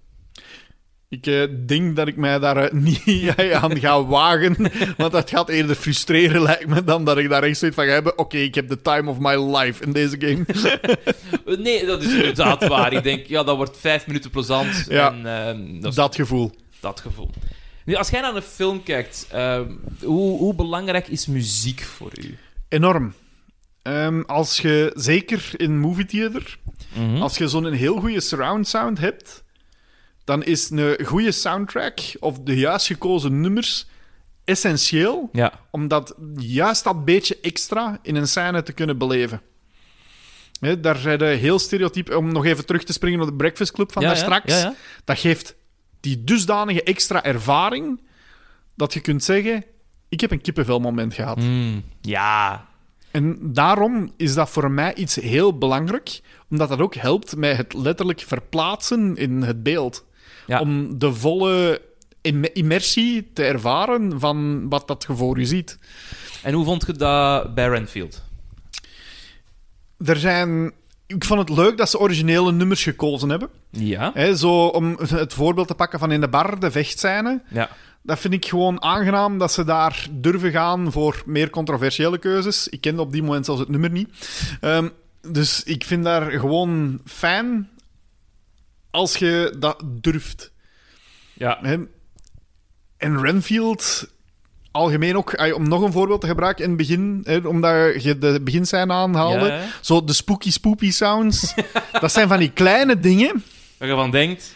Ik 1.09 1.27
eh, 1.27 1.43
denk 1.67 1.97
dat 1.97 2.09
ik 2.09 2.17
mij 2.17 2.39
daar 2.39 2.75
niet 2.89 3.35
aan 3.53 3.79
ga 3.79 4.05
wagen, 4.05 4.57
want 4.97 5.13
dat 5.13 5.31
gaat 5.31 5.49
eerder 5.49 5.77
frustreren, 5.77 6.43
lijkt 6.43 6.67
me, 6.67 6.85
dan 6.85 7.05
dat 7.05 7.19
ik 7.19 7.29
daar 7.29 7.43
echt 7.43 7.59
zoiets 7.59 7.77
van 7.77 7.87
ga 7.87 7.93
hebben. 7.93 8.19
Oké, 8.19 8.37
ik 8.37 8.55
heb 8.55 8.69
de 8.69 8.83
time 8.83 9.11
of 9.11 9.19
my 9.19 9.57
life 9.57 9.85
in 9.85 9.93
deze 9.93 10.17
game. 10.19 10.45
Nee, 11.63 11.87
dat 11.87 12.03
is 12.03 12.13
inderdaad 12.15 12.67
waar. 12.67 12.93
Ik 12.93 13.03
denk, 13.03 13.27
ja, 13.27 13.43
dat 13.43 13.57
wordt 13.57 13.79
vijf 13.79 14.07
minuten 14.07 14.31
plezant. 14.31 14.87
Ja. 14.89 15.13
En 15.13 15.27
ehm, 15.27 15.81
dat 15.81 15.95
dat 15.95 16.15
gevoel. 16.15 16.53
dat 16.81 17.01
gevoel. 17.01 17.31
Nu, 17.85 17.95
als 17.95 18.11
jij 18.11 18.21
naar 18.21 18.37
een 18.37 18.43
film 18.43 18.83
kijkt, 18.83 19.27
ehm, 19.31 19.71
hoe, 20.03 20.39
hoe 20.39 20.55
belangrijk 20.55 21.09
is 21.09 21.27
muziek 21.27 21.83
voor 21.83 22.13
u? 22.21 22.39
Enorm. 22.69 23.15
Ehm, 23.83 24.21
als 24.21 24.59
je, 24.59 24.91
zeker 24.95 25.51
in 25.57 25.79
movie 25.79 26.05
theater, 26.05 26.59
Hm? 26.93 27.17
als 27.17 27.39
je 27.39 27.49
zo'n 27.49 27.73
heel 27.73 27.97
goede 28.01 28.21
surround 28.21 28.69
sound 28.69 28.99
hebt, 28.99 29.45
dan 30.25 30.43
is 30.43 30.71
een 30.71 31.05
goede 31.05 31.33
soundtrack 31.33 32.01
of 32.21 32.39
de 32.39 32.57
juist 32.57 32.87
gekozen 32.87 33.41
nummers 33.41 33.87
essentieel 34.45 35.29
Ja. 35.33 35.53
om 35.71 35.89
dat 35.89 36.15
juist 36.37 36.85
dat 36.85 37.05
beetje 37.05 37.39
extra 37.43 37.99
in 38.03 38.17
een 38.17 38.29
scène 38.29 38.63
te 38.63 38.73
kunnen 38.73 38.99
beleven. 38.99 39.41
Daar 40.81 40.97
zijn 40.97 41.23
heel 41.23 41.59
stereotyp, 41.59 42.15
om 42.15 42.33
nog 42.33 42.45
even 42.45 42.67
terug 42.67 42.85
te 42.85 42.93
springen 42.93 43.21
op 43.21 43.27
de 43.27 43.35
Breakfast 43.35 43.73
Club 43.73 43.93
van 43.93 44.03
ja, 44.03 44.09
daar 44.09 44.17
ja, 44.17 44.23
straks. 44.23 44.61
Ja. 44.61 44.75
Dat 45.05 45.19
geeft 45.19 45.55
die 46.01 46.25
dusdanige 46.25 46.83
extra 46.83 47.25
ervaring 47.25 48.01
dat 48.75 48.95
je 48.95 49.01
kunt 49.01 49.25
zeggen: 49.25 49.65
Ik 50.09 50.21
heb 50.21 50.31
een 50.31 50.41
kippenvelmoment 50.41 51.15
gehad. 51.15 51.37
Mm, 51.37 51.85
ja. 52.01 52.67
En 53.13 53.39
daarom 53.41 54.13
is 54.17 54.35
dat 54.35 54.51
voor 54.51 54.71
mij 54.71 54.95
iets 54.95 55.15
heel 55.15 55.59
belangrijk, 55.59 56.21
omdat 56.51 56.69
dat 56.69 56.81
ook 56.81 56.95
helpt 56.95 57.37
met 57.37 57.57
het 57.57 57.75
letterlijk 57.75 58.21
verplaatsen 58.21 59.17
in 59.17 59.43
het 59.43 59.63
beeld. 59.63 60.05
Ja. 60.47 60.61
Om 60.61 60.99
de 60.99 61.15
volle 61.15 61.81
im- 62.21 62.45
immersie 62.45 63.31
te 63.33 63.45
ervaren 63.45 64.21
van 64.21 64.69
wat 64.69 64.89
dat 64.89 65.05
je 65.09 65.17
voor 65.17 65.39
je 65.39 65.45
ziet. 65.45 65.79
En 66.43 66.55
hoe 66.55 66.65
vond 66.65 66.87
je 66.87 66.93
dat 66.93 67.55
bij 67.55 67.69
Renfield? 67.69 68.23
Er 70.05 70.17
zijn... 70.17 70.73
ik 71.07 71.25
vond 71.25 71.49
het 71.49 71.59
leuk 71.59 71.77
dat 71.77 71.91
ze 71.91 71.99
originele 71.99 72.53
nummers 72.53 72.83
gekozen 72.83 73.29
hebben. 73.29 73.49
Ja. 73.71 74.11
Hè, 74.15 74.37
zo 74.37 74.67
om 74.67 74.99
het 75.09 75.33
voorbeeld 75.33 75.69
te 75.69 75.75
pakken 75.75 75.99
van 75.99 76.13
in 76.13 76.21
de 76.21 76.29
bar, 76.29 76.61
de 76.61 76.71
vechtscène. 76.71 77.43
Ja. 77.49 77.71
Dat 78.03 78.19
vind 78.19 78.35
ik 78.35 78.47
gewoon 78.47 78.83
aangenaam 78.83 79.39
dat 79.39 79.53
ze 79.53 79.65
daar 79.65 80.07
durven 80.11 80.51
gaan 80.51 80.93
voor 80.93 81.23
meer 81.27 81.51
controversiële 81.51 82.19
keuzes. 82.19 82.69
Ik 82.69 82.81
kende 82.81 83.03
op 83.03 83.13
die 83.13 83.23
moment 83.23 83.45
zelfs 83.45 83.61
het 83.61 83.69
nummer 83.69 83.91
niet. 83.91 84.09
Ehm, 84.61 84.89
dus 85.21 85.63
ik 85.63 85.85
vind 85.85 86.05
daar 86.05 86.31
gewoon 86.31 87.01
fijn 87.05 87.71
als 88.91 89.17
je 89.17 89.57
dat 89.59 89.83
durft. 89.85 90.53
Ja. 91.33 91.63
En 92.97 93.21
Renfield, 93.21 94.09
algemeen 94.71 95.17
ook, 95.17 95.55
om 95.55 95.69
nog 95.69 95.83
een 95.83 95.93
voorbeeld 95.93 96.21
te 96.21 96.27
gebruiken 96.27 96.65
in 96.65 96.71
het 96.71 96.79
begin, 96.79 97.21
hè, 97.25 97.37
omdat 97.37 98.03
je 98.03 98.19
de 98.19 98.41
beginscène 98.41 98.93
aanhaalde, 98.93 99.47
ja. 99.47 99.67
zo 99.81 100.05
de 100.05 100.13
spooky 100.13 100.51
spoopy 100.51 100.91
sounds. 100.91 101.55
dat 102.01 102.13
zijn 102.13 102.29
van 102.29 102.39
die 102.39 102.53
kleine 102.53 102.99
dingen. 102.99 103.45
Waar 103.79 103.89
je 103.89 103.95
van 103.95 104.11
denkt... 104.11 104.55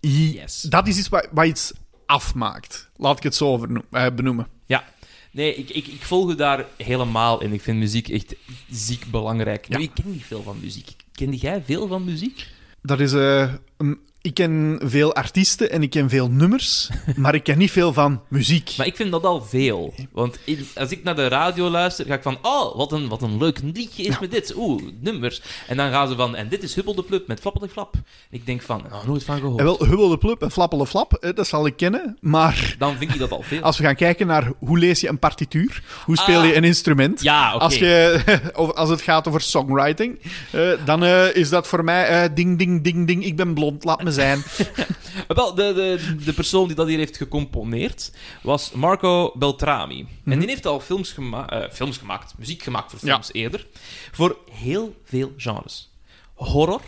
Yes. 0.00 0.60
Dat 0.60 0.88
is 0.88 0.98
iets 0.98 1.08
wat, 1.08 1.28
wat 1.30 1.46
iets 1.46 1.72
afmaakt. 2.06 2.90
Laat 2.96 3.16
ik 3.16 3.22
het 3.22 3.34
zo 3.34 3.66
eh, 3.90 4.06
benoemen. 4.14 4.46
Ja. 4.66 4.84
Nee, 5.30 5.54
ik, 5.54 5.70
ik, 5.70 5.86
ik 5.86 6.02
volg 6.02 6.28
je 6.28 6.34
daar 6.34 6.64
helemaal 6.76 7.42
in. 7.42 7.52
Ik 7.52 7.60
vind 7.62 7.78
muziek 7.78 8.08
echt 8.08 8.34
ziek 8.70 9.04
belangrijk. 9.10 9.66
Ja. 9.68 9.76
Nu, 9.78 9.82
ik 9.82 9.90
ken 9.94 10.10
niet 10.10 10.24
veel 10.24 10.42
van 10.42 10.56
muziek. 10.60 10.96
Kende 11.12 11.36
jij 11.36 11.62
veel 11.66 11.86
van 11.86 12.04
muziek? 12.04 12.48
Dat 12.82 13.00
is, 13.00 13.12
eh, 13.12 13.52
een- 13.76 13.98
ik 14.24 14.34
ken 14.34 14.78
veel 14.82 15.14
artiesten 15.14 15.70
en 15.70 15.82
ik 15.82 15.90
ken 15.90 16.08
veel 16.08 16.28
nummers, 16.30 16.90
maar 17.16 17.34
ik 17.34 17.42
ken 17.42 17.58
niet 17.58 17.70
veel 17.70 17.92
van 17.92 18.20
muziek. 18.28 18.74
Maar 18.76 18.86
ik 18.86 18.96
vind 18.96 19.10
dat 19.10 19.24
al 19.24 19.42
veel. 19.42 19.94
Want 20.12 20.38
als 20.74 20.90
ik 20.90 21.02
naar 21.04 21.14
de 21.16 21.28
radio 21.28 21.68
luister, 21.68 22.06
ga 22.06 22.14
ik 22.14 22.22
van... 22.22 22.38
Oh, 22.42 22.76
wat 22.76 22.92
een, 22.92 23.08
wat 23.08 23.22
een 23.22 23.38
leuk 23.38 23.58
liedje 23.62 24.02
is 24.02 24.18
met 24.18 24.30
dit. 24.30 24.54
Oeh, 24.56 24.82
nummers. 25.00 25.42
En 25.66 25.76
dan 25.76 25.90
gaan 25.90 26.08
ze 26.08 26.14
van... 26.16 26.36
En 26.36 26.48
dit 26.48 26.62
is 26.62 26.74
Hubbel 26.74 26.94
de 26.94 27.02
Plup 27.02 27.26
met 27.26 27.40
Flappel 27.40 27.60
de 27.60 27.68
Flap. 27.68 27.94
En 27.94 28.00
ik 28.30 28.46
denk 28.46 28.62
van... 28.62 28.82
Oh, 28.92 29.04
nooit 29.06 29.24
van 29.24 29.38
gehoord. 29.38 29.58
En 29.58 29.64
wel, 29.64 29.84
Hubbel 29.86 30.08
de 30.08 30.18
Plup 30.18 30.42
en 30.42 30.50
Flappele 30.50 30.86
Flap, 30.86 31.16
hè, 31.20 31.32
dat 31.32 31.46
zal 31.46 31.66
ik 31.66 31.76
kennen. 31.76 32.16
Maar 32.20 32.74
Dan 32.78 32.96
vind 32.96 33.12
ik 33.14 33.18
dat 33.18 33.30
al 33.30 33.42
veel. 33.42 33.62
als 33.62 33.78
we 33.78 33.84
gaan 33.84 33.94
kijken 33.94 34.26
naar 34.26 34.52
hoe 34.58 34.78
lees 34.78 35.00
je 35.00 35.08
een 35.08 35.18
partituur, 35.18 35.82
hoe 36.04 36.16
speel 36.16 36.42
je 36.42 36.50
Ah. 36.50 36.56
een 36.56 36.64
instrument, 36.64 37.22
Ja, 37.22 37.54
oké. 37.54 37.64
als, 37.64 37.76
je, 37.78 38.20
als 38.74 38.88
het 38.88 39.00
gaat 39.00 39.28
over 39.28 39.40
songwriting, 39.40 40.18
eh, 40.50 40.70
dan 40.84 41.04
eh, 41.04 41.36
is 41.36 41.48
dat 41.48 41.66
voor 41.66 41.84
mij 41.84 42.06
eh, 42.06 42.30
ding, 42.34 42.58
ding, 42.58 42.82
ding, 42.84 43.06
ding, 43.06 43.24
ik 43.24 43.36
ben 43.36 43.54
blond, 43.54 43.84
laat 43.84 44.02
me 44.02 44.12
zijn. 44.14 44.42
Wel, 45.28 45.54
de, 45.54 45.72
de, 45.74 46.16
de 46.24 46.32
persoon 46.32 46.66
die 46.66 46.76
dat 46.76 46.86
hier 46.86 46.98
heeft 46.98 47.16
gecomponeerd 47.16 48.12
was 48.42 48.72
Marco 48.72 49.32
Beltrami. 49.38 50.06
En 50.24 50.38
die 50.38 50.48
heeft 50.48 50.66
al 50.66 50.80
films, 50.80 51.12
gema 51.12 51.48
eh, 51.50 51.70
films 51.72 51.96
gemaakt, 51.98 52.34
muziek 52.38 52.62
gemaakt 52.62 52.90
voor 52.90 52.98
Ja. 53.02 53.12
films 53.12 53.32
eerder, 53.32 53.66
voor 54.12 54.36
heel 54.50 54.96
veel 55.04 55.32
genres. 55.36 55.90
Horror, 56.34 56.80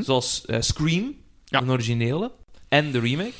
zoals 0.00 0.44
eh, 0.46 0.56
Scream, 0.60 1.14
Ja. 1.44 1.60
een 1.60 1.70
originele, 1.70 2.30
en 2.68 2.92
de 2.92 3.00
remake. 3.00 3.32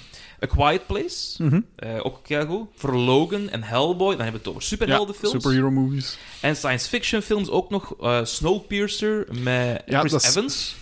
A 0.42 0.46
Quiet 0.46 0.86
Place, 0.86 1.42
Mhm. 1.42 1.60
eh, 1.76 2.04
ook 2.04 2.28
heel 2.28 2.46
goed. 2.46 2.68
Voor 2.74 2.96
Logan 2.96 3.48
en 3.48 3.62
Hellboy, 3.62 4.10
dan 4.16 4.22
hebben 4.24 4.32
we 4.32 4.38
het 4.38 4.48
over 4.48 4.62
superheldenfilms. 4.62 5.34
superhero 5.42 5.70
movies. 5.70 6.18
En 6.40 6.56
science 6.56 6.88
fiction 6.88 7.22
films 7.22 7.48
ook 7.50 7.70
nog. 7.70 7.94
Snowpiercer 8.22 9.26
met 9.40 9.82
Ja, 9.86 10.00
Chris 10.00 10.24
Evans. 10.24 10.74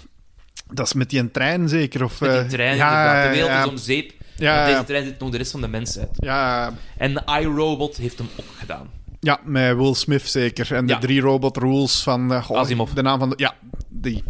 Dat 0.73 0.87
is 0.87 0.93
met 0.93 1.11
die 1.11 1.19
een 1.21 1.31
trein 1.31 1.69
zeker? 1.69 2.05
Of, 2.05 2.21
Met 2.21 2.31
die 2.31 2.41
eh, 2.41 2.49
trein, 2.49 2.77
ja, 2.77 2.89
inderdaad. 2.91 3.25
De 3.25 3.31
wereld 3.31 3.51
ja, 3.51 3.63
is 3.63 3.69
om 3.69 3.77
zeep. 3.77 4.13
Ja, 4.37 4.67
deze 4.67 4.85
trein 4.85 5.05
zit 5.05 5.19
nog 5.19 5.31
de 5.31 5.37
rest 5.37 5.51
van 5.51 5.61
de 5.61 5.69
mensheid. 5.69 6.09
Ja, 6.13 6.73
En 6.97 7.25
iRobot 7.41 7.97
heeft 7.97 8.19
hem 8.19 8.29
ook 8.41 8.47
gedaan. 8.59 8.91
ja, 9.21 9.41
met 9.45 9.77
Will 9.77 9.95
Smith 9.95 10.23
zeker. 10.29 10.75
En 10.75 10.87
de 10.87 10.99
drie 10.99 11.21
robot 11.21 11.57
rules 11.57 12.03
van... 12.03 12.33
eh, 12.33 12.51
Asimov. 12.51 12.91
De 12.93 13.03
naam 13.03 13.19
van 13.19 13.29
de... 13.31 13.35
Ja, 13.39 13.55
die. 13.89 14.25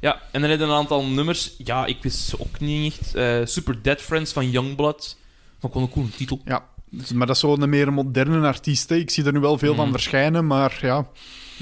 Ja, 0.00 0.20
en 0.32 0.40
dan 0.40 0.50
heb 0.50 0.58
je 0.58 0.64
een 0.64 0.70
aantal 0.72 1.04
nummers. 1.06 1.54
Ja, 1.58 1.86
ik 1.86 1.96
wist 2.02 2.18
ze 2.18 2.40
ook 2.40 2.60
niet 2.60 2.98
echt. 3.00 3.14
Eh, 3.14 3.38
Super 3.44 3.82
Dead 3.82 4.00
Friends 4.00 4.32
van 4.32 4.50
Youngblood. 4.50 5.16
Vond 5.60 5.72
ik 5.74 5.78
wel 5.78 5.82
een 5.82 5.94
coole 5.94 6.10
titel. 6.10 6.40
Ja. 6.44 6.64
Dus- 6.90 7.12
maar 7.12 7.26
dat 7.26 7.34
is 7.36 7.42
zo'n 7.42 7.68
meer 7.68 7.92
moderne 7.92 8.46
artiest. 8.46 8.88
hè. 8.88 8.94
Ik 8.94 9.10
zie 9.10 9.24
er 9.24 9.32
nu 9.32 9.38
wel 9.40 9.58
veel 9.58 9.74
van 9.74 9.84
Mhm. 9.84 9.92
verschijnen, 9.92 10.46
maar 10.46 10.78
ja... 10.80 11.06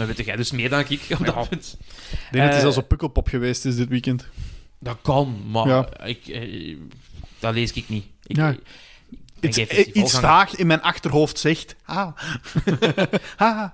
Dan 0.07 0.15
weet 0.15 0.27
jij 0.27 0.37
dus 0.37 0.51
meer 0.51 0.69
dan 0.69 0.81
ik 0.89 1.07
op 1.19 1.27
dat 1.27 1.49
punt. 1.49 1.77
Ik 1.81 2.19
denk 2.31 2.33
dat 2.33 2.43
hij 2.43 2.53
Eh, 2.55 2.61
zelfs 2.61 2.77
op 2.77 2.89
Pukkelpop 2.89 3.29
geweest 3.29 3.65
is 3.65 3.77
dit 3.77 3.89
weekend. 3.89 4.27
Dat 4.79 4.97
kan, 5.03 5.43
maar 5.51 6.09
ik, 6.09 6.27
eh, 6.27 6.77
dat 7.39 7.55
lees 7.55 7.73
ik 7.73 7.89
niet. 7.89 8.05
Ik, 8.27 8.37
Ja. 8.37 8.57
Iets, 9.41 9.57
geen 9.57 9.69
eh, 9.69 9.87
iets 9.93 10.19
vaag 10.19 10.55
in 10.55 10.67
mijn 10.67 10.83
achterhoofd 10.83 11.39
zegt... 11.39 11.77
Ah. 11.85 12.17
ah. 13.37 13.65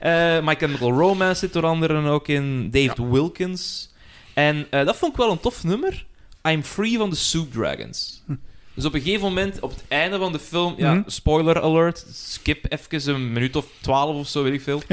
Eh, 0.00 0.44
My 0.44 0.54
Chemical 0.54 0.92
Romance 0.92 1.38
zit 1.38 1.54
er 1.54 1.64
anderen 1.64 2.04
ook 2.04 2.28
in. 2.28 2.70
David 2.70 2.98
Wilkins. 2.98 3.92
En 4.34 4.66
eh, 4.70 4.84
dat 4.84 4.96
vond 4.96 5.12
ik 5.12 5.18
wel 5.18 5.30
een 5.30 5.40
tof 5.40 5.64
nummer. 5.64 6.06
I'm 6.48 6.62
Free 6.62 6.98
van 6.98 7.10
de 7.10 7.16
Soup 7.16 7.52
Dragons. 7.52 8.22
Dus 8.74 8.84
op 8.84 8.94
een 8.94 9.00
gegeven 9.00 9.22
moment, 9.28 9.60
op 9.60 9.70
het 9.70 9.84
einde 9.88 10.18
van 10.18 10.32
de 10.32 10.38
film, 10.38 10.74
ja, 10.76 10.94
Mhm. 10.94 11.02
spoiler 11.10 11.62
alert, 11.62 12.04
skip 12.12 12.64
even 12.68 13.14
een 13.14 13.32
minuut 13.32 13.56
of 13.56 13.66
twaalf 13.80 14.16
of 14.16 14.28
zo, 14.28 14.42
weet 14.42 14.52
ik 14.52 14.60
veel. 14.62 14.82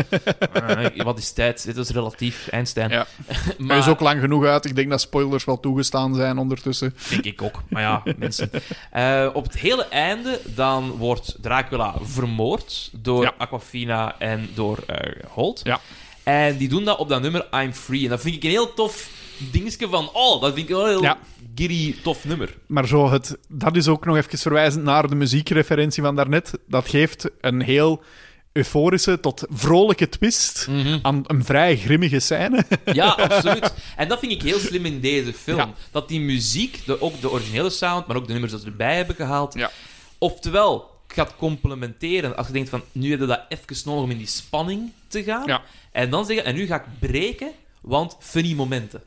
Eh, 0.54 1.04
wat 1.04 1.18
is 1.18 1.32
tijd? 1.32 1.66
Dit 1.66 1.78
is 1.78 1.90
relatief, 1.90 2.48
Einstein. 2.48 2.90
Ja. 2.90 3.08
maar, 3.58 3.68
Hij 3.68 3.78
is 3.78 3.88
ook 3.88 4.00
lang 4.00 4.20
genoeg 4.22 4.46
uit. 4.46 4.66
Ik 4.66 4.76
denk 4.76 4.90
dat 4.90 5.02
spoilers 5.02 5.46
wel 5.46 5.60
toegestaan 5.60 6.16
zijn 6.16 6.38
ondertussen. 6.38 6.96
denk 7.10 7.24
ik 7.24 7.42
ook. 7.42 7.62
Maar 7.70 7.82
ja, 7.82 8.04
mensen. 8.18 8.50
Eh, 8.92 9.30
op 9.34 9.44
het 9.44 9.58
hele 9.58 9.86
einde, 9.88 10.40
dan 10.46 10.90
wordt 10.92 11.36
Dracula 11.42 11.94
vermoord 12.02 12.90
door 12.94 13.24
Ja. 13.24 13.34
Aquafina 13.38 14.16
en 14.20 14.50
door 14.54 14.78
eh 14.88 15.24
Holt. 15.30 15.62
Ja. 15.64 15.80
En 16.24 16.58
die 16.58 16.70
doen 16.70 16.84
dat 16.84 16.98
op 16.98 17.10
dat 17.10 17.22
nummer 17.22 17.48
I'm 17.54 17.74
Free. 17.74 18.04
En 18.04 18.10
dat 18.10 18.22
vind 18.22 18.36
ik 18.36 18.44
een 18.44 18.50
heel 18.50 18.74
tof 18.74 19.10
dingetje 19.38 19.88
van... 19.90 20.10
Oh, 20.14 20.42
dat 20.42 20.54
vind 20.54 20.70
ik 20.70 20.76
wel 20.76 20.86
heel 20.88 21.02
Ja. 21.02 21.18
Giddy, 21.56 21.96
tof 22.04 22.26
nummer. 22.26 22.58
Maar 22.68 22.88
zo 22.88 23.10
het, 23.12 23.38
dat 23.48 23.76
is 23.76 23.88
ook 23.88 24.06
nog 24.06 24.16
even 24.18 24.38
verwijzend 24.38 24.84
naar 24.84 25.08
de 25.08 25.16
muziekreferentie 25.16 26.04
van 26.04 26.16
daarnet. 26.16 26.52
Dat 26.68 26.88
geeft 26.90 27.30
een 27.42 27.62
heel 27.62 28.04
euforische 28.52 29.20
tot 29.20 29.46
vrolijke 29.50 30.10
twist 30.10 30.68
aan 31.02 31.24
een 31.28 31.44
vrij 31.46 31.78
grimmige 31.78 32.20
scène. 32.20 32.64
Ja, 32.94 33.08
absoluut. 33.10 33.74
En 33.96 34.08
dat 34.08 34.20
vind 34.20 34.32
ik 34.32 34.42
heel 34.42 34.60
slim 34.60 34.86
in 34.86 35.00
deze 35.00 35.34
film. 35.34 35.58
Ja. 35.58 35.74
Dat 35.92 36.08
die 36.08 36.20
muziek, 36.20 36.86
de, 36.86 37.02
ook 37.02 37.22
de 37.22 37.32
originele 37.32 37.70
sound, 37.70 38.08
maar 38.08 38.16
ook 38.16 38.26
de 38.26 38.32
nummers 38.32 38.52
dat 38.52 38.62
ze 38.62 38.68
erbij 38.68 38.96
hebben 38.96 39.16
gehaald, 39.16 39.54
Ja. 39.54 39.72
oftewel 40.18 40.98
gaat 41.08 41.36
complementeren. 41.36 42.38
Als 42.38 42.48
je 42.48 42.54
denkt 42.54 42.70
van, 42.70 42.82
nu 42.92 43.10
heb 43.10 43.20
je 43.20 43.26
dat 43.26 43.42
even 43.50 43.76
nodig 43.86 44.04
om 44.04 44.12
in 44.12 44.18
die 44.18 44.28
spanning 44.28 44.92
te 45.08 45.24
gaan. 45.24 45.44
Ja. 45.46 45.62
En 45.92 46.10
dan 46.10 46.26
zeggen, 46.26 46.46
en 46.46 46.56
nu 46.56 46.66
ga 46.66 46.76
ik 46.76 46.86
breken, 47.00 47.52
want 47.82 48.18
funny 48.20 48.54
momenten. 48.54 49.02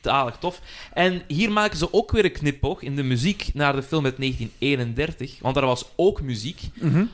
Talig 0.00 0.36
tof. 0.36 0.60
En 0.92 1.22
hier 1.26 1.50
maken 1.52 1.78
ze 1.78 1.92
ook 1.92 2.10
weer 2.12 2.24
een 2.24 2.32
knipoog 2.32 2.82
in 2.82 2.96
de 2.96 3.02
muziek 3.02 3.50
naar 3.54 3.76
de 3.76 3.82
film 3.82 4.04
uit 4.04 4.16
1931. 4.16 5.38
Want 5.40 5.54
daar 5.54 5.66
was 5.66 5.84
ook 5.96 6.20
muziek. 6.22 6.60
Mhm. 6.74 7.04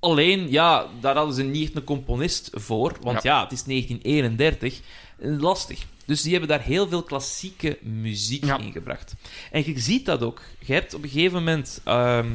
Alleen, 0.00 0.50
ja, 0.50 0.86
daar 1.00 1.16
hadden 1.16 1.34
ze 1.34 1.42
niet 1.42 1.64
echt 1.66 1.76
een 1.76 1.84
componist 1.84 2.50
voor. 2.52 2.96
Want 3.00 3.22
ja, 3.22 3.42
het 3.42 3.52
is 3.52 3.62
1931. 3.64 4.80
Eh, 5.18 5.40
Lastig. 5.40 5.84
Dus 6.04 6.22
die 6.22 6.30
hebben 6.30 6.48
daar 6.48 6.62
heel 6.62 6.88
veel 6.88 7.02
klassieke 7.02 7.78
muziek 7.82 8.44
Ja. 8.44 8.58
in 8.58 8.72
gebracht. 8.72 9.14
En 9.50 9.62
je 9.66 9.80
ziet 9.80 10.06
dat 10.06 10.22
ook. 10.22 10.42
Je 10.58 10.72
hebt 10.72 10.94
op 10.94 11.02
een 11.02 11.08
gegeven 11.08 11.38
moment... 11.38 11.80
ehm, 11.84 12.28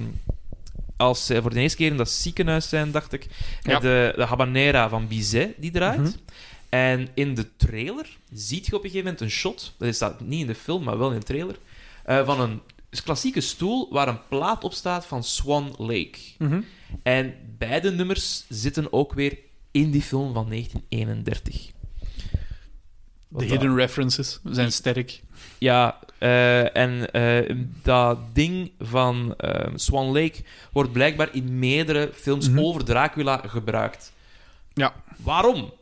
als 0.98 1.26
ze 1.26 1.42
voor 1.42 1.54
de 1.54 1.60
eerste 1.60 1.78
keer 1.78 1.92
in 1.92 1.98
dat 1.98 2.10
ziekenhuis 2.10 2.70
zijn, 2.70 2.92
dacht 2.92 3.14
ik, 3.14 3.28
Ja. 3.62 3.80
de, 3.80 4.14
de 4.16 4.24
habanera 4.26 4.90
van 4.90 5.08
Bizet 5.08 5.54
die 5.58 5.72
draait. 5.72 6.00
Mhm. 6.00 6.12
En 6.70 7.08
in 7.14 7.36
de 7.36 7.56
trailer 7.56 8.18
zie 8.34 8.62
je 8.66 8.76
op 8.76 8.84
een 8.84 8.90
gegeven 8.90 9.04
moment 9.04 9.22
een 9.22 9.30
shot, 9.30 9.74
dat 9.78 9.96
staat 9.96 10.20
niet 10.22 10.42
in 10.42 10.48
de 10.48 10.56
film, 10.56 10.84
maar 10.84 10.98
wel 10.98 11.12
in 11.12 11.20
de 11.20 11.26
trailer, 11.26 11.56
eh, 12.04 12.26
van 12.26 12.40
een 12.42 12.62
klassieke 13.04 13.42
stoel 13.42 13.88
waar 13.92 14.08
een 14.08 14.28
plaat 14.30 14.64
op 14.64 14.74
staat 14.74 15.06
van 15.06 15.24
Swan 15.24 15.76
Lake. 15.78 16.18
Mhm. 16.38 16.62
En 17.04 17.34
beide 17.58 17.92
nummers 17.92 18.46
zitten 18.50 18.94
ook 18.94 19.14
weer 19.14 19.38
in 19.72 19.92
die 19.92 20.02
film 20.02 20.34
van 20.34 20.48
1931. 20.50 21.72
De 23.30 23.46
hidden 23.46 23.76
references 23.76 24.40
zijn 24.44 24.72
sterk. 24.72 25.22
Ja, 25.58 26.00
eh, 26.18 26.76
en 26.78 27.12
eh, 27.12 27.56
dat 27.84 28.20
ding 28.36 28.72
van 28.80 29.36
eh, 29.36 29.72
Swan 29.76 30.06
Lake 30.06 30.44
wordt 30.72 30.92
blijkbaar 30.92 31.30
in 31.36 31.60
meerdere 31.60 32.10
films 32.14 32.50
Mhm. 32.50 32.60
over 32.60 32.84
Dracula 32.86 33.38
gebruikt. 33.46 34.14
Ja. 34.74 34.94
Waarom? 35.18 35.74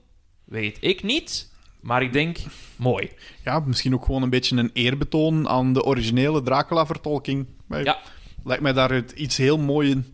Weet 0.45 0.77
ik 0.81 1.03
niet, 1.03 1.49
maar 1.79 2.01
ik 2.03 2.13
denk 2.13 2.37
mooi. 2.75 3.09
ja, 3.43 3.59
misschien 3.59 3.93
ook 3.93 4.05
gewoon 4.05 4.21
een 4.23 4.29
beetje 4.29 4.57
een 4.57 4.69
eerbetoon 4.73 5.47
aan 5.49 5.73
de 5.73 5.83
originele 5.83 6.41
Dracula-vertolking. 6.41 7.45
Ja. 7.69 7.97
Lijkt 8.43 8.61
mij 8.63 8.73
daar 8.73 9.03
iets 9.15 9.37
heel 9.37 9.57
mooi 9.57 9.89
in. 9.89 10.13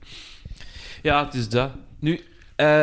Ja, 1.01 1.25
het 1.25 1.33
is 1.33 1.49
dat. 1.49 1.71
Nu, 1.99 2.23
eh, 2.55 2.81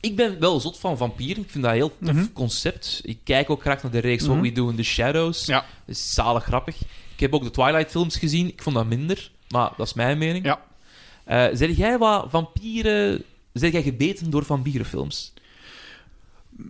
ik 0.00 0.16
ben 0.16 0.40
wel 0.40 0.60
zot 0.60 0.78
van 0.78 0.96
vampieren. 0.96 1.42
Ik 1.42 1.50
vind 1.50 1.64
dat 1.64 1.72
een 1.72 1.78
heel 1.78 1.96
tof 2.02 2.12
Mhm. 2.14 2.32
concept. 2.32 3.00
Ik 3.04 3.18
kijk 3.24 3.50
ook 3.50 3.60
graag 3.60 3.82
naar 3.82 3.92
de 3.92 3.98
reeks 3.98 4.22
Mhm. 4.22 4.30
What 4.32 4.42
We 4.42 4.52
Do 4.52 4.68
in 4.68 4.76
the 4.76 4.82
Shadows. 4.82 5.46
Ja. 5.46 5.58
Dat 5.86 5.94
is 5.96 6.14
zalig 6.14 6.44
grappig. 6.44 6.76
Ik 7.14 7.20
heb 7.20 7.34
ook 7.34 7.42
de 7.42 7.50
Twilight-films 7.50 8.16
gezien. 8.16 8.48
Ik 8.48 8.62
vond 8.62 8.76
dat 8.76 8.86
minder, 8.86 9.30
maar 9.48 9.70
dat 9.76 9.86
is 9.86 9.94
mijn 9.94 10.18
mening. 10.18 10.44
Ja. 10.44 10.60
Eh 11.24 11.46
zeg 11.52 11.76
jij 11.76 11.98
wat 11.98 12.26
vampieren... 12.30 13.22
Zeg 13.52 13.72
jij 13.72 13.82
gebeten 13.82 14.30
door 14.30 14.44
vampierenfilms? 14.44 15.32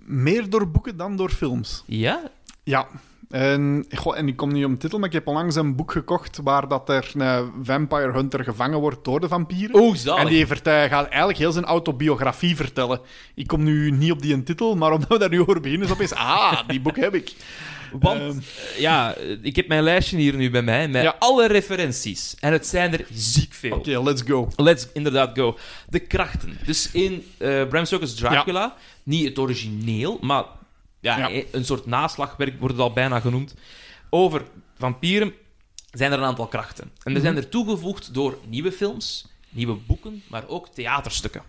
Meer 0.04 0.50
door 0.50 0.68
boeken 0.68 0.96
dan 0.96 1.16
door 1.16 1.30
films. 1.30 1.82
Ja? 1.86 2.30
Ja. 2.62 2.88
En, 3.30 3.86
goh, 3.96 4.18
en 4.18 4.28
ik 4.28 4.36
kom 4.36 4.52
niet 4.52 4.64
om 4.64 4.72
de 4.72 4.78
titel, 4.78 4.98
maar 4.98 5.08
ik 5.08 5.14
heb 5.14 5.26
onlangs 5.26 5.54
een 5.54 5.76
boek 5.76 5.92
gekocht 5.92 6.40
waar 6.42 6.68
dat 6.68 6.88
er 6.88 7.12
een 7.14 7.52
vampire 7.62 8.12
hunter 8.12 8.44
gevangen 8.44 8.78
wordt 8.78 9.04
door 9.04 9.20
de 9.20 9.28
vampieren. 9.28 9.80
Oh, 9.80 9.94
zalig. 9.94 10.22
En 10.22 10.28
die 10.28 10.46
gaat 10.88 11.08
eigenlijk 11.08 11.38
heel 11.38 11.52
zijn 11.52 11.64
autobiografie 11.64 12.56
vertellen. 12.56 13.00
Ik 13.34 13.46
kom 13.46 13.62
nu 13.62 13.90
niet 13.90 14.12
op 14.12 14.22
die 14.22 14.34
een 14.34 14.44
titel, 14.44 14.76
maar 14.76 14.92
omdat 14.92 15.08
we 15.08 15.18
daar 15.18 15.28
nu 15.28 15.40
over 15.40 15.60
beginnen, 15.60 15.86
is 15.86 15.92
opeens... 15.92 16.14
Ah, 16.14 16.68
die 16.68 16.80
boek 16.80 16.96
heb 16.96 17.14
ik. 17.14 17.34
Want, 18.00 18.20
Ehm. 18.20 18.38
eh, 18.38 18.78
ja, 18.80 19.14
eh, 19.14 19.36
ik 19.42 19.56
heb 19.56 19.68
mijn 19.68 19.82
lijstje 19.82 20.16
hier 20.16 20.36
nu 20.36 20.50
bij 20.50 20.62
mij, 20.62 20.88
met 20.88 21.02
Ja. 21.02 21.16
alle 21.18 21.46
referenties. 21.46 22.34
En 22.40 22.52
het 22.52 22.66
zijn 22.66 22.92
er 22.92 23.06
ziek 23.12 23.54
veel. 23.54 23.76
Oké, 23.76 24.02
let's 24.02 24.22
go. 24.26 24.48
Let's 24.56 24.86
inderdaad 24.92 25.38
go. 25.38 25.58
De 25.88 25.98
krachten. 25.98 26.58
Dus 26.66 26.90
in 26.92 27.26
eh 27.38 27.68
Bram 27.68 27.84
Stoker's 27.84 28.14
Dracula, 28.14 28.76
niet 29.02 29.24
het 29.28 29.38
origineel, 29.38 30.18
maar 30.20 30.44
ja, 31.00 31.28
Ja. 31.28 31.42
een 31.52 31.64
soort 31.64 31.86
naslagwerk 31.86 32.58
wordt 32.58 32.74
het 32.74 32.82
al 32.82 32.92
bijna 32.92 33.20
genoemd. 33.20 33.54
Over 34.10 34.42
vampieren 34.78 35.32
zijn 35.90 36.12
er 36.12 36.18
een 36.18 36.24
aantal 36.24 36.46
krachten. 36.46 36.90
En 37.02 37.12
die 37.12 37.22
zijn 37.22 37.36
er 37.36 37.48
toegevoegd 37.48 38.14
door 38.14 38.38
nieuwe 38.48 38.72
films, 38.72 39.26
nieuwe 39.50 39.74
boeken, 39.74 40.22
maar 40.28 40.48
ook 40.48 40.68
theaterstukken. 40.68 41.42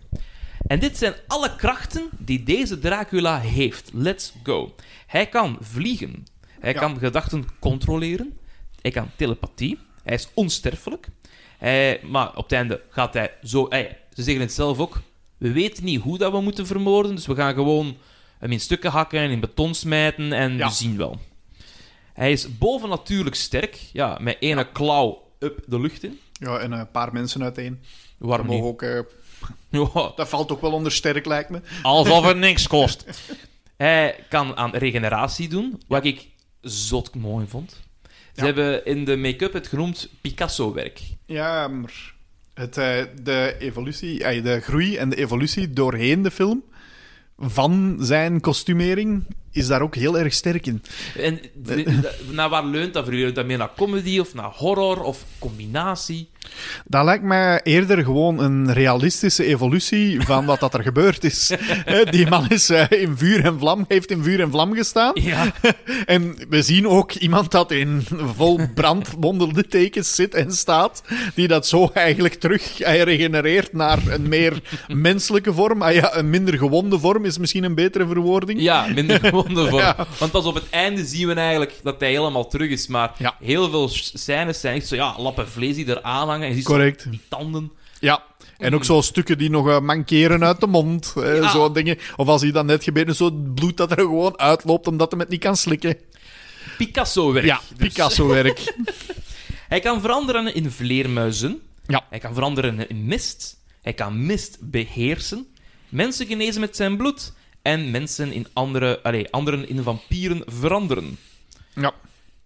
En 0.68 0.80
dit 0.80 0.98
zijn 0.98 1.14
alle 1.28 1.56
krachten 1.56 2.10
die 2.18 2.43
deze 2.43 2.80
Dracula 2.80 3.39
heeft. 3.39 3.89
Let's 3.93 4.34
go. 4.43 4.76
Hij 5.08 5.26
kan 5.28 5.58
vliegen. 5.62 6.26
Hij 6.66 6.74
Ja. 6.74 6.80
kan 6.80 6.97
gedachten 6.99 7.45
controleren. 7.59 8.38
Hij 8.82 8.91
kan 8.91 9.09
telepathie. 9.16 9.80
Hij 10.03 10.13
is 10.16 10.28
onsterfelijk. 10.34 11.07
Hij, 11.57 11.99
maar 12.03 12.30
op 12.36 12.43
het 12.43 12.51
einde 12.51 12.82
gaat 12.89 13.13
hij 13.13 13.32
zo... 13.43 13.66
hij- 13.70 13.97
ze 14.13 14.24
zeggen 14.24 14.43
het 14.43 14.53
zelf 14.53 14.80
ook. 14.80 15.01
We 15.38 15.51
weten 15.51 15.84
niet 15.84 16.01
hoe 16.01 16.18
dat 16.18 16.32
we 16.32 16.41
moeten 16.41 16.68
vermoorden, 16.68 17.16
dus 17.16 17.26
we 17.26 17.36
gaan 17.36 17.53
gewoon 17.53 17.97
hem 18.39 18.51
in 18.51 18.59
stukken 18.59 18.91
hakken 18.91 19.20
en 19.20 19.30
in 19.30 19.39
beton 19.39 19.74
smijten 19.74 20.34
en 20.34 20.57
Ja. 20.57 20.68
we 20.68 20.74
zien 20.74 20.97
wel. 20.97 21.20
Hij 22.13 22.32
is 22.32 22.57
bovennatuurlijk 22.57 23.36
sterk. 23.36 23.80
Ja, 23.93 24.18
met 24.22 24.38
ene 24.39 24.72
klauw 24.72 25.32
up 25.39 25.59
de 25.68 25.80
lucht 25.80 26.03
in. 26.03 26.20
Ja, 26.34 26.57
en 26.57 26.72
een 26.72 26.91
paar 26.91 27.13
mensen 27.13 27.43
uiteen. 27.43 27.82
Waarom 28.18 28.45
Mogen 28.47 28.66
ook, 28.68 28.82
eh, 28.82 28.99
Ja, 29.93 30.11
dat 30.16 30.30
valt 30.30 30.51
ook 30.51 30.61
wel 30.61 30.72
onder 30.72 30.91
sterk, 30.91 31.26
lijkt 31.26 31.49
me. 31.49 31.61
Alsof 31.82 32.26
het 32.26 32.38
niks 32.47 32.68
kost. 32.68 33.05
Hij 33.78 34.16
kan 34.30 34.57
aan 34.57 34.72
regeneratie 34.76 35.47
doen, 35.49 35.82
wat 35.88 36.05
ik 36.05 36.28
zot 36.70 37.16
mooi 37.16 37.45
vond. 37.47 37.72
Ze 38.34 38.41
Ja. 38.41 38.45
hebben 38.45 38.86
in 38.86 39.05
de 39.05 39.16
make-up 39.18 39.53
het 39.53 39.68
genoemd 39.68 40.09
Picasso-werk. 40.22 41.01
Ja, 41.26 41.68
maar 41.68 42.13
het, 42.53 42.78
eh, 42.78 43.03
de 43.22 43.55
evolutie, 43.59 44.24
eh, 44.24 44.43
de 44.43 44.59
groei 44.59 44.97
en 44.97 45.09
de 45.09 45.16
evolutie 45.16 45.70
doorheen 45.70 46.22
de 46.22 46.32
film 46.32 46.63
van 47.38 47.97
zijn 47.99 48.39
kostumering 48.41 49.26
is 49.56 49.68
daar 49.68 49.82
ook 49.82 49.95
heel 49.95 50.18
erg 50.20 50.34
sterk 50.34 50.66
in. 50.68 50.82
En 51.20 51.39
de- 51.64 51.84
de- 51.84 52.12
naar 52.32 52.49
waar 52.49 52.66
leunt 52.66 52.93
dat 52.93 53.03
voor? 53.06 53.14
Leunt 53.14 53.36
dat 53.36 53.45
meer 53.45 53.58
naar 53.58 53.72
comedy 53.78 54.20
of 54.20 54.34
naar 54.34 54.51
horror 54.53 55.01
of 55.03 55.24
combinatie? 55.39 56.28
Dat 56.86 57.06
lijkt 57.06 57.24
mij 57.24 57.60
eerder 57.64 58.03
gewoon 58.03 58.39
een 58.39 58.74
realistische 58.74 59.45
evolutie 59.45 60.22
van 60.22 60.45
wat 60.45 60.60
dat 60.60 60.74
er 60.74 60.82
gebeurd 60.91 61.24
is. 61.24 61.51
Die 62.10 62.28
man 62.28 62.49
is 62.49 62.70
eh, 62.70 62.86
in 62.89 63.18
vuur 63.18 63.45
en 63.45 63.60
vlam, 63.60 63.86
heeft 63.88 64.12
in 64.12 64.24
vuur 64.24 64.41
en 64.41 64.51
vlam 64.51 64.74
gestaan. 64.74 65.12
Ja. 65.14 65.53
En 66.06 66.36
we 66.49 66.62
zien 66.62 66.88
ook 66.88 67.12
iemand 67.12 67.51
dat 67.51 67.72
in 67.72 68.03
vol 68.36 68.60
brandwondende 68.74 69.68
tekens 69.68 70.16
zit 70.16 70.34
en 70.34 70.51
staat, 70.51 71.03
die 71.36 71.47
dat 71.47 71.68
zo 71.68 71.89
eigenlijk 71.93 72.34
terug 72.34 72.80
eh, 72.82 73.01
regenereert 73.01 73.74
naar 73.74 73.99
een 74.08 74.28
meer 74.28 74.62
menselijke 74.88 75.53
vorm. 75.53 75.82
Ah 75.82 75.93
ja, 75.93 76.16
een 76.18 76.30
minder 76.30 76.58
gewonde 76.58 76.99
vorm 76.99 77.26
is 77.26 77.38
misschien 77.38 77.64
een 77.64 77.76
betere 77.76 78.08
verwoording. 78.08 78.62
Ja, 78.62 78.88
minder 78.93 79.22
gewonden 79.48 79.70
voor. 79.70 79.80
Ja. 79.80 80.08
Want 80.20 80.32
pas 80.32 80.46
op 80.46 80.56
het 80.56 80.70
einde 80.70 81.06
zien 81.06 81.28
we 81.28 81.34
eigenlijk 81.34 81.80
dat 81.84 82.00
hij 82.00 82.10
helemaal 82.10 82.48
terug 82.48 82.70
is. 82.70 82.88
Maar 82.88 83.12
Ja. 83.18 83.36
heel 83.41 83.70
veel 83.70 83.88
scènes 83.89 84.60
zijn 84.60 84.76
echt 84.76 84.88
zo, 84.88 84.96
ja, 84.96 85.16
lappen 85.18 85.50
vlees 85.50 85.76
die 85.76 85.86
er 85.86 86.02
aanhangen. 86.02 86.41
En 86.43 86.50
je 86.50 86.56
ziet 86.56 86.66
zo 86.66 87.10
die 87.10 87.22
tanden. 87.30 87.72
Ja. 88.00 88.24
En 88.58 88.76
ook 88.76 88.84
zo 88.86 89.02
stukken 89.02 89.38
die 89.38 89.50
nog 89.50 89.68
eh, 89.70 89.80
mankeren 89.80 90.43
uit 90.43 90.60
de 90.60 90.68
mond. 90.68 91.14
eh, 91.18 91.36
Ja. 91.38 91.50
Zo 91.52 91.72
dingen. 91.72 91.98
Of 92.16 92.28
als 92.28 92.41
hij 92.41 92.52
dan 92.52 92.66
net 92.66 92.84
gebeten, 92.84 93.16
zo 93.16 93.26
het 93.26 93.54
bloed 93.56 93.78
dat 93.78 93.91
er 93.91 93.98
gewoon 93.98 94.39
uitloopt 94.39 94.88
omdat 94.88 95.12
hij 95.12 95.20
het 95.20 95.30
niet 95.30 95.39
kan 95.39 95.58
slikken. 95.58 95.98
Picasso-werk. 96.78 97.46
Ja, 97.46 97.60
Dus 97.76 97.88
Picasso-werk. 97.88 98.60
Hij 99.68 99.80
kan 99.80 100.02
veranderen 100.02 100.56
in 100.56 100.72
vleermuizen. 100.72 101.60
Ja. 101.88 102.06
Hij 102.10 102.20
kan 102.20 102.34
veranderen 102.34 102.89
in 102.89 103.06
mist. 103.06 103.58
Hij 103.82 103.93
kan 103.93 104.26
mist 104.26 104.58
beheersen. 104.62 105.48
Mensen 105.89 106.28
genezen 106.28 106.62
met 106.62 106.76
zijn 106.76 106.98
bloed. 106.98 107.34
En 107.66 107.91
mensen 107.91 108.32
in 108.32 108.47
andere, 108.53 108.99
allee, 109.03 109.32
anderen 109.32 109.70
in 109.70 109.84
vampieren 109.84 110.41
veranderen. 110.45 111.18
ja. 111.76 111.93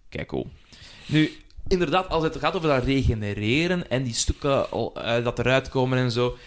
Kijk, 0.10 0.28
cool. 0.28 0.48
Nu, 1.06 1.32
inderdaad, 1.68 2.10
als 2.10 2.24
het 2.24 2.36
gaat 2.36 2.56
over 2.56 2.70
dat 2.70 2.84
regenereren 2.84 3.90
en 3.90 4.04
die 4.04 4.14
stukken 4.14 4.72
al, 4.72 4.94
eh, 4.96 5.24
dat 5.24 5.40
eruit 5.40 5.70
komen 5.70 5.98
en 5.98 6.12
zo, 6.12 6.38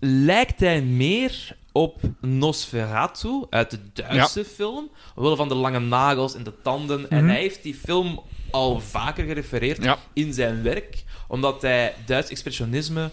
lijkt 0.00 0.60
hij 0.60 0.82
meer 0.82 1.56
op 1.72 2.00
Nosferatu 2.20 3.44
uit 3.50 3.70
de 3.70 3.78
Duitse 3.92 4.44
film, 4.44 4.90
omwille 5.14 5.36
van 5.36 5.48
de 5.48 5.54
lange 5.54 5.78
nagels 5.80 6.34
en 6.34 6.42
de 6.42 6.52
tanden. 6.62 7.10
En 7.10 7.18
Mhm. 7.18 7.28
hij 7.32 7.40
heeft 7.40 7.62
die 7.62 7.74
film 7.74 8.20
al 8.50 8.80
vaker 8.80 9.24
gerefereerd 9.24 9.82
Ja. 9.84 9.98
in 10.12 10.32
zijn 10.32 10.62
werk, 10.62 11.04
omdat 11.28 11.62
hij 11.62 11.94
Duits 12.06 12.30
expressionisme 12.30 13.10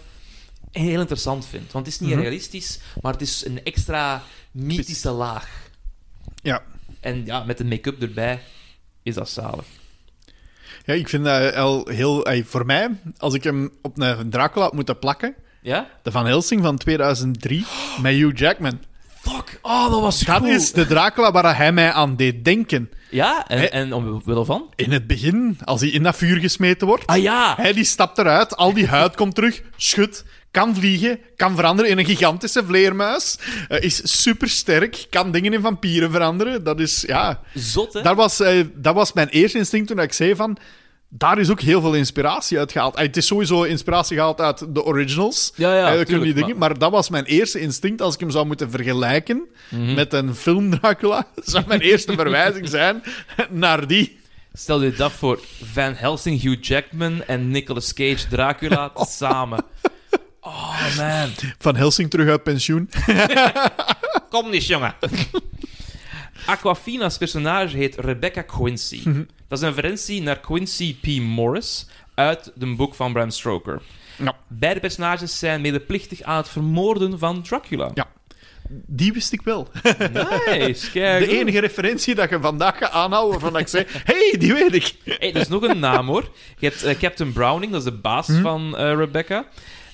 heel 0.70 1.00
interessant 1.00 1.46
vindt. 1.46 1.72
Want 1.72 1.86
het 1.86 1.94
is 1.94 2.00
niet 2.00 2.10
Mhm. 2.10 2.20
realistisch, 2.20 2.78
maar 3.02 3.12
het 3.12 3.22
is 3.22 3.44
een 3.46 3.64
extra 3.64 4.22
mythische 4.50 5.10
laag. 5.10 5.48
Ja. 6.42 6.62
En 7.00 7.24
ja, 7.24 7.44
met 7.44 7.58
de 7.58 7.64
make-up 7.64 8.02
erbij 8.02 8.40
is 9.02 9.14
dat 9.14 9.28
zalig. 9.30 9.64
Ja, 10.84 10.94
ik 10.94 11.08
vind 11.08 11.24
dat 11.24 11.54
al 11.54 11.88
heel... 11.88 12.26
voor 12.44 12.66
mij, 12.66 12.88
als 13.18 13.34
ik 13.34 13.44
hem 13.44 13.70
op 13.82 13.98
een 14.00 14.30
Dracula 14.30 14.64
had 14.64 14.72
moeten 14.74 14.98
plakken, 14.98 15.34
Ja? 15.62 15.90
de 16.02 16.10
Van 16.10 16.26
Helsing 16.26 16.62
van 16.62 16.76
2003, 16.76 17.64
met 18.02 18.14
Hugh 18.14 18.38
Jackman. 18.38 18.80
Fuck, 19.30 19.58
oh, 19.62 19.90
dat 19.90 20.00
was 20.00 20.20
Dat 20.20 20.38
cool. 20.38 20.50
is 20.50 20.72
de 20.72 20.86
Dracula 20.86 21.32
waar 21.32 21.56
hij 21.56 21.72
mij 21.72 21.92
aan 21.92 22.16
deed 22.16 22.44
denken. 22.44 22.90
Ja, 23.10 23.46
en, 23.48 23.58
Hè? 23.58 23.64
en 23.64 23.92
omwille 23.92 24.44
van? 24.44 24.70
In 24.74 24.92
het 24.92 25.06
begin, 25.06 25.58
als 25.64 25.80
hij 25.80 25.90
in 25.90 26.02
dat 26.02 26.16
vuur 26.16 26.40
gesmeten 26.40 26.86
wordt, 26.86 27.06
Ah 27.06 27.22
ja! 27.22 27.54
hij 27.56 27.72
die 27.72 27.84
stapt 27.84 28.18
eruit, 28.18 28.56
al 28.56 28.72
die 28.74 28.86
huid 28.86 29.14
komt 29.16 29.34
terug, 29.34 29.62
schudt, 29.76 30.24
kan 30.50 30.74
vliegen, 30.74 31.18
kan 31.36 31.56
veranderen 31.56 31.90
in 31.90 31.98
een 31.98 32.04
gigantische 32.04 32.64
vleermuis, 32.64 33.38
eh, 33.68 33.82
is 33.82 34.20
supersterk, 34.20 35.06
kan 35.10 35.30
dingen 35.30 35.52
in 35.52 35.60
vampieren 35.60 36.10
veranderen. 36.10 36.64
Dat 36.64 36.80
is, 36.80 37.04
ja... 37.06 37.40
Zot, 37.54 37.92
hè? 37.92 38.02
Dat 38.02 38.16
was, 38.16 38.40
eh, 38.40 38.64
dat 38.74 38.94
was 38.94 39.12
mijn 39.12 39.28
eerste 39.28 39.58
instinct 39.58 39.88
toen 39.88 39.98
ik 39.98 40.12
zei 40.12 40.36
van... 40.36 40.56
Daar 41.18 41.38
is 41.38 41.50
ook 41.50 41.60
heel 41.60 41.80
veel 41.80 41.94
inspiratie 41.94 42.58
uit 42.58 42.72
gehaald. 42.72 42.94
Eh, 42.96 43.02
Het 43.02 43.16
is 43.16 43.26
sowieso 43.26 43.62
inspiratie 43.62 44.16
gehaald 44.16 44.40
uit 44.40 44.74
de 44.74 44.84
originals. 44.84 45.52
Ja, 45.56 45.74
ja, 45.76 46.04
tuurlijk, 46.04 46.22
die 46.22 46.34
dingen, 46.34 46.58
maar... 46.58 46.78
dat 46.78 46.90
was 46.90 47.08
mijn 47.10 47.24
eerste 47.24 47.60
instinct 47.60 48.02
als 48.02 48.14
ik 48.14 48.20
hem 48.20 48.30
zou 48.30 48.46
moeten 48.46 48.70
vergelijken 48.70 49.42
Mhm. 49.70 49.94
met 49.94 50.12
een 50.12 50.34
film 50.34 50.70
Dracula. 50.80 51.26
Zou 51.44 51.64
mijn 51.66 51.80
eerste 51.80 52.12
verwijzing 52.12 52.68
zijn 52.68 53.02
naar 53.50 53.86
die. 53.86 54.18
Stel 54.52 54.82
je 54.82 54.92
dat 54.92 55.12
voor 55.12 55.40
Van 55.72 55.94
Helsing, 55.94 56.42
Hugh 56.42 56.62
Jackman 56.62 57.22
en 57.24 57.50
Nicolas 57.50 57.92
Cage, 57.92 58.26
Dracula 58.30 58.90
samen. 59.18 59.64
Oh, 60.40 60.96
man. 60.96 61.28
Van 61.58 61.76
Helsing 61.76 62.10
terug 62.10 62.28
uit 62.28 62.42
pensioen. 62.42 62.90
Kom 64.30 64.50
niet, 64.50 64.66
jongen. 64.66 64.94
Aquafina's 66.46 67.16
personage 67.18 67.76
heet 67.76 67.96
Rebecca 67.98 68.42
Quincy. 68.42 69.00
Mhm. 69.04 69.22
Dat 69.48 69.58
is 69.58 69.64
een 69.64 69.74
referentie 69.74 70.22
naar 70.22 70.40
Quincy 70.40 70.96
P. 71.00 71.06
Morris 71.20 71.86
uit 72.14 72.52
een 72.58 72.76
boek 72.76 72.94
van 72.94 73.12
Bram 73.12 73.30
Stoker. 73.30 73.82
Ja. 74.18 74.36
Beide 74.48 74.80
personages 74.80 75.38
zijn 75.38 75.60
medeplichtig 75.60 76.22
aan 76.22 76.36
het 76.36 76.48
vermoorden 76.48 77.18
van 77.18 77.42
Dracula. 77.42 77.90
Ja. 77.94 78.06
Die 78.68 79.12
wist 79.12 79.32
ik 79.32 79.42
wel. 79.42 79.68
Nice, 80.48 80.90
kijk. 80.90 81.24
De 81.28 81.38
enige 81.38 81.58
referentie 81.60 82.14
dat 82.14 82.30
je 82.30 82.40
vandaag 82.40 82.78
gaat 82.78 82.90
aanhouden 82.90 83.40
waarvan 83.40 83.60
ik 83.60 83.68
zei... 83.68 83.84
hey, 84.10 84.34
die 84.38 84.52
weet 84.52 84.74
ik. 84.74 84.94
Hey, 85.04 85.34
er 85.34 85.40
is 85.40 85.48
nog 85.48 85.62
een 85.62 85.78
naam 85.78 86.06
hoor. 86.06 86.30
Je 86.58 86.66
hebt 86.68 86.82
eh, 86.82 86.98
Captain 86.98 87.32
Browning, 87.32 87.72
dat 87.72 87.80
is 87.86 87.90
de 87.92 87.96
baas 87.98 88.26
Mhm. 88.28 88.42
van 88.42 88.76
eh, 88.76 88.94
Rebecca. 88.94 89.36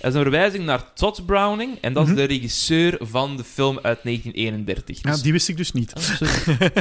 Dat 0.00 0.11
is 0.11 0.14
een 0.16 0.22
verwijzing 0.22 0.64
naar 0.64 0.92
Todd 0.94 1.26
Browning, 1.26 1.78
en 1.80 1.92
dat 1.92 2.03
is 2.03 2.09
Mhm. 2.09 2.18
de 2.18 2.24
regisseur 2.24 2.96
van 3.00 3.36
de 3.36 3.44
film 3.44 3.78
uit 3.82 4.03
1931. 4.05 4.98
Ja, 5.03 5.16
die 5.16 5.32
wist 5.32 5.48
ik 5.48 5.57
dus 5.57 5.72
niet. 5.72 5.92
Oh, 5.94 6.03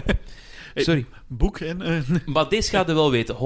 sorry. 0.76 1.06
Boek 1.28 1.60
en... 1.60 1.82
eh, 1.82 1.98
Maar 2.26 2.50
deze 2.50 2.70
gaat 2.70 2.88
je 2.88 2.94
wel 2.94 3.12
weten, 3.12 3.36
100%. 3.36 3.40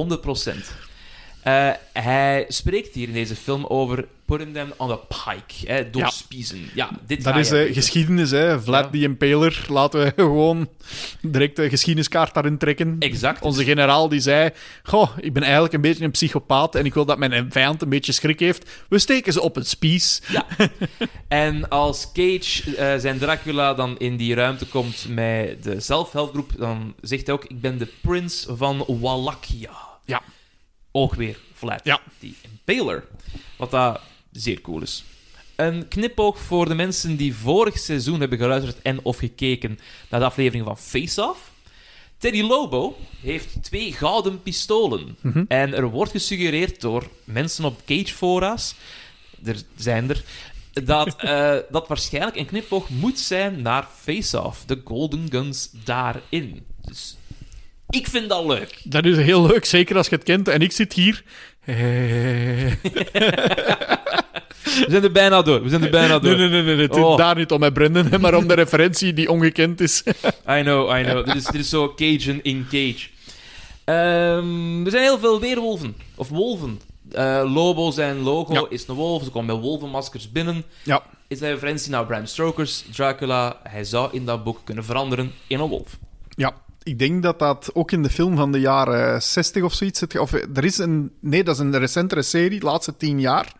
Eh, 1.45 1.69
hij 1.93 2.45
spreekt 2.47 2.95
hier 2.95 3.07
in 3.07 3.13
deze 3.13 3.35
film 3.35 3.65
over 3.65 4.07
putting 4.25 4.53
them 4.53 4.73
on 4.77 4.87
the 4.87 4.99
pike, 5.07 5.71
hè, 5.71 5.89
doorspiezen. 5.89 6.69
Ja, 6.73 6.89
dit 7.07 7.23
Dat 7.23 7.35
is 7.35 7.51
eh, 7.51 7.73
geschiedenis, 7.73 8.31
hè. 8.31 8.61
Vlad 8.61 8.83
Ja. 8.83 8.89
the 8.89 9.01
Impaler. 9.01 9.65
Laten 9.69 9.99
we 10.03 10.13
gewoon 10.23 10.69
direct 11.21 11.55
de 11.55 11.69
geschiedeniskaart 11.69 12.33
daarin 12.33 12.57
trekken. 12.57 12.95
Exact. 12.99 13.41
Onze 13.41 13.63
generaal 13.63 14.09
die 14.09 14.19
zei: 14.19 14.49
Goh, 14.83 15.09
ik 15.19 15.33
ben 15.33 15.43
eigenlijk 15.43 15.73
een 15.73 15.81
beetje 15.81 16.03
een 16.03 16.11
psychopaat 16.11 16.75
en 16.75 16.85
ik 16.85 16.93
wil 16.93 17.05
dat 17.05 17.17
mijn 17.17 17.51
vijand 17.51 17.81
een 17.81 17.89
beetje 17.89 18.11
schrik 18.11 18.39
heeft. 18.39 18.69
We 18.89 18.99
steken 18.99 19.33
ze 19.33 19.41
op 19.41 19.55
een 19.55 19.65
spies. 19.65 20.21
Ja. 20.27 20.45
En 21.27 21.69
als 21.69 22.11
Cage, 22.13 22.75
eh, 22.75 22.99
zijn 22.99 23.17
Dracula, 23.17 23.73
dan 23.73 23.97
in 23.97 24.17
die 24.17 24.35
ruimte 24.35 24.65
komt 24.65 25.05
met 25.09 25.63
de 25.63 25.79
zelfhelpgroep, 25.79 26.51
dan 26.57 26.93
zegt 27.01 27.25
hij 27.25 27.35
ook: 27.35 27.45
Ik 27.45 27.61
ben 27.61 27.77
de 27.77 27.87
prins 28.01 28.45
van 28.49 28.85
Wallachia. 28.87 29.71
Ja. 30.05 30.21
Ook 30.97 31.13
weer 31.13 31.37
Vlad, 31.53 31.81
Ja. 31.83 32.01
die 32.19 32.35
Impaler. 32.41 33.03
Wat 33.57 33.71
dat 33.71 34.01
zeer 34.31 34.61
cool 34.61 34.81
is. 34.81 35.03
Een 35.55 35.87
knipoog 35.87 36.39
voor 36.39 36.67
de 36.67 36.75
mensen 36.75 37.15
die 37.15 37.35
vorig 37.35 37.77
seizoen 37.79 38.19
hebben 38.19 38.37
geluisterd 38.37 38.81
en 38.81 38.99
of 39.03 39.17
gekeken 39.17 39.79
naar 40.09 40.19
de 40.19 40.25
aflevering 40.25 40.65
van 40.65 40.77
Face 40.77 41.23
Off. 41.29 41.51
Teddy 42.17 42.41
Lobo 42.41 42.97
heeft 43.21 43.63
twee 43.63 43.93
gouden 43.93 44.41
pistolen. 44.41 45.17
En 45.47 45.73
er 45.73 45.89
wordt 45.89 46.11
gesuggereerd 46.11 46.81
door 46.81 47.09
mensen 47.23 47.65
op 47.65 47.81
Cage-fora's, 47.85 48.75
er 49.43 49.61
zijn 49.75 50.09
er, 50.09 50.23
dat 50.83 51.15
eh, 51.21 51.55
dat 51.69 51.87
waarschijnlijk 51.87 52.35
een 52.35 52.45
knipoog 52.45 52.89
moet 52.89 53.19
zijn 53.19 53.61
naar 53.61 53.87
Face 54.01 54.41
Off. 54.43 54.63
De 54.65 54.81
Golden 54.83 55.27
Guns 55.31 55.69
daarin. 55.83 56.65
Dus 56.81 57.17
ik 57.95 58.07
vind 58.07 58.29
dat 58.29 58.45
leuk. 58.45 58.77
Dat 58.83 59.05
is 59.05 59.17
heel 59.17 59.45
leuk, 59.47 59.65
zeker 59.65 59.97
als 59.97 60.07
je 60.07 60.15
het 60.15 60.23
kent. 60.23 60.47
En 60.47 60.61
ik 60.61 60.71
zit 60.71 60.93
hier. 60.93 61.23
We 64.63 64.85
zijn 64.89 65.03
er 65.03 65.11
bijna 65.11 65.41
door. 65.41 65.63
We 65.63 65.69
zijn 65.69 65.83
er 65.83 65.89
bijna 65.89 66.19
door. 66.19 66.35
Nee, 66.37 66.49
nee, 66.49 66.61
nee, 66.63 66.75
nee. 66.75 66.85
Het 66.87 66.95
is 66.95 67.01
Oh. 67.03 67.17
daar 67.17 67.35
niet 67.35 67.51
om 67.51 67.59
met 67.59 67.73
Brendan, 67.73 68.21
maar 68.21 68.33
om 68.35 68.47
de 68.47 68.53
referentie 68.53 69.13
die 69.13 69.29
ongekend 69.31 69.81
is. 69.81 70.03
I 70.57 70.61
know, 70.61 70.97
I 70.99 71.03
know. 71.03 71.25
dit, 71.25 71.35
is, 71.35 71.43
dit 71.43 71.61
is 71.61 71.69
zo 71.69 71.93
Cajun 71.95 72.39
in 72.43 72.65
Cage. 72.69 73.07
Ehm, 73.83 74.85
er 74.85 74.91
zijn 74.91 75.03
heel 75.03 75.19
veel 75.19 75.39
weerwolven. 75.39 75.95
Of 76.15 76.29
wolven. 76.29 76.79
Eh, 77.11 77.51
Lobo 77.53 77.91
zijn 77.91 78.17
logo 78.19 78.53
Ja. 78.53 78.65
is 78.69 78.87
een 78.87 78.95
wolf. 78.95 79.23
Ze 79.23 79.29
komen 79.29 79.55
met 79.55 79.63
wolvenmaskers 79.65 80.31
binnen. 80.31 80.63
ja, 80.83 81.03
Is 81.27 81.39
dat 81.39 81.47
een 81.47 81.53
referentie 81.53 81.91
naar 81.91 82.05
Bram 82.05 82.25
Stoker's 82.25 82.85
Dracula? 82.91 83.59
Hij 83.63 83.83
zou 83.83 84.09
in 84.11 84.25
dat 84.25 84.43
boek 84.43 84.59
kunnen 84.63 84.85
veranderen 84.85 85.31
in 85.47 85.59
een 85.59 85.69
wolf. 85.69 85.97
ja. 86.29 86.63
Ik 86.85 86.99
denk 86.99 87.23
dat 87.23 87.39
dat 87.39 87.69
ook 87.73 87.91
in 87.91 88.03
de 88.03 88.09
film 88.09 88.35
van 88.35 88.51
de 88.51 88.59
jaren 88.59 89.21
60 89.21 89.63
of 89.63 89.73
zoiets. 89.73 89.99
zit. 89.99 90.17
Of 90.19 90.33
er 90.33 90.63
is 90.63 90.77
een. 90.77 91.11
Nee, 91.19 91.43
dat 91.43 91.55
is 91.55 91.61
een 91.61 91.77
recentere 91.77 92.21
serie, 92.21 92.59
de 92.59 92.65
laatste 92.65 92.97
tien 92.97 93.19
jaar. 93.19 93.53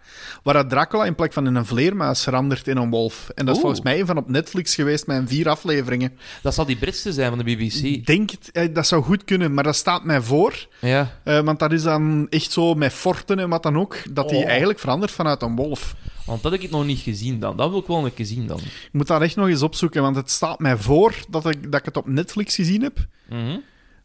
Waar 0.44 0.68
Dracula 0.68 1.06
in 1.06 1.16
plek 1.16 1.34
van 1.34 1.48
in 1.48 1.56
een 1.56 1.66
vleermuis 1.66 2.24
verandert 2.24 2.68
in 2.68 2.78
een 2.78 2.90
wolf. 2.90 3.30
En 3.36 3.46
dat 3.46 3.56
is 3.56 3.62
Oeh. 3.62 3.62
volgens 3.62 3.82
mij 3.82 4.06
van 4.06 4.18
op 4.18 4.30
Netflix 4.30 4.76
geweest 4.76 5.08
met 5.08 5.18
een 5.18 5.28
vier 5.28 5.50
afleveringen. 5.50 6.18
Dat 6.42 6.54
zal 6.54 6.66
die 6.66 6.78
Britse 6.78 7.14
zijn 7.14 7.30
van 7.30 7.38
de 7.38 7.44
BBC. 7.44 7.74
Ik 7.84 8.06
denk 8.06 8.30
het, 8.30 8.52
eh, 8.52 8.74
dat 8.74 8.88
zou 8.88 9.04
goed 9.04 9.24
kunnen, 9.24 9.54
maar 9.54 9.64
dat 9.64 9.76
staat 9.76 10.04
mij 10.04 10.22
voor. 10.22 10.68
Ja. 10.80 11.12
Eh, 11.24 11.40
want 11.40 11.60
dat 11.60 11.72
is 11.72 11.84
dan 11.84 12.28
echt 12.30 12.52
zo 12.52 12.74
met 12.74 12.94
forten 12.94 13.40
en 13.40 13.50
wat 13.50 13.64
dan 13.64 13.78
ook. 13.78 13.98
Dat 14.12 14.30
hij 14.30 14.40
Oh. 14.40 14.48
eigenlijk 14.48 14.80
verandert 14.80 15.12
vanuit 15.12 15.42
een 15.42 15.56
wolf. 15.56 15.96
Want 16.26 16.42
dat 16.44 16.52
heb 16.52 16.62
ik 16.62 16.70
nog 16.70 16.86
niet 16.86 17.00
gezien 17.00 17.40
dan. 17.40 17.58
Dat 17.58 17.70
wil 17.70 17.80
ik 17.80 17.88
wel 17.88 18.06
een 18.06 18.14
keer 18.14 18.26
zien 18.26 18.48
dan. 18.48 18.60
Ik 18.60 18.90
moet 18.92 19.08
dat 19.08 19.22
echt 19.22 19.36
nog 19.36 19.48
eens 19.48 19.62
opzoeken, 19.62 20.02
want 20.02 20.16
het 20.16 20.32
staat 20.32 20.60
mij 20.60 20.78
voor 20.78 21.16
dat 21.30 21.50
ik, 21.50 21.72
dat 21.72 21.80
ik 21.80 21.86
het 21.86 21.98
op 21.98 22.08
Netflix 22.08 22.56
gezien 22.56 22.82
heb. 22.82 23.06
Mhm. 23.30 23.58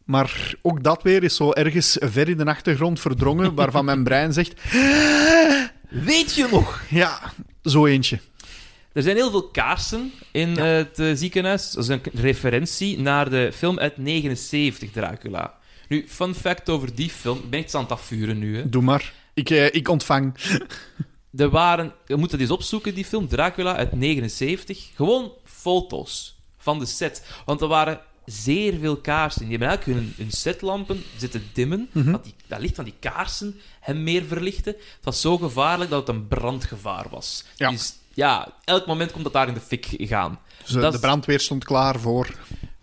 Maar 0.03 0.53
ook 0.61 0.83
dat 0.83 1.03
weer 1.03 1.23
is 1.23 1.35
zo 1.35 1.51
ergens 1.51 1.97
ver 1.99 2.29
in 2.29 2.37
de 2.37 2.45
achtergrond 2.45 2.99
verdrongen, 2.99 3.55
waarvan 3.61 3.85
mijn 3.85 4.03
brein 4.03 4.33
zegt: 4.33 4.61
Weet 5.89 6.35
je 6.35 6.47
nog? 6.51 6.83
Ja, 6.89 7.33
zo 7.63 7.85
eentje. 7.85 8.19
Er 8.93 9.01
zijn 9.01 9.15
heel 9.15 9.31
veel 9.31 9.47
kaarsen 9.47 10.11
in 10.31 10.57
eh, 10.57 10.65
het 10.65 10.99
eh, 10.99 11.11
ziekenhuis. 11.13 11.71
Dat 11.71 11.83
is 11.83 11.89
een 11.89 12.01
referentie 12.13 12.99
naar 12.99 13.29
de 13.29 13.51
film 13.53 13.79
uit 13.79 13.97
79, 13.97 14.91
Dracula. 14.91 15.53
Nu, 15.87 16.05
fun 16.07 16.35
fact 16.35 16.69
over 16.69 16.95
die 16.95 17.09
film. 17.09 17.37
Ik 17.37 17.49
ben 17.49 17.59
echt 17.59 17.75
aan 17.75 17.81
het 17.81 17.91
afvuren 17.91 18.39
nu. 18.39 18.57
Hè. 18.57 18.69
Doe 18.69 18.81
maar. 18.81 19.13
Ik, 19.33 19.49
eh, 19.49 19.73
ik 19.73 19.87
ontvang. 19.87 20.33
Er 21.37 21.49
waren... 21.49 21.93
Je 22.07 22.15
moet 22.15 22.31
het 22.31 22.41
eens 22.41 22.51
opzoeken, 22.51 22.93
die 22.93 23.05
film. 23.05 23.27
Dracula 23.27 23.75
uit 23.75 23.91
79. 23.93 24.89
Gewoon 24.95 25.31
foto's 25.43 26.35
van 26.57 26.79
de 26.79 26.85
set. 26.85 27.25
Want 27.45 27.61
er 27.61 27.67
waren 27.67 27.99
zeer 28.25 28.79
veel 28.79 28.97
kaarsen. 28.97 29.41
Die 29.41 29.49
hebben 29.49 29.67
eigenlijk 29.67 29.99
hun, 29.99 30.13
hun 30.17 30.31
setlampen 30.31 31.03
zitten 31.17 31.43
dimmen. 31.53 31.89
dat, 31.93 32.23
die, 32.23 32.35
dat 32.47 32.59
licht 32.59 32.75
van 32.75 32.83
die 32.83 32.93
kaarsen 32.99 33.59
hem 33.79 34.03
meer 34.03 34.23
verlichten. 34.23 34.73
Het 34.73 35.03
was 35.03 35.21
zo 35.21 35.37
gevaarlijk 35.37 35.89
dat 35.89 36.07
het 36.07 36.15
een 36.15 36.27
brandgevaar 36.27 37.05
was. 37.09 37.45
Ja. 37.55 37.69
Dus 37.69 37.93
ja, 38.13 38.53
elk 38.63 38.85
moment 38.85 39.11
komt 39.11 39.23
dat 39.23 39.33
daar 39.33 39.47
in 39.47 39.53
de 39.53 39.59
fik 39.59 39.87
gaan. 39.97 40.39
Dus, 40.63 40.75
eh, 40.75 40.81
Dat 40.81 40.93
de 40.93 40.99
brandweer 40.99 41.39
stond 41.39 41.63
klaar 41.63 41.99
voor. 41.99 42.35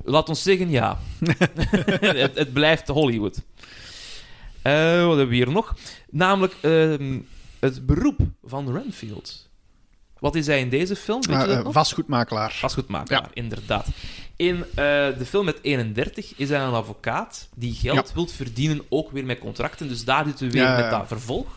Laat 0.05 0.29
ons 0.29 0.43
zeggen 0.43 0.71
ja. 0.71 0.99
het, 2.01 2.39
het 2.39 2.53
blijft 2.53 2.89
Hollywood. 2.89 3.43
Eh, 4.63 5.07
wat 5.07 5.17
hebben 5.17 5.29
we 5.29 5.35
hier 5.35 5.51
nog? 5.51 5.75
Namelijk 6.11 6.55
ehm, 6.61 7.19
het 7.61 7.87
beroep 7.87 8.21
van 8.45 8.73
Renfield. 8.73 9.47
Wat 10.19 10.35
is 10.35 10.47
hij 10.47 10.61
in 10.61 10.69
deze 10.69 10.97
film? 10.97 11.21
Weet 11.23 11.41
je 11.41 11.47
dat 11.47 11.65
nog? 11.65 11.73
vastgoedmakelaar. 11.73 12.53
Vastgoedmakelaar, 12.53 13.23
Ja. 13.23 13.31
inderdaad. 13.33 13.87
In 14.37 14.65
eh, 14.65 14.75
de 15.19 15.25
film 15.27 15.45
met 15.45 15.59
31 15.63 16.33
is 16.37 16.49
hij 16.49 16.61
een 16.61 16.73
advocaat 16.73 17.49
die 17.55 17.75
geld 17.75 18.09
Ja. 18.09 18.15
wilt 18.15 18.33
verdienen, 18.33 18.83
ook 18.89 19.11
weer 19.11 19.25
met 19.25 19.39
contracten. 19.39 19.89
Dus 19.89 20.05
daar 20.05 20.25
zitten 20.25 20.47
we 20.47 20.53
weer 20.53 20.63
Ja, 20.63 20.77
met 20.77 20.91
dat 20.91 21.07
vervolg. 21.09 21.57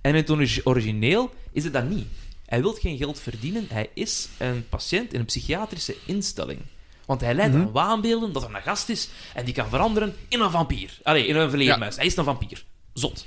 En 0.00 0.10
in 0.10 0.14
het 0.14 0.30
origi- 0.30 0.60
origineel 0.64 1.34
is 1.52 1.64
het 1.64 1.72
dat 1.72 1.88
niet. 1.88 2.06
Hij 2.46 2.60
wil 2.62 2.72
geen 2.72 2.96
geld 2.96 3.18
verdienen. 3.20 3.66
Hij 3.68 3.90
is 3.94 4.28
een 4.38 4.66
patiënt 4.68 5.12
in 5.12 5.20
een 5.20 5.26
psychiatrische 5.26 5.96
instelling. 6.04 6.60
Want 7.06 7.20
hij 7.20 7.34
leidt 7.34 7.52
Mhm. 7.54 7.62
aan 7.62 7.72
waanbeelden 7.72 8.32
dat 8.32 8.42
er 8.44 8.54
een 8.54 8.62
gast 8.62 8.88
is 8.88 9.08
en 9.34 9.44
die 9.44 9.54
kan 9.54 9.68
veranderen 9.68 10.14
in 10.28 10.40
een 10.40 10.50
vampier. 10.50 10.98
Allee, 11.02 11.26
in 11.26 11.36
een 11.36 11.50
vleermuis. 11.50 11.96
Hij 11.96 12.06
is 12.06 12.16
een 12.16 12.24
vampier. 12.24 12.64
Zot. 12.92 13.26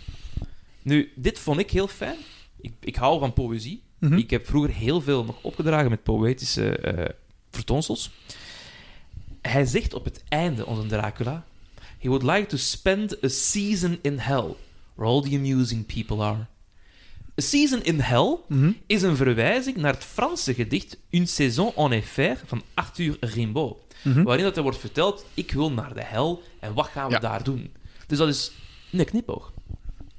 Nu, 0.84 1.12
dit 1.16 1.40
vond 1.40 1.60
ik 1.60 1.72
heel 1.72 1.88
fijn. 1.88 2.18
Ik, 2.62 2.74
ik 2.80 2.96
hou 2.96 3.20
van 3.20 3.34
poëzie. 3.34 3.84
Mhm. 4.00 4.14
Ik 4.18 4.30
heb 4.30 4.46
vroeger 4.46 4.72
heel 4.74 5.02
veel 5.02 5.24
nog 5.24 5.36
opgedragen 5.42 5.90
met 5.90 6.04
poëtische 6.04 6.78
eh 6.78 7.10
vertoonsels. 7.52 8.12
Hij 9.42 9.66
zegt 9.66 9.94
op 9.94 10.06
het 10.06 10.24
einde, 10.30 10.66
onze 10.66 10.88
Dracula... 10.88 11.46
He 12.00 12.10
would 12.10 12.24
like 12.24 12.46
to 12.48 12.58
spend 12.58 13.24
a 13.24 13.28
season 13.28 14.00
in 14.02 14.18
hell, 14.20 14.56
where 14.96 15.12
all 15.12 15.22
the 15.22 15.36
amusing 15.36 15.86
people 15.86 16.24
are. 16.24 16.46
A 17.40 17.42
season 17.42 17.84
in 17.84 18.00
hell 18.00 18.38
Mhm. 18.48 18.72
is 18.88 19.02
een 19.02 19.16
verwijzing 19.16 19.78
naar 19.78 19.94
het 19.94 20.04
Franse 20.04 20.54
gedicht 20.54 20.98
Une 21.10 21.26
saison 21.26 21.74
en 21.76 21.92
enfer 21.92 22.42
van 22.46 22.62
Arthur 22.74 23.18
Rimbaud. 23.20 23.78
Mhm. 24.04 24.24
Waarin 24.24 24.44
dat 24.44 24.58
er 24.58 24.64
wordt 24.64 24.78
verteld, 24.78 25.26
ik 25.34 25.52
wil 25.52 25.72
naar 25.72 25.94
de 25.94 26.04
hel 26.04 26.42
en 26.60 26.74
wat 26.74 26.88
gaan 26.88 27.08
we 27.08 27.14
Ja. 27.14 27.20
daar 27.20 27.44
doen? 27.44 27.72
Dus 28.08 28.18
dat 28.18 28.28
is 28.28 28.52
een 28.92 29.06
knipoog. 29.06 29.54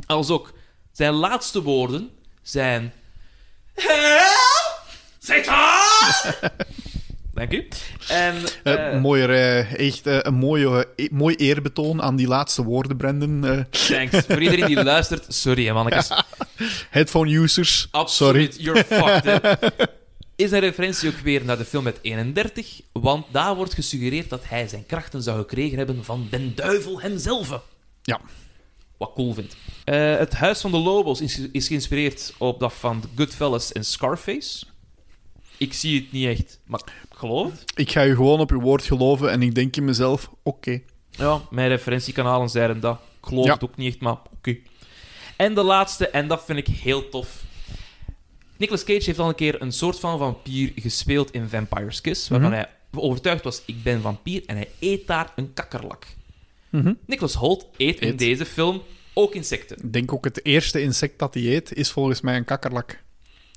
Als 0.06 0.30
ook 0.30 0.52
zijn 0.92 1.12
laatste 1.12 1.62
woorden 1.62 2.10
zijn... 2.42 2.92
Hel! 3.74 4.20
Satan! 5.18 6.50
Dank 7.34 7.52
u. 7.52 7.68
En... 8.08 9.00
Mooier, 9.00 9.30
eh, 9.30 9.88
echt 9.88 10.06
een 10.06 10.34
mooie, 10.34 10.88
mooi 11.10 11.34
eerbetoon 11.34 12.02
aan 12.02 12.16
die 12.16 12.26
laatste 12.26 12.64
woorden, 12.64 12.96
Brandon. 12.96 13.44
Eh, 13.44 13.60
thanks. 13.70 14.26
Voor 14.26 14.42
iedereen 14.42 14.66
die 14.66 14.84
luistert, 14.84 15.34
sorry 15.34 15.66
hè, 15.66 15.72
mannetjes. 15.72 16.10
headphone 16.90 17.30
users, 17.36 17.88
Absoluut, 17.90 18.54
sorry. 18.54 18.64
you're 18.64 18.84
fucked. 18.84 19.24
hè. 19.24 19.56
Is 20.36 20.50
een 20.50 20.60
referentie 20.60 21.08
ook 21.08 21.18
weer 21.18 21.44
naar 21.44 21.58
de 21.58 21.64
film 21.64 21.84
met 21.84 21.98
31, 22.02 22.80
want 22.92 23.26
daar 23.30 23.54
wordt 23.54 23.74
gesuggereerd 23.74 24.30
dat 24.30 24.42
hij 24.44 24.68
zijn 24.68 24.86
krachten 24.86 25.22
zou 25.22 25.38
gekregen 25.38 25.78
hebben 25.78 26.04
van 26.04 26.26
den 26.30 26.52
duivel 26.54 27.00
hemzelf. 27.00 27.60
Ja. 28.02 28.20
Wat 28.96 29.12
cool 29.14 29.34
vindt. 29.34 29.56
Eh, 29.84 30.16
het 30.16 30.32
Huis 30.34 30.60
van 30.60 30.70
de 30.70 30.76
Lobos 30.78 31.20
is, 31.20 31.38
is 31.52 31.66
geïnspireerd 31.66 32.34
op 32.38 32.60
dat 32.60 32.72
van 32.72 33.02
Goodfellas 33.16 33.72
en 33.72 33.84
Scarface. 33.84 34.64
Ik 35.56 35.72
zie 35.72 36.00
het 36.00 36.12
niet 36.12 36.26
echt, 36.26 36.60
maar 36.66 36.80
ik 37.10 37.16
geloof 37.16 37.50
het. 37.50 37.72
Ik 37.74 37.90
ga 37.90 38.02
je 38.02 38.14
gewoon 38.14 38.40
op 38.40 38.50
je 38.50 38.60
woord 38.60 38.84
geloven 38.84 39.30
en 39.30 39.42
ik 39.42 39.54
denk 39.54 39.76
in 39.76 39.84
mezelf, 39.84 40.30
oké. 40.42 40.80
Ja, 41.10 41.40
mijn 41.50 41.68
referentiekanalen 41.68 42.48
zeiden 42.48 42.80
dat. 42.80 42.98
Ik 43.20 43.28
geloof 43.28 43.44
Ja. 43.46 43.52
het 43.52 43.64
ook 43.64 43.76
niet 43.76 43.92
echt, 43.92 44.00
maar 44.02 44.16
oké. 44.36 44.56
En 45.36 45.54
de 45.54 45.62
laatste, 45.62 46.08
en 46.08 46.28
dat 46.28 46.44
vind 46.44 46.58
ik 46.58 46.66
heel 46.66 47.08
tof. 47.08 47.42
Nicolas 48.56 48.84
Cage 48.84 49.04
heeft 49.04 49.18
al 49.18 49.28
een 49.28 49.34
keer 49.34 49.62
een 49.62 49.72
soort 49.72 50.00
van 50.00 50.18
vampier 50.18 50.72
gespeeld 50.76 51.30
in 51.30 51.48
Vampire's 51.48 52.00
Kiss, 52.00 52.28
waarvan 52.28 52.50
Mhm. 52.50 52.58
hij 52.58 52.68
overtuigd 52.92 53.44
was, 53.44 53.62
ik 53.66 53.82
ben 53.82 54.00
vampier, 54.02 54.42
en 54.46 54.56
hij 54.56 54.68
eet 54.80 55.06
daar 55.06 55.32
een 55.36 55.52
kakkerlak. 55.54 56.06
Mhm. 56.82 56.92
Nicolas 57.06 57.34
Holt 57.34 57.66
eet 57.76 58.00
in 58.00 58.16
deze 58.16 58.44
film 58.46 58.82
ook 59.14 59.34
insecten. 59.34 59.76
Ik 59.82 59.92
denk 59.92 60.12
ook 60.12 60.24
het 60.24 60.44
eerste 60.44 60.80
insect 60.82 61.18
dat 61.18 61.34
hij 61.34 61.42
eet, 61.42 61.72
is 61.74 61.90
volgens 61.90 62.20
mij 62.20 62.36
een 62.36 62.44
kakkerlak. 62.44 63.02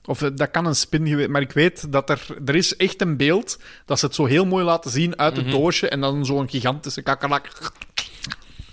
Of 0.05 0.22
eh, 0.22 0.30
dat 0.36 0.51
kan 0.51 0.65
een 0.65 0.76
spin 0.76 1.07
geweest, 1.07 1.30
maar 1.30 1.41
ik 1.41 1.51
weet 1.51 1.91
dat 1.91 2.09
er... 2.09 2.28
Er 2.45 2.55
is 2.55 2.76
echt 2.76 3.01
een 3.01 3.18
beeld 3.18 3.59
dat 3.86 3.99
ze 3.99 4.05
het 4.05 4.15
zo 4.15 4.26
heel 4.26 4.45
mooi 4.45 4.63
laten 4.65 4.91
zien 4.91 5.18
uit 5.20 5.36
het 5.36 5.45
Mhm. 5.45 5.55
doosje 5.55 5.89
en 5.89 6.01
dan 6.01 6.26
zo'n 6.26 6.49
gigantische 6.49 7.01
kakkerlak. 7.01 7.72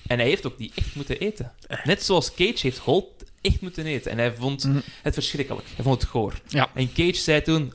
En 0.06 0.18
hij 0.18 0.28
heeft 0.28 0.46
ook 0.46 0.58
die 0.58 0.72
echt 0.74 0.94
moeten 0.94 1.18
eten. 1.18 1.52
Net 1.84 2.02
zoals 2.02 2.34
Cage 2.34 2.58
heeft 2.60 2.78
Holt 2.78 3.24
echt 3.40 3.60
moeten 3.60 3.86
eten. 3.86 4.10
En 4.10 4.18
hij 4.18 4.34
vond 4.34 4.68
het 5.02 5.14
verschrikkelijk. 5.14 5.66
Hij 5.74 5.84
vond 5.84 6.00
het 6.00 6.10
goor. 6.10 6.40
Ja. 6.46 6.70
En 6.74 6.92
Cage 6.92 7.14
zei 7.14 7.42
toen... 7.42 7.72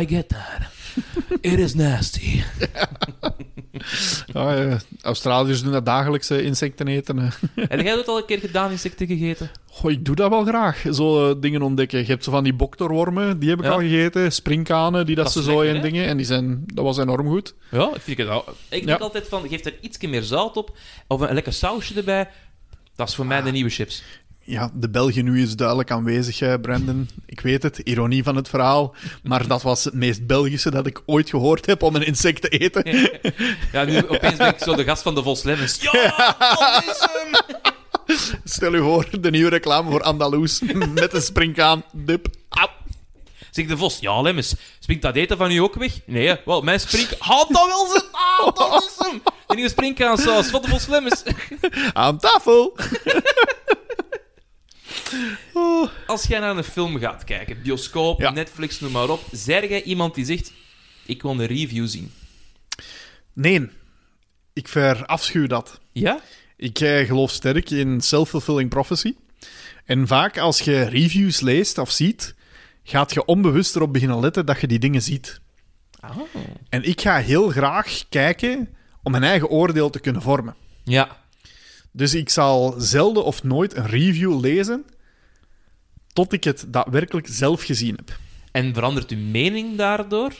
I 0.00 0.06
get 0.06 0.28
that. 0.28 0.40
It 1.40 1.58
is 1.58 1.74
nasty. 1.74 2.42
Ja, 4.32 4.56
eh, 4.56 4.76
Australiërs 5.02 5.62
doen 5.62 5.72
dat 5.72 5.86
dagelijks, 5.86 6.30
eh, 6.30 6.44
insecten 6.44 6.88
eten. 6.88 7.32
Heb 7.54 7.80
jij 7.86 7.94
dat 7.94 8.08
al 8.08 8.16
een 8.18 8.24
keer 8.24 8.38
gedaan, 8.38 8.70
insecten 8.70 9.06
gegeten? 9.06 9.50
Goh, 9.70 9.90
ik 9.90 10.04
doe 10.04 10.14
dat 10.14 10.30
wel 10.30 10.44
graag, 10.44 10.84
zo 10.92 11.30
eh, 11.30 11.36
dingen 11.40 11.62
ontdekken. 11.62 11.98
Je 11.98 12.04
hebt 12.04 12.24
zo 12.24 12.30
van 12.30 12.44
die 12.44 12.54
boktorwormen, 12.54 13.38
die 13.38 13.48
heb 13.50 13.58
ik 13.58 13.64
Ja. 13.64 13.70
al 13.70 13.78
gegeten. 13.78 14.32
Springkanen, 14.32 15.06
die 15.06 15.14
dat, 15.14 15.24
Dat 15.24 15.32
ze 15.32 15.42
zo 15.42 15.48
lekker, 15.50 15.68
in 15.68 15.74
hè? 15.76 15.82
dingen. 15.82 16.06
En 16.06 16.16
die 16.16 16.26
zijn, 16.26 16.62
dat 16.66 16.84
was 16.84 16.98
enorm 16.98 17.28
goed. 17.28 17.54
Ja, 17.70 17.90
ik 17.94 18.00
vind 18.00 18.18
het 18.18 18.26
wel. 18.26 18.44
Ik 18.68 18.80
Ja. 18.80 18.86
denk 18.86 19.00
altijd 19.00 19.28
van, 19.28 19.48
geef 19.48 19.64
er 19.64 19.74
iets 19.80 19.98
meer 19.98 20.22
zout 20.22 20.56
op. 20.56 20.76
Of 21.06 21.20
een 21.20 21.34
lekker 21.34 21.52
sausje 21.52 21.94
erbij. 21.94 22.28
Dat 22.96 23.08
is 23.08 23.14
voor 23.14 23.26
mij 23.26 23.42
de 23.42 23.50
nieuwe 23.50 23.70
chips. 23.70 24.02
Ja, 24.44 24.70
de 24.74 24.90
België 24.90 25.22
nu 25.22 25.42
is 25.42 25.56
duidelijk 25.56 25.90
aanwezig, 25.90 26.40
eh, 26.40 26.54
Brandon. 26.60 27.08
Ik 27.26 27.40
weet 27.40 27.62
het, 27.62 27.78
ironie 27.78 28.22
van 28.22 28.36
het 28.36 28.48
verhaal. 28.48 28.94
Maar 29.22 29.46
dat 29.46 29.62
was 29.62 29.84
het 29.84 29.94
meest 29.94 30.26
Belgische 30.26 30.70
dat 30.70 30.86
ik 30.86 31.02
ooit 31.06 31.30
gehoord 31.30 31.66
heb 31.66 31.82
om 31.82 31.94
een 31.94 32.06
insect 32.06 32.40
te 32.40 32.48
eten. 32.48 33.10
Ja, 33.72 33.84
nu 33.84 34.08
opeens 34.08 34.36
ben 34.36 34.48
ik 34.48 34.58
zo 34.58 34.74
de 34.74 34.84
gast 34.84 35.02
van 35.02 35.14
de 35.14 35.22
Vos 35.22 35.42
Lemmens. 35.42 35.78
Ja, 35.80 36.36
dat 36.38 36.84
is 36.86 37.08
hem! 37.10 37.60
Stel 38.44 38.74
u 38.74 38.80
voor, 38.80 39.20
de 39.20 39.30
nieuwe 39.30 39.50
reclame 39.50 39.90
voor 39.90 40.02
Andaloes. 40.02 40.60
Met 40.94 41.12
een 41.12 41.22
springkaan, 41.22 41.82
dip. 41.92 42.26
Au. 42.48 42.68
Zeg 43.50 43.66
de 43.66 43.76
Vos, 43.76 43.98
ja 44.00 44.20
Lemmens, 44.20 44.54
springt 44.78 45.02
dat 45.02 45.16
eten 45.16 45.36
van 45.36 45.50
u 45.50 45.56
ook 45.56 45.74
weg? 45.74 45.92
Nee, 46.06 46.26
hè? 46.26 46.34
wel, 46.44 46.62
mijn 46.62 46.80
spring... 46.80 47.08
Houd 47.18 47.48
dat 47.48 47.66
wel 47.66 47.86
zijn! 47.86 48.04
Ah, 48.12 48.56
dat 48.56 48.82
is 48.82 49.06
hem! 49.06 49.22
De 49.46 49.54
nieuwe 49.54 49.70
springkaansaus 49.70 50.46
van 50.46 50.62
de 50.62 50.68
Vos 50.68 50.86
Lemmens. 50.86 51.22
Aan 51.92 52.18
tafel! 52.18 52.76
Als 56.06 56.24
jij 56.24 56.38
naar 56.40 56.56
een 56.56 56.64
film 56.64 56.98
gaat 56.98 57.24
kijken, 57.24 57.62
bioscoop, 57.62 58.20
Ja. 58.20 58.30
Netflix, 58.30 58.80
noem 58.80 58.92
maar 58.92 59.08
op, 59.08 59.20
zeg 59.32 59.68
jij 59.68 59.82
iemand 59.82 60.14
die 60.14 60.24
zegt, 60.24 60.52
ik 61.06 61.22
wil 61.22 61.30
een 61.30 61.46
review 61.46 61.86
zien? 61.86 62.12
Nee, 63.32 63.68
ik 64.52 64.68
verafschuw 64.68 65.46
dat. 65.46 65.80
Ja? 65.92 66.20
Ik 66.56 66.80
eh, 66.80 67.06
geloof 67.06 67.30
sterk 67.30 67.70
in 67.70 68.00
self-fulfilling 68.00 68.68
prophecy. 68.70 69.14
En 69.84 70.06
vaak 70.06 70.38
als 70.38 70.60
je 70.60 70.82
reviews 70.82 71.40
leest 71.40 71.78
of 71.78 71.90
ziet, 71.90 72.34
gaat 72.84 73.14
je 73.14 73.24
onbewust 73.24 73.76
erop 73.76 73.92
beginnen 73.92 74.20
letten 74.20 74.46
dat 74.46 74.60
je 74.60 74.66
die 74.66 74.78
dingen 74.78 75.02
ziet. 75.02 75.40
Oh. 76.04 76.20
En 76.68 76.82
ik 76.82 77.00
ga 77.00 77.16
heel 77.18 77.48
graag 77.48 78.04
kijken 78.08 78.68
om 79.02 79.10
mijn 79.10 79.22
eigen 79.24 79.48
oordeel 79.48 79.90
te 79.90 80.00
kunnen 80.00 80.22
vormen. 80.22 80.54
Ja. 80.84 81.21
Dus 81.92 82.14
ik 82.14 82.28
zal 82.28 82.74
zelden 82.78 83.24
of 83.24 83.42
nooit 83.42 83.76
een 83.76 83.86
review 83.86 84.40
lezen 84.40 84.84
tot 86.12 86.32
ik 86.32 86.44
het 86.44 86.64
daadwerkelijk 86.68 87.26
zelf 87.30 87.62
gezien 87.62 87.96
heb. 87.96 88.18
En 88.52 88.74
verandert 88.74 89.10
uw 89.10 89.18
mening 89.18 89.76
daardoor? 89.76 90.32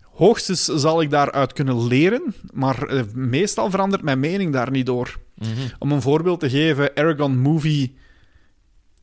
Hoogstens 0.00 0.64
zal 0.64 1.02
ik 1.02 1.10
daaruit 1.10 1.52
kunnen 1.52 1.86
leren, 1.86 2.34
maar 2.52 2.82
eh, 2.82 3.02
meestal 3.14 3.70
verandert 3.70 4.02
mijn 4.02 4.20
mening 4.20 4.52
daar 4.52 4.70
niet 4.70 4.86
door. 4.86 5.18
Om 5.78 5.92
een 5.92 6.02
voorbeeld 6.02 6.40
te 6.40 6.50
geven, 6.50 6.90
Aragon 6.94 7.38
Movie 7.38 7.96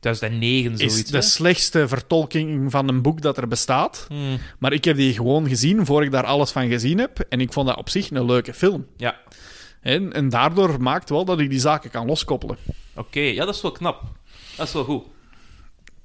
2009, 0.00 0.72
is 0.72 0.78
zoiets. 0.78 1.10
de 1.10 1.16
hè? 1.16 1.22
slechtste 1.22 1.88
vertolking 1.88 2.70
van 2.70 2.88
een 2.88 3.02
boek 3.02 3.22
dat 3.22 3.36
er 3.36 3.48
bestaat. 3.48 4.04
Hmm. 4.08 4.38
Maar 4.58 4.72
ik 4.72 4.84
heb 4.84 4.96
die 4.96 5.12
gewoon 5.12 5.48
gezien 5.48 5.86
voor 5.86 6.04
ik 6.04 6.10
daar 6.10 6.24
alles 6.24 6.50
van 6.50 6.68
gezien 6.68 6.98
heb. 6.98 7.18
En 7.28 7.40
ik 7.40 7.52
vond 7.52 7.66
dat 7.66 7.76
op 7.76 7.88
zich 7.88 8.10
een 8.10 8.24
leuke 8.24 8.54
film. 8.54 8.86
Ja. 8.96 9.20
En, 9.86 10.12
en 10.12 10.28
daardoor 10.28 10.82
maakt 10.82 11.08
wel 11.08 11.24
dat 11.24 11.40
ik 11.40 11.50
die 11.50 11.60
zaken 11.60 11.90
kan 11.90 12.06
loskoppelen. 12.06 12.56
Oké, 12.94 13.20
ja, 13.20 13.44
dat 13.44 13.54
is 13.54 13.60
wel 13.62 13.72
knap. 13.72 14.02
Dat 14.56 14.66
is 14.66 14.72
wel 14.72 14.84
goed. 14.84 15.04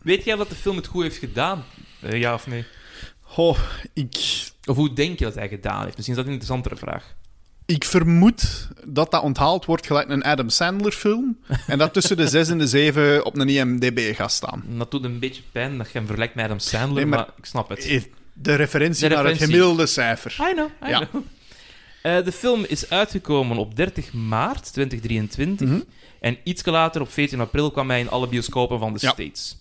Weet 0.01 0.23
jij 0.23 0.37
wat 0.37 0.49
de 0.49 0.55
film 0.55 0.75
het 0.75 0.87
goed 0.87 1.03
heeft 1.03 1.17
gedaan? 1.17 1.63
Eh, 1.99 2.19
ja 2.19 2.33
of 2.33 2.47
nee? 2.47 2.65
Goh, 3.21 3.57
ik, 3.93 4.15
Of 4.65 4.75
hoe 4.75 4.93
denk 4.93 5.19
je 5.19 5.25
dat 5.25 5.35
hij 5.35 5.47
gedaan 5.47 5.83
heeft? 5.83 5.95
Misschien 5.97 6.15
is 6.17 6.23
dat 6.23 6.27
een 6.33 6.39
interessantere 6.39 6.75
vraag. 6.75 7.15
ik 7.65 7.83
vermoed 7.85 8.67
dat 8.85 9.11
dat 9.11 9.21
onthaald 9.23 9.65
wordt 9.65 9.85
gelijk 9.85 10.09
een 10.09 10.23
Adam 10.23 10.49
Sandler 10.49 10.91
film. 10.91 11.37
en 11.67 11.77
dat 11.77 11.93
tussen 11.93 12.17
de 12.17 12.27
6 12.27 12.49
en 12.49 12.57
de 12.57 12.67
7 12.67 13.25
op 13.25 13.37
een 13.37 13.49
IMDb 13.49 14.15
gaat 14.15 14.31
staan. 14.31 14.63
Dat 14.77 14.91
doet 14.91 15.03
een 15.03 15.19
beetje 15.19 15.41
pijn 15.51 15.77
dat 15.77 15.85
je 15.87 15.93
hem 15.93 16.05
vergelijkt 16.05 16.35
met 16.35 16.45
Adam 16.45 16.59
Sandler, 16.59 16.93
Nee, 16.95 17.05
maar- 17.05 17.19
maar, 17.19 17.29
ik 17.37 17.45
snap 17.45 17.69
het. 17.69 18.09
De 18.33 18.55
referentie 18.55 19.09
De 19.09 19.15
naar 19.15 19.25
het 19.25 19.37
gemiddelde 19.37 19.85
cijfer. 19.85 20.31
I 20.49 20.53
know, 20.53 20.69
I 20.85 20.89
Ja. 20.89 21.05
know. 21.05 21.23
Eh, 22.01 22.23
de 22.23 22.31
film 22.31 22.63
is 22.67 22.89
uitgekomen 22.89 23.57
op 23.57 23.75
30 23.75 24.13
maart 24.13 24.73
2023. 24.73 25.67
Mhm. 25.69 25.79
En 26.19 26.37
iets 26.43 26.65
later, 26.65 27.01
op 27.01 27.11
14 27.11 27.39
april, 27.39 27.71
kwam 27.71 27.89
hij 27.89 27.99
in 27.99 28.09
alle 28.09 28.27
bioscopen 28.27 28.79
van 28.79 28.93
de 28.93 28.99
Ja. 29.01 29.09
States. 29.11 29.57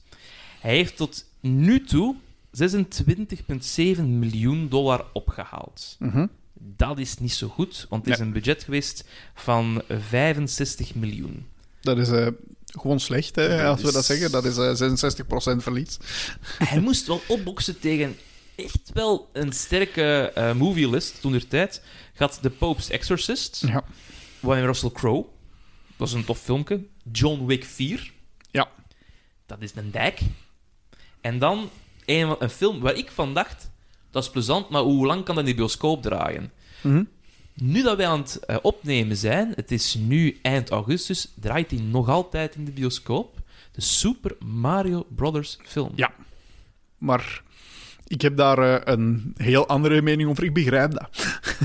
Hij 0.61 0.75
heeft 0.75 0.97
tot 0.97 1.25
nu 1.41 1.85
toe 1.85 2.17
26,7 2.51 4.19
miljoen 4.19 4.69
dollar 4.69 5.05
opgehaald. 5.13 5.97
Mhm. 5.99 6.27
Dat 6.77 6.99
is 6.99 7.19
niet 7.19 7.33
zo 7.33 7.49
goed, 7.49 7.87
want 7.89 8.05
het 8.05 8.15
is 8.15 8.21
een 8.21 8.33
budget 8.33 8.63
geweest 8.65 9.05
van 9.35 9.83
65 9.89 10.95
miljoen. 10.95 11.47
Dat 11.81 11.99
is 11.99 12.09
eh, 12.09 12.27
gewoon 12.67 13.01
slecht, 13.01 13.37
hè, 13.37 13.49
Dat 13.49 13.61
als 13.61 13.83
we 13.83 13.93
dat 13.93 14.05
zeggen. 14.05 14.31
Dat 14.31 14.45
is 14.45 14.57
eh 14.57 14.75
66% 14.75 15.63
verlies. 15.63 15.97
Hij 16.59 16.81
moest 16.81 17.07
wel 17.07 17.23
opboksen 17.29 17.79
tegen 17.81 18.17
echt 18.65 18.91
wel 18.93 19.31
een 19.33 19.53
sterke 19.53 20.33
eh 20.35 20.53
movielist 20.55 21.21
toen 21.21 21.35
er 21.35 21.49
tijd. 21.49 21.83
Gaat 22.15 22.43
The 22.43 22.51
Pope's 22.51 22.91
Exorcist, 22.91 23.63
Ja. 23.67 23.85
waarin 24.41 24.65
Russell 24.65 24.91
Crowe. 24.91 25.25
Dat 25.97 26.09
is 26.09 26.15
een 26.15 26.25
tof 26.25 26.39
filmpje. 26.41 26.85
John 27.13 27.47
Wick 27.47 27.65
4. 27.65 28.13
Ja. 28.51 28.69
Dat 29.47 29.61
is 29.61 29.73
een 29.75 29.91
dijk. 29.91 30.21
En 31.21 31.39
dan 31.39 31.71
een, 32.05 32.37
een 32.39 32.51
film 32.51 32.81
waar 32.81 32.95
ik 32.95 33.11
van 33.11 33.35
dacht, 33.35 33.71
dat 34.11 34.23
is 34.23 34.31
plezant, 34.31 34.69
maar 34.69 34.83
hoe 34.83 35.07
lang 35.07 35.25
kan 35.25 35.35
dat 35.35 35.45
in 35.45 35.51
de 35.51 35.57
bioscoop 35.57 36.03
draaien? 36.03 36.53
Mhm. 36.83 37.05
Nu 37.55 37.83
dat 37.83 37.97
wij 37.97 38.07
aan 38.07 38.21
het 38.21 38.39
eh, 38.39 38.57
opnemen 38.63 39.17
zijn, 39.17 39.53
het 39.57 39.71
is 39.71 39.95
nu 39.95 40.39
eind 40.43 40.71
augustus, 40.71 41.29
draait 41.41 41.71
hij 41.71 41.81
nog 41.81 42.09
altijd 42.09 42.55
in 42.55 42.65
de 42.65 42.71
bioscoop. 42.71 43.39
De 43.73 43.81
Super 43.81 44.37
Mario 44.45 45.07
Brothers 45.17 45.59
film. 45.63 45.93
Ja. 45.95 46.13
Maar 46.99 47.43
ik 48.11 48.21
heb 48.21 48.37
daar 48.37 48.59
eh, 48.59 48.95
een 48.95 49.35
heel 49.37 49.67
andere 49.69 50.03
mening 50.03 50.29
over. 50.29 50.45
Ik 50.45 50.55
begrijp 50.55 50.91
dat. 50.93 51.09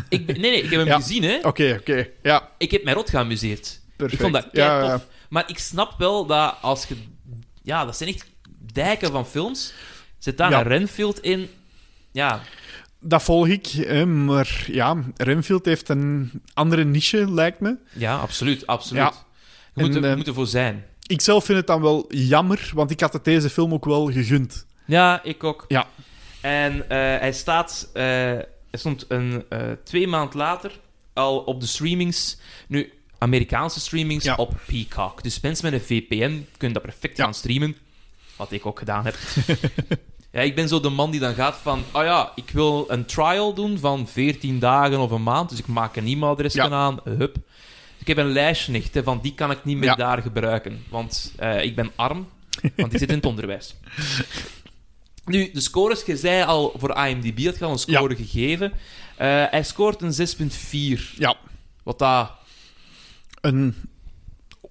Ik 0.10 0.26
ben, 0.26 0.40
nee, 0.42 0.52
nee, 0.52 0.62
ik 0.62 0.70
heb 0.70 0.80
hem 0.80 0.88
Ja. 0.94 0.96
gezien, 0.96 1.24
hè. 1.24 1.38
Oké, 1.42 1.78
oké. 1.80 2.08
Ja, 2.24 2.50
Ik 2.58 2.72
heb 2.72 2.84
mij 2.84 2.94
rot 2.94 3.10
geamuseerd. 3.10 3.82
perfect. 3.96 4.22
Ik 4.22 4.28
vond 4.28 4.34
dat 4.44 4.48
ja. 4.52 4.92
tof. 4.92 5.08
Maar 5.30 5.44
ik 5.48 5.58
snap 5.60 5.94
wel 5.98 6.26
dat 6.26 6.56
als 6.62 6.86
je... 6.86 6.96
Ja, 7.62 7.86
dat 7.86 7.98
zijn 7.98 8.10
echt 8.10 8.26
dijken 8.74 9.12
van 9.12 9.26
films. 9.28 9.74
Zit 10.18 10.38
daar 10.38 10.54
een 10.54 10.64
Renfield 10.64 11.20
in... 11.20 11.50
Ja, 12.12 12.42
Dat 13.00 13.24
volg 13.24 13.48
ik. 13.48 13.66
Hè, 13.68 14.06
maar 14.06 14.66
ja, 14.72 15.04
Renfield 15.18 15.66
heeft 15.66 15.90
een 15.90 16.32
andere 16.54 16.84
niche, 16.84 17.32
lijkt 17.32 17.60
me. 17.60 17.76
ja 17.94 18.18
absoluut, 18.18 18.68
absoluut. 18.68 19.02
Ja. 19.04 19.14
Je 19.74 19.82
moet, 19.84 19.96
En, 19.96 20.04
er, 20.04 20.10
eh, 20.10 20.16
moet 20.16 20.28
ervoor 20.28 20.48
zijn. 20.48 20.86
Ik 21.08 21.22
zelf 21.22 21.46
vind 21.46 21.58
het 21.58 21.68
dan 21.68 21.82
wel 21.82 22.06
jammer, 22.10 22.72
want 22.74 22.92
ik 22.92 23.00
had 23.00 23.14
het 23.14 23.24
deze 23.24 23.50
film 23.50 23.74
ook 23.74 23.86
wel 23.86 24.12
gegund. 24.12 24.66
Ja, 24.86 25.24
ik 25.24 25.44
ook. 25.44 25.66
Ja. 25.68 25.88
En 26.46 26.90
eh, 26.90 26.98
hij 26.98 27.34
staat... 27.34 27.90
eh, 27.94 28.04
hij 28.04 28.46
stond 28.72 29.06
een, 29.08 29.46
eh, 29.50 29.60
twee 29.84 30.08
maand 30.08 30.34
later 30.34 30.72
al 31.14 31.38
op 31.40 31.60
de 31.62 31.68
streamings... 31.68 32.38
Nu, 32.68 32.94
Amerikaanse 33.18 33.80
streamings 33.80 34.24
Ja. 34.26 34.36
op 34.36 34.54
Peacock. 34.66 35.24
Dus 35.24 35.40
mensen 35.40 35.72
met 35.72 35.74
een 35.74 35.86
VPN 35.86 36.46
kunnen 36.58 36.74
dat 36.74 36.82
perfect 36.82 37.18
Ja. 37.18 37.24
gaan 37.24 37.34
streamen. 37.34 37.76
Wat 38.36 38.52
ik 38.52 38.66
ook 38.66 38.80
gedaan 38.80 39.06
heb. 39.06 39.16
ja, 40.32 40.40
ik 40.42 40.56
ben 40.56 40.68
zo 40.68 40.80
de 40.80 40.90
man 40.90 41.12
die 41.12 41.20
dan 41.20 41.34
gaat 41.34 41.56
van... 41.62 41.84
Oh 41.92 42.04
ja, 42.04 42.32
ik 42.36 42.50
wil 42.50 42.86
een 42.88 43.06
trial 43.06 43.54
doen 43.54 43.78
van 43.80 44.08
14 44.08 44.60
dagen 44.60 45.00
of 45.00 45.12
een 45.12 45.24
maand. 45.24 45.50
Dus 45.50 45.60
ik 45.60 45.68
maak 45.68 45.96
een 45.96 46.08
e-mailadres 46.08 46.54
Ja. 46.54 46.70
aan. 46.70 47.00
Hup. 47.04 47.36
Ik 47.98 48.08
heb 48.08 48.18
een 48.18 48.32
lijstje 48.32 48.74
echt, 48.74 48.94
hè, 48.94 49.04
van 49.04 49.20
die 49.22 49.34
kan 49.34 49.52
ik 49.52 49.64
niet 49.66 49.78
meer 49.78 49.96
daar 49.96 50.22
gebruiken. 50.22 50.84
Want 50.90 51.34
eh, 51.38 51.64
ik 51.64 51.76
ben 51.76 51.92
arm, 51.96 52.28
want 52.76 52.90
die 52.90 53.00
zit 53.00 53.10
in 53.10 53.16
het 53.16 53.26
onderwijs. 53.26 53.76
Nu, 55.26 55.52
de 55.52 55.60
scores, 55.62 56.04
je 56.06 56.18
zei 56.18 56.44
al 56.44 56.74
voor 56.78 56.98
IMDb 57.06 57.46
had 57.46 57.58
je 57.58 57.66
al 57.66 57.72
een 57.72 57.78
score 57.80 58.16
gegeven. 58.16 58.72
Eh, 59.18 59.44
hij 59.50 59.64
scoort 59.64 60.02
een 60.02 60.14
6,4. 60.14 61.02
Ja, 61.18 61.36
Wat 61.84 62.00
dat... 62.00 62.32
een 63.42 63.76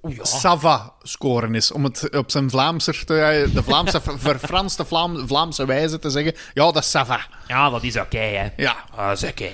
Ja. 0.08 0.24
Sava-scoren 0.24 1.54
is. 1.54 1.72
Om 1.72 1.84
het 1.84 2.16
op 2.16 2.30
zijn 2.30 2.50
Vlaamser 2.50 3.04
te... 3.04 3.50
De 3.54 3.62
Vlaamse, 3.62 4.00
verfranste 4.28 4.84
Vlaam, 4.84 5.28
Vlaamse 5.28 5.66
wijze 5.66 5.98
te 5.98 6.10
zeggen. 6.10 6.34
Ja, 6.54 6.64
dat 6.72 6.76
is 6.82 6.90
Sava. 6.90 7.26
Ja, 7.48 7.70
dat 7.70 7.82
is 7.82 7.96
oké, 7.96 8.18
hè. 8.18 8.48
Ja, 8.56 8.84
dat 8.96 9.22
is 9.22 9.28
oké. 9.30 9.50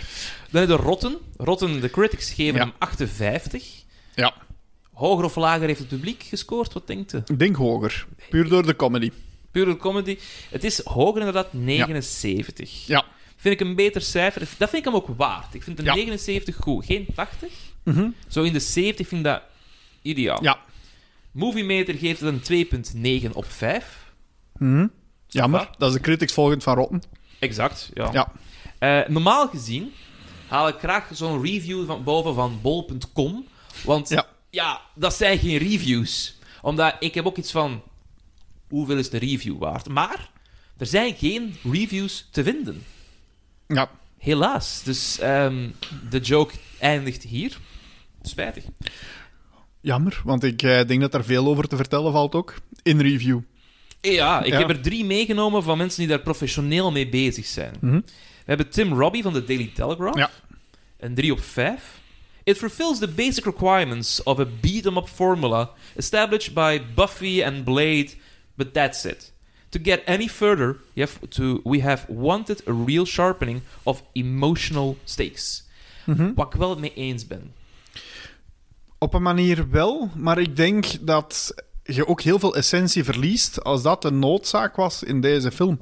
Dan 0.51 0.61
heb 0.61 0.71
je 0.71 0.77
Rotten. 0.77 1.19
Rotten, 1.37 1.81
de 1.81 1.91
critics 1.91 2.31
geven 2.31 2.55
Ja. 2.55 2.61
hem 2.61 2.73
58. 2.79 3.65
ja. 4.15 4.33
Hoger 4.93 5.25
of 5.25 5.37
lager 5.37 5.67
heeft 5.67 5.79
het 5.79 5.89
publiek 5.89 6.23
gescoord? 6.23 6.73
Wat 6.73 6.87
denkt 6.87 7.13
u? 7.13 7.23
Ik 7.27 7.39
denk 7.39 7.57
hoger. 7.57 8.07
Puur 8.31 8.49
door 8.49 8.67
de 8.67 8.77
comedy. 8.77 9.11
Pure 9.51 9.77
comedy. 9.77 10.19
Het 10.51 10.65
is 10.65 10.85
hoger 10.85 11.19
inderdaad, 11.19 11.53
79. 11.53 12.87
Ja. 12.87 13.05
Vind 13.37 13.61
ik 13.61 13.67
een 13.67 13.75
beter 13.75 14.03
cijfer. 14.03 14.41
Dat 14.41 14.71
vind 14.71 14.73
ik 14.73 14.85
hem 14.85 14.95
ook 14.95 15.09
waard. 15.17 15.55
Ik 15.55 15.63
vind 15.63 15.79
een 15.79 15.85
Ja. 15.85 15.95
79 15.95 16.57
goed. 16.57 16.85
Geen 16.85 17.07
80. 17.15 17.53
Mhm. 17.83 18.09
Zo 18.29 18.43
in 18.43 18.53
de 18.53 18.61
70 18.61 19.09
vind 19.09 19.21
ik 19.27 19.33
dat 19.33 19.43
ideaal. 20.03 20.43
Ja. 20.43 20.59
Movie 21.33 21.65
Meter 21.65 21.95
geeft 21.95 22.21
het 22.21 22.29
een 22.29 22.41
2,9 22.43 23.33
op 23.33 23.45
5. 23.51 24.13
Mhm. 24.59 24.87
Jammer. 25.27 25.61
va. 25.61 25.75
Dat 25.79 25.89
is 25.89 25.95
de 25.95 26.01
critics 26.03 26.33
volgend 26.33 26.63
van 26.63 26.75
Rotten. 26.75 27.03
Exact, 27.39 27.91
ja. 27.95 28.11
Ja. 28.13 28.33
Eh, 28.79 29.09
normaal 29.09 29.49
gezien 29.49 29.93
haal 30.49 30.69
ik 30.69 30.77
graag 30.79 31.09
zo'n 31.13 31.43
review 31.43 31.87
van 31.87 32.05
boven 32.05 32.35
van 32.35 32.59
bol.com. 32.63 33.47
Want 33.85 34.09
Ja. 34.09 34.27
ja, 34.51 34.81
dat 34.95 35.15
zijn 35.15 35.39
geen 35.39 35.59
reviews. 35.59 36.39
Omdat 36.63 36.97
ik 36.99 37.15
heb 37.15 37.27
ook 37.27 37.37
iets 37.37 37.51
van... 37.51 37.83
Hoeveel 38.71 38.97
is 38.99 39.11
de 39.11 39.19
review 39.19 39.59
waard? 39.59 39.89
Maar 39.89 40.31
er 40.79 40.87
zijn 40.87 41.15
geen 41.15 41.55
reviews 41.71 42.29
te 42.31 42.43
vinden. 42.43 42.83
Ja. 43.67 43.91
Helaas. 44.19 44.83
Dus 44.83 45.19
ehm, 45.19 45.69
de 46.11 46.19
joke 46.19 46.55
eindigt 46.79 47.23
hier. 47.23 47.59
Spijtig. 48.23 48.65
Jammer, 49.81 50.21
want 50.25 50.45
ik 50.45 50.63
eh, 50.63 50.87
denk 50.87 51.01
dat 51.01 51.15
er 51.15 51.25
veel 51.25 51.47
over 51.47 51.69
te 51.69 51.77
vertellen 51.77 52.13
valt 52.13 52.35
ook. 52.35 52.55
In 52.83 53.01
review. 53.01 53.39
Ja, 54.01 54.43
ik 54.43 54.53
Ja. 54.53 54.59
heb 54.59 54.69
er 54.69 54.81
drie 54.81 55.05
meegenomen 55.05 55.63
van 55.63 55.79
mensen 55.79 55.99
die 56.01 56.09
daar 56.09 56.21
professioneel 56.21 56.91
mee 56.93 57.09
bezig 57.09 57.47
zijn. 57.47 57.75
Mhm. 57.81 57.95
We 57.95 58.57
hebben 58.57 58.71
Tim 58.71 58.93
Robbie 58.93 59.23
van 59.23 59.33
de 59.33 59.45
Daily 59.45 59.71
Telegraph. 59.75 60.19
Ja. 60.19 60.31
Een 60.99 61.15
3 61.15 61.33
op 61.33 61.41
5. 61.41 61.99
It 62.45 62.59
fulfills 62.59 62.99
the 62.99 63.09
basic 63.09 63.45
requirements 63.45 64.23
of 64.23 64.39
a 64.39 64.47
beat-em-up 64.61 65.09
formula 65.09 65.71
established 65.97 66.55
by 66.55 66.81
Buffy 66.95 67.43
and 67.45 67.65
Blade, 67.65 68.09
but 68.61 68.73
that's 68.75 69.05
it. 69.05 69.33
To 69.71 69.79
get 69.83 70.05
any 70.07 70.29
further, 70.29 70.77
you 70.93 71.07
have 71.07 71.29
to, 71.29 71.61
we 71.65 71.81
have 71.81 72.05
wanted 72.09 72.63
a 72.67 72.73
real 72.87 73.07
sharpening 73.07 73.63
of 73.83 74.03
emotional 74.13 74.97
stakes. 75.05 75.69
Mhm. 76.05 76.35
Wat 76.35 76.55
ik 76.55 76.59
wel 76.61 76.79
mee 76.79 76.95
eens 76.95 77.27
ben. 77.27 77.53
Op 78.99 79.15
een 79.15 79.23
manier 79.23 79.71
wel, 79.71 80.11
maar 80.17 80.39
ik 80.39 80.57
denk 80.57 81.07
dat 81.07 81.55
je 81.83 82.07
ook 82.07 82.21
heel 82.21 82.39
veel 82.39 82.57
essentie 82.57 83.05
verliest 83.05 83.65
als 83.65 83.83
dat 83.83 84.03
de 84.03 84.11
noodzaak 84.11 84.77
was 84.77 85.03
in 85.03 85.21
deze 85.21 85.51
film. 85.51 85.81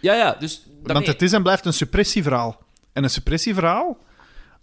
Ja, 0.00 0.14
ja, 0.14 0.36
dus... 0.38 0.66
Want 0.82 1.06
het 1.06 1.22
is 1.22 1.32
en 1.32 1.42
blijft 1.42 1.64
een 1.64 1.72
suppressieverhaal. 1.72 2.62
En 2.92 3.04
een 3.04 3.10
suppressieverhaal 3.10 3.98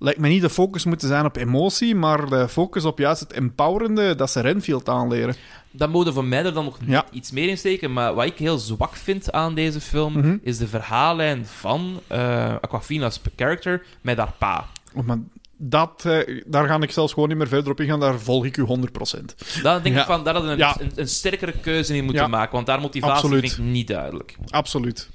lijkt 0.03 0.19
me 0.19 0.27
niet 0.27 0.41
de 0.41 0.49
focus 0.49 0.85
moeten 0.85 1.07
zijn 1.07 1.25
op 1.25 1.35
emotie, 1.35 1.95
maar 1.95 2.29
de 2.29 2.47
focus 2.49 2.85
op 2.85 2.97
juist 2.99 3.19
het 3.19 3.33
empowerende 3.33 4.15
dat 4.15 4.31
ze 4.31 4.39
Renfield 4.39 4.89
aanleren. 4.89 5.35
Dat 5.71 5.89
mogen 5.89 6.13
van 6.13 6.27
mij 6.29 6.45
er 6.45 6.53
dan 6.53 6.63
nog 6.65 6.77
Ja. 6.85 7.05
iets 7.11 7.31
meer 7.31 7.47
in 7.49 7.57
steken. 7.57 7.93
Maar 7.93 8.13
wat 8.13 8.25
ik 8.25 8.37
heel 8.37 8.57
zwak 8.57 8.95
vind 8.95 9.31
aan 9.31 9.53
deze 9.55 9.81
film, 9.81 10.13
Mhm. 10.17 10.37
is 10.41 10.57
de 10.57 10.67
verhaallijn 10.67 11.45
van 11.45 11.99
eh 12.07 12.55
Aquafina's 12.61 13.21
character 13.35 13.85
met 14.01 14.17
haar 14.17 14.33
pa. 14.37 14.65
Oh, 14.93 15.05
maar 15.05 15.17
dat, 15.57 16.03
eh, 16.05 16.41
daar 16.45 16.67
ga 16.67 16.79
ik 16.81 16.91
zelfs 16.91 17.13
gewoon 17.13 17.29
niet 17.29 17.37
meer 17.37 17.47
verder 17.47 17.71
op 17.71 17.79
ingaan, 17.79 17.99
daar 17.99 18.19
volg 18.19 18.45
ik 18.45 18.57
u 18.57 18.61
100%. 18.63 19.35
Daar 19.63 19.83
denk 19.83 19.95
Ja. 19.95 20.01
ik 20.01 20.07
van, 20.07 20.23
daar 20.23 20.33
hadden 20.33 20.55
we 20.57 20.63
een, 20.63 20.67
Ja. 20.69 20.75
een, 20.79 20.91
een 20.95 21.07
sterkere 21.07 21.53
keuze 21.61 21.95
in 21.95 22.03
moeten 22.05 22.29
maken. 22.29 22.53
Want 22.53 22.65
daar 22.65 22.81
motivatie 22.81 23.15
Absoluut. 23.15 23.39
vind 23.39 23.57
ik 23.67 23.73
niet 23.73 23.87
duidelijk. 23.87 24.35
Absoluut. 24.49 25.09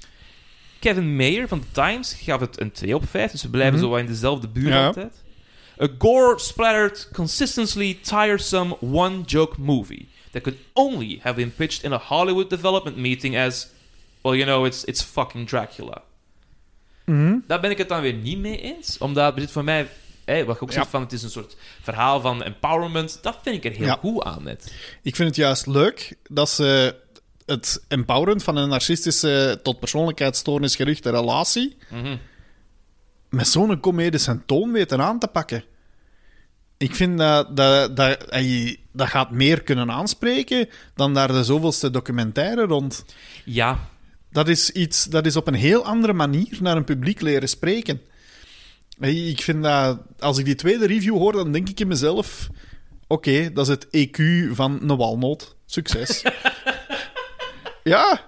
Kevin 0.79 1.15
Mayer 1.15 1.47
van 1.47 1.59
The 1.59 1.71
Times 1.71 2.13
gaf 2.13 2.39
het 2.39 2.59
een 2.59 2.71
2 2.71 2.95
op 2.95 3.09
5. 3.09 3.31
Dus 3.31 3.41
we 3.41 3.49
blijven 3.49 3.79
Mhm. 3.79 3.83
zo 3.89 3.95
in 3.95 4.05
dezelfde 4.05 4.47
buurt 4.47 4.73
Ja. 4.73 4.85
altijd. 4.85 5.13
A 5.81 5.87
gore-splattered, 5.97 7.09
consistently 7.13 7.97
tiresome 8.01 8.77
one-joke 8.81 9.61
movie 9.61 10.07
that 10.31 10.41
could 10.41 10.59
only 10.73 11.19
have 11.21 11.35
been 11.35 11.53
pitched 11.55 11.83
in 11.83 11.93
a 11.93 11.97
Hollywood 11.97 12.49
development 12.49 12.97
meeting 12.97 13.37
as, 13.37 13.67
well, 14.21 14.33
you 14.37 14.45
know, 14.45 14.65
it's, 14.65 14.83
it's 14.83 15.01
fucking 15.01 15.47
Dracula. 15.47 16.01
Mhm. 17.05 17.37
Daar 17.47 17.59
ben 17.59 17.69
ik 17.71 17.77
het 17.77 17.89
dan 17.89 18.01
weer 18.01 18.13
niet 18.13 18.37
mee 18.39 18.61
eens. 18.61 18.97
Omdat 18.97 19.33
zit 19.37 19.51
voor 19.51 19.63
mij, 19.63 19.87
wat 20.25 20.55
je 20.55 20.61
ook 20.61 20.69
Ja. 20.69 20.71
zegt 20.75 20.87
van 20.89 21.01
het 21.01 21.11
is 21.13 21.23
een 21.23 21.29
soort 21.29 21.55
verhaal 21.81 22.21
van 22.21 22.43
empowerment. 22.43 23.19
Dat 23.21 23.37
vind 23.43 23.55
ik 23.55 23.71
er 23.71 23.77
heel 23.77 23.85
Ja. 23.85 23.97
goed 24.01 24.23
aan 24.23 24.43
net. 24.43 24.73
Ik 25.01 25.15
vind 25.15 25.27
het 25.27 25.37
juist 25.37 25.65
leuk 25.67 26.15
dat 26.29 26.49
ze 26.49 26.95
het 27.49 27.83
empoweren 27.87 28.41
van 28.41 28.55
een 28.55 28.69
narcistische 28.69 29.59
tot 29.63 29.79
persoonlijkheidsstoornis 29.79 30.75
gerichte 30.75 31.09
relatie 31.09 31.77
met 33.29 33.47
zo'n 33.47 33.79
comedische 33.79 34.39
toon 34.45 34.71
weten 34.71 35.01
aan 35.01 35.19
te 35.19 35.27
pakken. 35.27 35.63
Ik 36.77 36.95
vind 36.95 37.17
dat 37.17 37.57
dat, 37.57 37.95
dat, 37.95 38.27
dat 38.91 39.07
gaat 39.07 39.31
meer 39.31 39.61
kunnen 39.61 39.91
aanspreken 39.91 40.69
dan 40.95 41.13
daar 41.13 41.27
de 41.27 41.43
zoveelste 41.43 41.91
documentaire 41.91 42.65
rond. 42.65 43.05
Ja, 43.45 43.79
Dat 44.31 44.47
is 44.47 44.71
iets 44.71 45.03
dat 45.03 45.25
is 45.25 45.35
op 45.35 45.47
een 45.47 45.53
heel 45.53 45.85
andere 45.85 46.13
manier 46.13 46.57
naar 46.61 46.77
een 46.77 46.83
publiek 46.83 47.21
leren 47.21 47.49
spreken. 47.49 48.01
Ik 48.99 49.41
vind 49.41 49.63
dat, 49.63 49.99
als 50.19 50.37
ik 50.37 50.45
die 50.45 50.55
tweede 50.55 50.87
review 50.87 51.17
hoor, 51.17 51.31
dan 51.31 51.51
denk 51.51 51.69
ik 51.69 51.79
in 51.79 51.87
mezelf: 51.87 52.49
oké, 53.07 53.53
dat 53.53 53.69
is 53.69 53.75
het 53.75 53.85
EQ 53.85 54.51
van 54.51 54.79
een 54.81 54.97
walnoot. 54.97 55.55
Succes. 55.65 56.21
ja, 57.83 58.21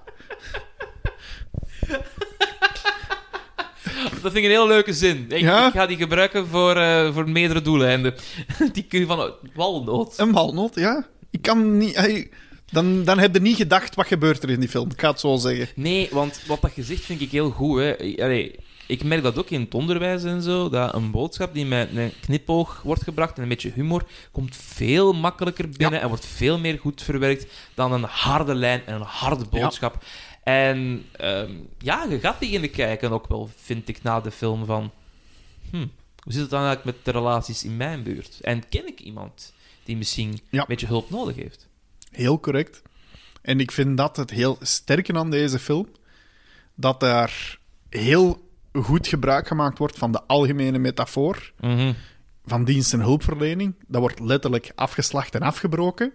dat 4.21 4.31
vind 4.31 4.35
ik 4.35 4.43
een 4.43 4.49
heel 4.49 4.67
leuke 4.67 4.93
zin. 4.93 5.25
Ik, 5.29 5.39
Ja? 5.41 5.67
ik 5.67 5.73
ga 5.73 5.85
die 5.85 5.97
gebruiken 5.97 6.47
voor, 6.47 6.75
eh, 6.75 7.13
voor 7.13 7.29
meerdere 7.29 7.61
doeleinden. 7.61 8.13
die 8.73 8.83
kun 8.83 8.99
je 8.99 9.05
van 9.05 9.33
walnoot. 9.53 10.17
een 10.19 10.31
walnoot, 10.31 10.75
ja. 10.75 11.07
Ik 11.29 11.41
kan 11.41 11.77
niet. 11.77 12.29
dan, 12.71 13.03
dan 13.03 13.19
heb 13.19 13.33
je 13.33 13.41
niet 13.41 13.55
gedacht 13.55 13.95
wat 13.95 14.07
gebeurt 14.07 14.43
er 14.43 14.49
in 14.49 14.59
die 14.59 14.69
film. 14.69 14.91
Ik 14.91 15.01
ga 15.01 15.09
het 15.09 15.19
zo 15.19 15.35
zeggen. 15.37 15.67
Nee, 15.75 16.07
want 16.11 16.41
wat 16.47 16.61
dat 16.61 16.71
gezegd 16.71 17.03
vind 17.05 17.21
ik 17.21 17.31
heel 17.31 17.49
goed. 17.49 17.79
Hè. 17.79 17.95
Allee, 18.23 18.59
ik 18.91 19.03
merk 19.03 19.23
dat 19.23 19.37
ook 19.37 19.49
in 19.49 19.61
het 19.61 19.73
onderwijs 19.73 20.23
en 20.23 20.41
zo, 20.41 20.69
dat 20.69 20.93
een 20.93 21.11
boodschap 21.11 21.53
die 21.53 21.65
met 21.65 21.95
een 21.95 22.11
knipoog 22.21 22.81
wordt 22.81 23.03
gebracht 23.03 23.37
en 23.37 23.43
een 23.43 23.49
beetje 23.49 23.71
humor, 23.71 24.05
komt 24.31 24.55
veel 24.55 25.13
makkelijker 25.13 25.69
binnen 25.69 26.01
en 26.01 26.07
wordt 26.07 26.25
veel 26.25 26.59
meer 26.59 26.79
goed 26.79 27.01
verwerkt 27.01 27.45
dan 27.73 27.91
een 27.91 28.03
harde 28.03 28.55
lijn 28.55 28.85
en 28.85 28.95
een 28.95 29.01
harde 29.01 29.45
boodschap. 29.45 30.03
En 30.43 31.05
ehm, 31.11 31.51
ja, 31.77 32.05
je 32.09 32.19
gaat 32.19 32.39
beginnen 32.39 32.71
kijken 32.71 33.11
ook 33.11 33.27
wel, 33.27 33.49
vind 33.55 33.87
ik, 33.87 34.03
na 34.03 34.19
de 34.21 34.31
film 34.31 34.65
van... 34.65 34.91
Hm, 35.69 35.87
hoe 36.23 36.33
zit 36.33 36.41
het 36.41 36.49
dan 36.49 36.63
eigenlijk 36.63 36.97
met 36.97 37.05
de 37.05 37.19
relaties 37.19 37.63
in 37.63 37.77
mijn 37.77 38.03
buurt? 38.03 38.39
En 38.41 38.69
ken 38.69 38.87
ik 38.87 38.99
iemand 38.99 39.53
die 39.83 39.97
misschien 39.97 40.39
Ja. 40.49 40.59
een 40.59 40.65
beetje 40.67 40.87
hulp 40.87 41.09
nodig 41.09 41.35
heeft? 41.35 41.67
Heel 42.11 42.39
correct. 42.39 42.81
En 43.41 43.59
ik 43.59 43.71
vind 43.71 43.97
dat 43.97 44.17
het 44.17 44.29
heel 44.29 44.57
sterke 44.61 45.13
aan 45.13 45.29
deze 45.29 45.59
film, 45.59 45.87
dat 46.75 46.99
daar 46.99 47.59
heel 47.89 48.49
goed 48.73 49.07
gebruik 49.07 49.47
gemaakt 49.47 49.77
wordt 49.77 49.97
van 49.97 50.11
de 50.11 50.21
algemene 50.27 50.77
metafoor 50.77 51.51
Mhm. 51.59 51.93
van 52.45 52.63
dienst 52.63 52.93
en 52.93 52.99
hulpverlening. 52.99 53.75
Dat 53.87 54.01
wordt 54.01 54.19
letterlijk 54.19 54.71
afgeslacht 54.75 55.35
en 55.35 55.41
afgebroken. 55.41 56.11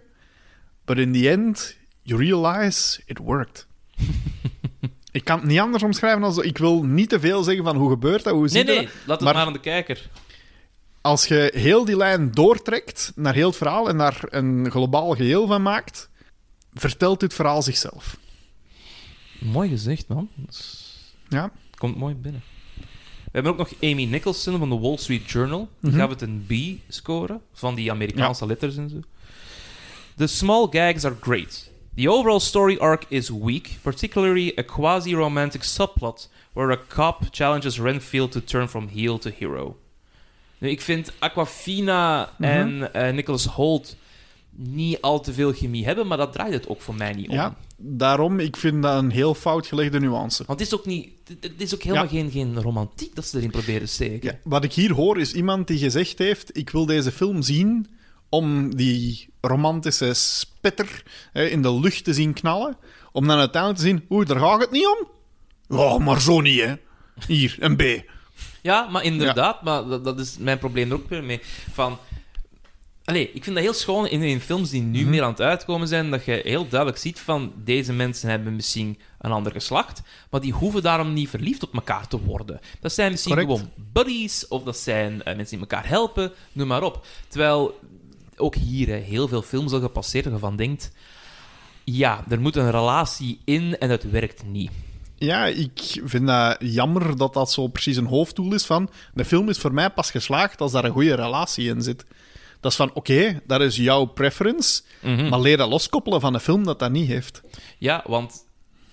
But 0.85 0.97
in 0.97 1.13
the 1.13 1.29
end, 1.29 1.77
you 2.01 2.19
realize 2.23 3.01
it 3.05 3.17
worked. 3.17 3.67
ik 5.11 5.23
kan 5.23 5.39
het 5.39 5.47
niet 5.47 5.59
anders 5.59 5.83
omschrijven 5.83 6.23
als... 6.23 6.37
Ik 6.37 6.57
wil 6.57 6.83
niet 6.83 7.09
te 7.09 7.19
veel 7.19 7.43
zeggen 7.43 7.63
van 7.63 7.75
hoe 7.75 7.89
gebeurt 7.89 8.23
dat, 8.23 8.33
hoe 8.33 8.41
Nee, 8.41 8.49
zit 8.49 8.65
nee, 8.65 8.75
dat. 8.75 8.85
laat 9.05 9.15
het 9.15 9.19
Maar- 9.19 9.33
maar 9.35 9.45
aan 9.45 9.53
de 9.53 9.59
kijker. 9.59 10.09
Als 11.01 11.25
je 11.27 11.51
heel 11.55 11.85
die 11.85 11.97
lijn 11.97 12.31
doortrekt 12.31 13.11
naar 13.15 13.33
heel 13.33 13.47
het 13.47 13.57
verhaal 13.57 13.89
en 13.89 13.97
daar 13.97 14.19
een 14.29 14.71
globaal 14.71 15.15
geheel 15.15 15.47
van 15.47 15.61
maakt, 15.61 16.09
vertelt 16.73 17.19
dit 17.19 17.33
verhaal 17.33 17.61
zichzelf. 17.61 18.17
Mooi 19.39 19.69
gezegd, 19.69 20.07
man. 20.07 20.29
Is- 20.49 21.13
Ja. 21.29 21.51
Komt 21.77 21.97
mooi 21.97 22.15
binnen. 22.15 22.41
We 23.23 23.33
hebben 23.43 23.51
ook 23.51 23.57
nog 23.57 23.71
Amy 23.81 24.03
Nicholson 24.05 24.57
van 24.57 24.69
de 24.69 24.79
Wall 24.79 24.97
Street 24.97 25.29
Journal. 25.31 25.69
Die 25.79 25.91
Mhm. 25.91 25.99
gaf 25.99 26.09
het 26.09 26.21
een 26.21 26.45
B 26.47 26.53
scoren 26.91 27.41
van 27.53 27.75
die 27.75 27.91
Amerikaanse 27.91 28.45
letters 28.45 28.77
en 28.77 28.89
zo. 28.89 28.99
The 30.15 30.27
small 30.27 30.67
gags 30.71 31.03
are 31.05 31.15
great. 31.21 31.69
The 31.95 32.09
overall 32.11 32.39
story 32.39 32.77
arc 32.77 33.05
is 33.07 33.29
weak, 33.29 33.69
particularly 33.81 34.53
a 34.59 34.61
quasi-romantic 34.61 35.63
subplot 35.63 36.29
where 36.53 36.71
a 36.73 36.79
cop 36.87 37.21
challenges 37.31 37.79
Renfield 37.79 38.31
to 38.31 38.43
turn 38.43 38.67
from 38.69 38.87
heel 38.87 39.17
to 39.17 39.29
hero. 39.37 39.77
Nu, 40.57 40.69
ik 40.69 40.81
vind 40.81 41.11
Aquafina 41.19 42.31
Mhm. 42.37 42.43
en 42.49 42.93
eh, 42.93 43.13
Nicholas 43.13 43.45
Holt 43.45 43.95
niet 44.49 45.01
al 45.01 45.19
te 45.21 45.33
veel 45.33 45.53
chemie 45.53 45.85
hebben, 45.85 46.07
maar 46.07 46.17
dat 46.17 46.33
draait 46.33 46.53
het 46.53 46.67
ook 46.67 46.81
voor 46.81 46.95
mij 46.95 47.13
niet 47.13 47.29
om. 47.29 47.35
Ja, 47.35 47.55
daarom, 47.77 48.39
ik 48.39 48.57
vind 48.57 48.83
dat 48.83 48.97
een 48.97 49.09
heel 49.11 49.33
fout 49.33 49.67
gelegde 49.67 49.99
nuance. 49.99 50.43
Want 50.45 50.59
het 50.59 50.67
is 50.67 50.73
ook, 50.75 50.85
niet, 50.85 51.09
het- 51.41 51.51
is 51.57 51.73
ook 51.73 51.81
helemaal 51.83 52.03
Ja. 52.03 52.09
geen, 52.09 52.31
geen 52.31 52.61
romantiek 52.61 53.15
dat 53.15 53.25
ze 53.27 53.37
erin 53.37 53.51
proberen 53.51 53.81
te 53.87 53.93
steken. 53.93 54.29
Ja, 54.31 54.39
wat 54.43 54.63
ik 54.63 54.73
hier 54.73 54.93
hoor 54.93 55.19
is 55.19 55.33
iemand 55.33 55.67
die 55.67 55.77
gezegd 55.77 56.17
heeft: 56.17 56.57
Ik 56.57 56.69
wil 56.69 56.85
deze 56.85 57.11
film 57.11 57.41
zien 57.41 57.87
om 58.29 58.75
die 58.75 59.29
romantische 59.41 60.13
spetter 60.13 61.03
hè, 61.33 61.45
in 61.45 61.61
de 61.61 61.79
lucht 61.79 62.03
te 62.03 62.13
zien 62.13 62.33
knallen. 62.33 62.77
Om 63.11 63.27
dan 63.27 63.37
uiteindelijk 63.39 63.81
te 63.81 63.87
zien: 63.87 64.05
Oeh, 64.09 64.25
daar 64.27 64.39
gaat 64.39 64.61
het 64.61 64.71
niet 64.71 64.87
om. 64.99 65.07
Ja, 65.77 65.97
maar 65.97 66.21
zo 66.21 66.41
niet, 66.41 66.61
hè? 66.61 66.73
Hier, 67.27 67.55
een 67.59 67.75
B. 67.75 67.81
Ja, 68.61 68.87
maar 68.89 69.03
inderdaad, 69.03 69.61
maar 69.63 69.85
dat, 69.87 70.03
dat 70.03 70.19
is 70.19 70.37
mijn 70.39 70.57
probleem 70.59 70.89
er 70.89 70.95
ook 70.95 71.09
weer 71.09 71.23
mee. 71.23 71.39
Van, 71.73 71.97
allee, 73.07 73.31
ik 73.33 73.43
vind 73.43 73.55
dat 73.55 73.65
heel 73.65 73.73
schoon 73.73 74.07
in, 74.07 74.21
in 74.21 74.39
films 74.39 74.69
die 74.69 74.81
nu 74.81 75.01
Mhm. 75.01 75.09
meer 75.09 75.23
aan 75.23 75.29
het 75.29 75.41
uitkomen 75.41 75.87
zijn, 75.87 76.11
dat 76.11 76.25
je 76.25 76.41
heel 76.43 76.67
duidelijk 76.67 76.99
ziet 77.01 77.19
van 77.19 77.53
deze 77.63 77.93
mensen 77.93 78.29
hebben 78.29 78.55
misschien 78.55 78.97
een 79.19 79.31
ander 79.31 79.51
geslacht, 79.51 80.01
maar 80.29 80.41
die 80.41 80.53
hoeven 80.53 80.81
daarom 80.83 81.13
niet 81.13 81.29
verliefd 81.29 81.63
op 81.63 81.73
elkaar 81.73 82.07
te 82.07 82.19
worden. 82.21 82.59
Dat 82.79 82.93
zijn 82.93 83.11
misschien 83.11 83.35
Correct. 83.35 83.57
gewoon 83.59 83.71
buddies, 83.93 84.47
of 84.47 84.63
dat 84.63 84.77
zijn 84.77 85.23
eh, 85.23 85.35
mensen 85.35 85.57
die 85.57 85.67
elkaar 85.69 85.87
helpen, 85.87 86.31
noem 86.51 86.67
maar 86.67 86.83
op. 86.83 87.05
Terwijl 87.27 87.79
ook 88.35 88.55
hier, 88.55 88.87
hè, 88.87 88.95
heel 88.95 89.27
veel 89.27 89.41
films 89.41 89.71
al 89.71 89.79
gepasseerd 89.79 90.25
waarvan 90.25 90.55
denkt... 90.55 90.91
Ja, 91.83 92.23
er 92.29 92.39
moet 92.41 92.55
een 92.55 92.71
relatie 92.71 93.39
in 93.45 93.77
en 93.77 93.89
het 93.89 94.09
werkt 94.11 94.43
niet. 94.45 94.71
Ja, 95.15 95.45
ik 95.45 96.01
vind 96.03 96.27
dat 96.27 96.57
jammer 96.59 97.17
dat 97.17 97.33
dat 97.33 97.51
zo 97.51 97.67
precies 97.67 97.97
een 97.97 98.05
hoofddoel 98.05 98.53
is 98.53 98.65
van... 98.65 98.89
De 99.13 99.25
film 99.25 99.49
is 99.49 99.57
voor 99.57 99.73
mij 99.73 99.89
pas 99.89 100.11
geslaagd 100.11 100.61
als 100.61 100.71
daar 100.71 100.85
een 100.85 100.91
goede 100.91 101.15
relatie 101.15 101.69
in 101.69 101.81
zit. 101.81 102.05
Dat 102.59 102.71
is 102.71 102.77
van, 102.77 102.93
oké, 102.93 103.41
dat 103.47 103.61
is 103.61 103.75
jouw 103.75 104.05
preference, 104.05 104.81
Mhm. 105.01 105.29
maar 105.29 105.39
leer 105.39 105.57
dat 105.57 105.69
loskoppelen 105.69 106.21
van 106.21 106.33
een 106.33 106.39
film 106.39 106.63
dat 106.63 106.79
dat 106.79 106.91
niet 106.91 107.07
heeft. 107.07 107.41
Ja, 107.77 108.03
want 108.07 108.45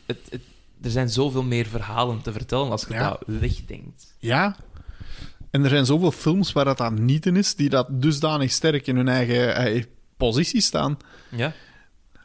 het, 0.06 0.18
het- 0.30 0.42
er 0.82 0.90
zijn 0.90 1.08
zoveel 1.08 1.42
meer 1.42 1.66
verhalen 1.66 2.22
te 2.22 2.32
vertellen 2.32 2.70
als 2.70 2.84
je 2.88 2.94
Ja. 2.94 3.08
dat 3.08 3.22
wegdenkt. 3.26 4.14
Ja. 4.18 4.56
En 5.50 5.62
er 5.62 5.68
zijn 5.68 5.86
zoveel 5.86 6.10
films 6.12 6.52
waar 6.52 6.64
dat 6.64 6.78
dan 6.78 7.04
niet 7.04 7.26
in 7.26 7.36
is, 7.36 7.54
die 7.54 7.68
dat 7.68 7.86
dusdanig 7.90 8.50
sterk 8.50 8.86
in 8.86 8.96
hun 8.96 9.08
eigen 9.08 9.56
eh, 9.56 9.84
positie 10.16 10.60
staan. 10.60 10.96
Ja? 11.30 11.52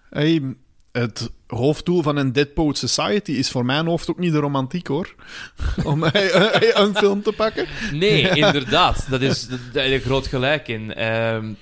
Hey, 0.09 0.55
het 0.91 1.31
hoofddoel 1.47 2.01
van 2.01 2.15
een 2.17 2.33
Dead 2.33 2.53
Poet 2.53 2.77
Society 2.77 3.31
is 3.31 3.49
voor 3.49 3.65
mijn 3.65 3.85
hoofd 3.85 4.09
ook 4.09 4.17
niet 4.19 4.31
de 4.31 4.37
romantiek, 4.39 4.87
hoor. 4.87 5.15
Om 5.83 6.03
eh, 6.03 6.55
eh, 6.55 6.71
een 6.73 6.95
film 6.95 7.21
te 7.21 7.31
pakken. 7.31 7.67
Nee, 7.93 8.29
inderdaad. 8.45 9.05
Dat 9.09 9.21
is, 9.21 9.47
daar 9.47 9.83
heb 9.83 9.91
je 9.91 9.99
groot 9.99 10.27
gelijk 10.27 10.67
in. 10.67 10.93
Ehm, 10.93 11.53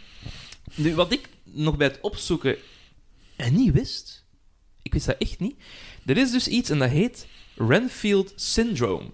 nu, 0.75 0.95
wat 0.95 1.11
ik 1.11 1.29
nog 1.43 1.77
bij 1.77 1.87
het 1.87 1.97
opzoeken 2.01 2.55
en 3.35 3.53
niet 3.55 3.73
wist, 3.73 4.25
ik 4.81 4.93
wist 4.93 5.05
dat 5.05 5.15
echt 5.19 5.39
niet. 5.39 5.55
Er 6.05 6.17
is 6.17 6.31
dus 6.31 6.47
iets 6.47 6.69
en 6.69 6.79
dat 6.79 6.89
heet 6.89 7.27
Renfield 7.55 8.33
Syndrome. 8.35 9.05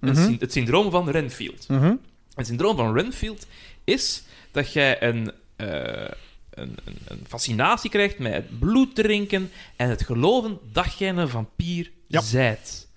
Het, 0.00 0.16
Mhm. 0.18 0.34
het 0.38 0.52
syndroom 0.52 0.90
van 0.90 1.10
Renfield. 1.10 1.68
Mhm. 1.68 1.94
Het 2.34 2.46
syndroom 2.46 2.76
van 2.76 2.94
Renfield 2.94 3.46
is 3.84 4.22
dat 4.50 4.72
jij 4.72 5.02
een, 5.02 5.32
eh, 5.56 6.10
een, 6.54 6.76
een, 6.84 6.96
een 7.04 7.20
fascinatie 7.28 7.90
krijgt 7.90 8.18
met 8.18 8.32
het 8.32 8.58
bloed 8.58 8.94
drinken 8.94 9.50
en 9.76 9.88
het 9.88 10.02
geloven 10.04 10.58
dat 10.72 10.94
jij 10.98 11.08
een 11.08 11.28
vampier 11.28 11.90
Ja. 12.06 12.20
zijt. 12.20 12.88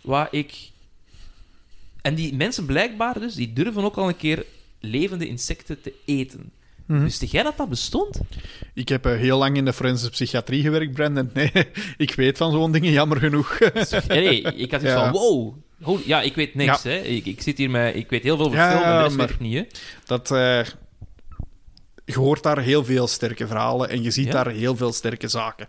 Waar 0.00 0.28
ik... 0.30 0.54
En 2.02 2.14
die 2.14 2.34
mensen 2.34 2.66
blijkbaar 2.66 3.20
dus, 3.20 3.34
die 3.34 3.52
durven 3.52 3.82
ook 3.84 3.96
al 3.96 4.08
een 4.08 4.16
keer 4.16 4.44
levende 4.80 5.28
insecten 5.28 5.80
te 5.80 5.92
eten. 6.04 6.50
Mhm. 6.86 7.02
Wist 7.02 7.30
jij 7.30 7.42
dat 7.42 7.56
dat 7.56 7.68
bestond? 7.68 8.20
Ik 8.74 8.88
heb 8.88 9.06
eh, 9.06 9.16
heel 9.16 9.38
lang 9.38 9.56
in 9.56 9.64
de 9.64 9.72
forensische 9.72 10.10
psychiatrie 10.10 10.62
gewerkt, 10.62 10.92
Brandon. 10.92 11.30
Nee, 11.34 11.50
ik 11.96 12.14
weet 12.14 12.36
van 12.36 12.52
zo'n 12.52 12.72
dingen, 12.72 12.92
jammer 12.92 13.18
genoeg. 13.18 13.58
Nee, 14.08 14.40
ik 14.42 14.70
had 14.70 14.80
iets 14.82 14.90
Ja. 14.90 15.10
van, 15.12 15.20
wow. 15.78 16.06
ja, 16.06 16.22
ik 16.22 16.34
weet 16.34 16.54
niks, 16.54 16.82
Ja. 16.82 16.90
hè. 16.90 16.96
Ik, 16.98 17.26
ik 17.26 17.42
zit 17.42 17.58
hier 17.58 17.70
met... 17.70 17.94
Ik 17.96 18.10
weet 18.10 18.22
heel 18.22 18.36
veel 18.36 18.44
over 18.46 18.58
Ja, 18.58 18.70
film 18.70 18.82
en 18.82 18.96
de 18.96 19.02
rest 19.02 19.16
maar- 19.16 19.26
weet 19.26 19.34
ik 19.34 19.40
niet, 19.40 19.54
hè. 19.54 19.64
Dat, 20.06 20.30
eh, 20.30 20.60
je 22.12 22.18
hoort 22.18 22.42
daar 22.42 22.58
heel 22.58 22.84
veel 22.84 23.06
sterke 23.06 23.46
verhalen 23.46 23.88
en 23.88 24.02
je 24.02 24.10
ziet 24.10 24.26
Ja? 24.26 24.32
daar 24.32 24.48
heel 24.48 24.76
veel 24.76 24.92
sterke 24.92 25.28
zaken. 25.28 25.68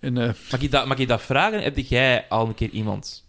En, 0.00 0.18
eh, 0.18 0.30
Mag 0.50 0.60
ik 0.60 0.70
dat, 0.70 0.86
mag 0.86 0.98
ik 0.98 1.08
dat 1.08 1.22
vragen? 1.22 1.62
Heb 1.62 1.78
jij 1.78 2.26
al 2.28 2.46
een 2.46 2.54
keer 2.54 2.70
iemand 2.70 3.24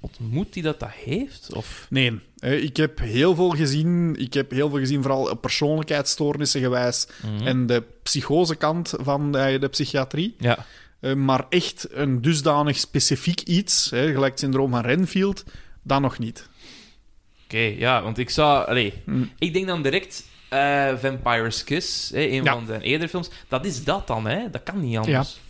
ontmoet 0.00 0.52
die 0.52 0.62
dat, 0.62 0.80
dat 0.80 0.90
heeft? 0.90 1.54
Of... 1.54 1.86
nee, 1.90 2.20
eh, 2.38 2.62
ik 2.62 2.76
heb 2.76 2.98
heel 2.98 3.34
veel 3.34 3.50
gezien. 3.50 4.16
Ik 4.18 4.34
heb 4.34 4.50
heel 4.50 4.68
veel 4.70 4.78
gezien, 4.78 5.02
vooral 5.02 5.30
op 5.30 5.40
persoonlijkheidsstoornissen 5.40 6.60
gewijs. 6.60 7.06
Mhm. 7.22 7.46
En 7.46 7.66
de 7.66 7.82
psychosekant 8.02 8.94
van 9.00 9.32
de 9.32 9.68
psychiatrie. 9.70 10.34
Ja. 10.38 10.66
Eh, 11.00 11.14
maar 11.14 11.46
echt 11.48 11.86
een 11.90 12.20
dusdanig 12.20 12.78
specifiek 12.78 13.40
iets, 13.40 13.90
hè, 13.90 14.12
gelijk 14.12 14.30
het 14.30 14.40
syndroom 14.40 14.70
van 14.70 14.80
Renfield, 14.80 15.44
dat 15.82 16.00
nog 16.00 16.18
niet. 16.18 16.48
Oké, 17.44 17.58
ja, 17.58 18.02
want 18.02 18.18
ik 18.18 18.30
zou... 18.30 18.66
Allee, 18.68 18.92
Hm. 19.04 19.24
ik 19.38 19.52
denk 19.52 19.66
dan 19.66 19.82
direct 19.82 20.24
eh, 20.52 20.96
Vampire's 20.98 21.64
Kiss, 21.64 22.10
hè, 22.10 22.20
een 22.20 22.44
Ja. 22.44 22.52
van 22.52 22.66
de 22.66 22.80
eerdere 22.80 23.08
films. 23.10 23.30
Dat 23.48 23.64
is 23.66 23.84
dat 23.84 24.06
dan, 24.06 24.26
hè? 24.26 24.50
Dat 24.50 24.62
kan 24.62 24.80
niet 24.80 24.96
anders. 24.96 25.40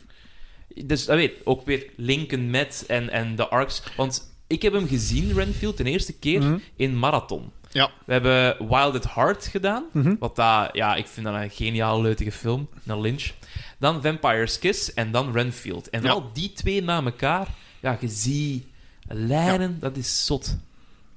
Dus, 0.74 1.04
dat 1.04 1.16
weet, 1.16 1.32
ook 1.44 1.66
weer 1.66 1.86
linken 1.96 2.50
met 2.50 2.84
en, 2.88 3.10
en 3.10 3.36
de 3.36 3.48
arcs. 3.48 3.82
Want 3.96 4.32
ik 4.46 4.62
heb 4.62 4.72
hem 4.72 4.88
gezien, 4.88 5.32
Renfield, 5.34 5.76
de 5.76 5.84
eerste 5.84 6.12
keer 6.18 6.40
Mhm. 6.42 6.56
in 6.76 6.98
Marathon. 6.98 7.50
Ja. 7.70 7.90
We 8.06 8.12
hebben 8.12 8.56
Wild 8.68 8.94
at 8.94 9.14
Heart 9.14 9.46
gedaan. 9.46 9.84
Mhm. 9.92 10.14
Wat 10.18 10.36
dat, 10.36 10.68
ja, 10.72 10.94
ik 10.94 11.06
vind 11.06 11.26
dat 11.26 11.34
een 11.34 11.50
geniaal 11.50 12.02
leutige 12.02 12.32
film. 12.32 12.68
Een 12.86 13.00
Lynch. 13.00 13.30
Dan 13.78 14.02
Vampire's 14.02 14.58
Kiss 14.58 14.94
en 14.94 15.10
dan 15.10 15.32
Renfield. 15.32 15.90
En 15.90 16.02
Ja. 16.02 16.10
vooral 16.10 16.30
die 16.32 16.52
twee 16.52 16.82
na 16.82 17.02
elkaar, 17.04 17.46
ja, 17.80 17.96
je 18.00 18.08
ziet 18.08 18.64
lijnen, 19.08 19.76
dat 19.80 19.96
is 19.96 20.26
zot. 20.26 20.56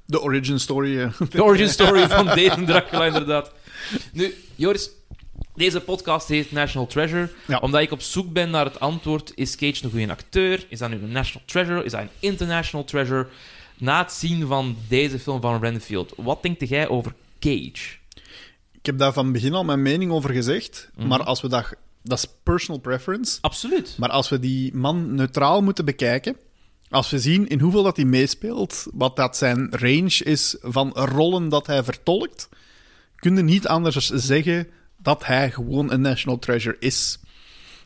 De 0.05 0.21
origin 0.21 0.59
story. 0.59 0.99
eh. 0.99 1.19
De 1.29 1.43
origin 1.43 1.69
story 1.69 2.07
van 2.07 2.25
deze 2.35 2.63
Dracula, 2.63 3.05
inderdaad. 3.05 3.51
Nu, 4.13 4.33
Joris, 4.55 4.89
deze 5.55 5.79
podcast 5.81 6.27
heet 6.27 6.51
National 6.51 6.87
Treasure. 6.87 7.29
Ja. 7.47 7.57
Omdat 7.57 7.81
ik 7.81 7.91
op 7.91 8.01
zoek 8.01 8.33
ben 8.33 8.49
naar 8.49 8.65
het 8.65 8.79
antwoord: 8.79 9.31
is 9.35 9.55
Cage 9.55 9.83
een 9.83 9.91
goede 9.91 10.09
acteur? 10.09 10.65
Is 10.69 10.79
dat 10.79 10.89
nu 10.89 10.95
een 10.95 11.11
National 11.11 11.47
Treasure? 11.47 11.83
Is 11.83 11.91
dat 11.91 12.01
een 12.01 12.09
International 12.19 12.85
Treasure? 12.85 13.27
Na 13.77 14.01
het 14.01 14.11
zien 14.11 14.47
van 14.47 14.77
deze 14.87 15.19
film 15.19 15.41
van 15.41 15.61
Renfield, 15.61 16.13
wat 16.17 16.41
denkt 16.41 16.69
jij 16.69 16.87
over 16.87 17.13
Cage? 17.39 17.95
Ik 18.71 18.85
heb 18.91 18.97
daar 18.97 19.13
van 19.13 19.31
begin 19.31 19.53
al 19.53 19.63
mijn 19.63 19.81
mening 19.81 20.11
over 20.11 20.29
gezegd. 20.29 20.89
Mhm. 20.95 21.07
Maar 21.07 21.23
als 21.23 21.41
we 21.41 21.47
dat... 21.47 21.73
Dat 22.01 22.17
is 22.17 22.25
personal 22.43 22.81
preference. 22.81 23.37
Absoluut. 23.41 23.95
Maar 23.97 24.09
als 24.09 24.29
we 24.29 24.39
die 24.39 24.75
man 24.75 25.15
neutraal 25.15 25.61
moeten 25.61 25.85
bekijken, 25.85 26.37
als 26.89 27.09
we 27.09 27.19
zien 27.19 27.47
in 27.47 27.59
hoeveel 27.59 27.83
dat 27.83 27.95
hij 27.95 28.05
meespeelt, 28.05 28.87
wat 28.93 29.15
dat 29.15 29.37
zijn 29.37 29.67
range 29.71 30.23
is 30.23 30.55
van 30.61 30.91
rollen 30.91 31.49
dat 31.49 31.67
hij 31.67 31.83
vertolkt, 31.83 32.49
kun 33.15 33.35
je 33.35 33.43
niet 33.43 33.67
anders 33.67 34.09
zeggen 34.09 34.67
dat 34.97 35.25
hij 35.25 35.51
gewoon 35.51 35.91
een 35.91 36.01
national 36.01 36.39
treasure 36.39 36.75
is. 36.79 37.19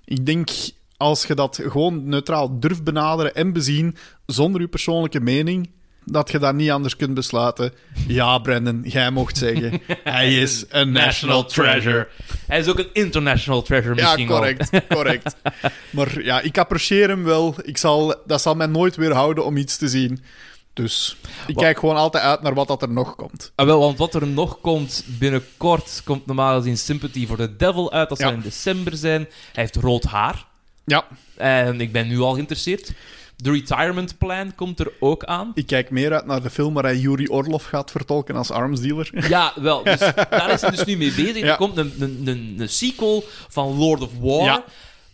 Ik 0.05 0.25
denk, 0.25 0.49
als 0.97 1.25
je 1.25 1.35
dat 1.35 1.59
gewoon 1.63 2.09
neutraal 2.09 2.59
durft 2.59 2.83
benaderen 2.83 3.35
en 3.35 3.53
bezien, 3.53 3.95
zonder 4.25 4.61
je 4.61 4.67
persoonlijke 4.67 5.19
mening, 5.19 5.69
dat 6.11 6.31
je 6.31 6.39
daar 6.39 6.53
niet 6.53 6.69
anders 6.71 6.95
kunt 6.95 7.13
besluiten. 7.13 7.73
Ja, 8.07 8.37
Brandon, 8.37 8.81
jij 8.85 9.11
mocht 9.11 9.37
zeggen, 9.37 9.81
hij 10.03 10.35
is 10.35 10.65
een 10.69 10.91
national 10.91 11.45
treasure. 11.45 12.07
Hij 12.47 12.59
is 12.59 12.67
ook 12.67 12.79
een 12.79 12.89
international 12.93 13.61
treasure 13.61 13.95
Ja, 13.95 14.01
misschien 14.03 14.27
wel. 14.27 14.37
correct, 14.37 14.69
correct. 14.89 15.35
Maar 15.89 16.23
ja, 16.23 16.41
ik 16.41 16.57
apprecieer 16.57 17.07
hem 17.09 17.23
wel. 17.23 17.55
Ik 17.61 17.77
zal, 17.77 18.15
dat 18.25 18.41
zal 18.41 18.55
mij 18.55 18.67
nooit 18.67 18.95
weerhouden 18.95 19.45
om 19.45 19.57
iets 19.57 19.77
te 19.77 19.87
zien. 19.87 20.23
Dus 20.73 21.17
ik 21.47 21.53
Wat- 21.55 21.63
kijk 21.63 21.79
gewoon 21.79 21.95
altijd 21.95 22.23
uit 22.23 22.41
naar 22.41 22.53
wat 22.53 22.67
dat 22.67 22.81
er 22.81 22.89
nog 22.91 23.15
komt. 23.15 23.51
Ah, 23.55 23.65
wel, 23.65 23.79
want 23.79 23.97
wat 23.97 24.13
er 24.15 24.27
nog 24.27 24.61
komt 24.61 25.03
binnenkort, 25.07 26.01
komt 26.05 26.25
normaal 26.25 26.57
gezien 26.57 26.77
Sympathy 26.77 27.27
for 27.27 27.37
the 27.37 27.55
Devil 27.55 27.91
uit. 27.91 28.09
Dat 28.09 28.17
zal 28.19 28.29
Ja. 28.29 28.35
in 28.35 28.41
december 28.41 28.95
zijn. 28.97 29.21
Hij 29.53 29.63
heeft 29.63 29.75
rood 29.75 30.03
haar. 30.03 30.45
Ja, 30.85 31.05
En 31.37 31.81
ik 31.81 31.91
ben 31.91 32.07
nu 32.07 32.19
al 32.19 32.33
geïnteresseerd. 32.33 32.91
The 33.43 33.51
Retirement 33.51 34.17
Plan 34.17 34.55
komt 34.55 34.79
er 34.79 34.91
ook 34.99 35.23
aan. 35.23 35.51
ik 35.53 35.65
kijk 35.67 35.89
meer 35.89 36.13
uit 36.13 36.25
naar 36.25 36.41
de 36.41 36.49
film 36.49 36.73
waar 36.73 36.83
hij 36.83 36.97
Yuri 36.97 37.27
Orlov 37.27 37.65
gaat 37.65 37.91
vertolken 37.91 38.35
als 38.35 38.51
armsdealer. 38.51 39.09
Ja, 39.29 39.53
wel. 39.55 39.83
Dus 39.83 39.99
daar 40.29 40.49
is 40.51 40.61
hij 40.61 40.69
dus 40.69 40.83
nu 40.83 40.97
mee 40.97 41.11
bezig. 41.13 41.37
Ja. 41.39 41.45
Er 41.51 41.55
komt 41.55 41.77
een, 41.77 41.93
een, 41.99 42.21
een, 42.25 42.55
een 42.57 42.69
sequel 42.69 43.23
van 43.49 43.77
Lord 43.77 44.01
of 44.01 44.11
War. 44.19 44.43
Ja. 44.43 44.63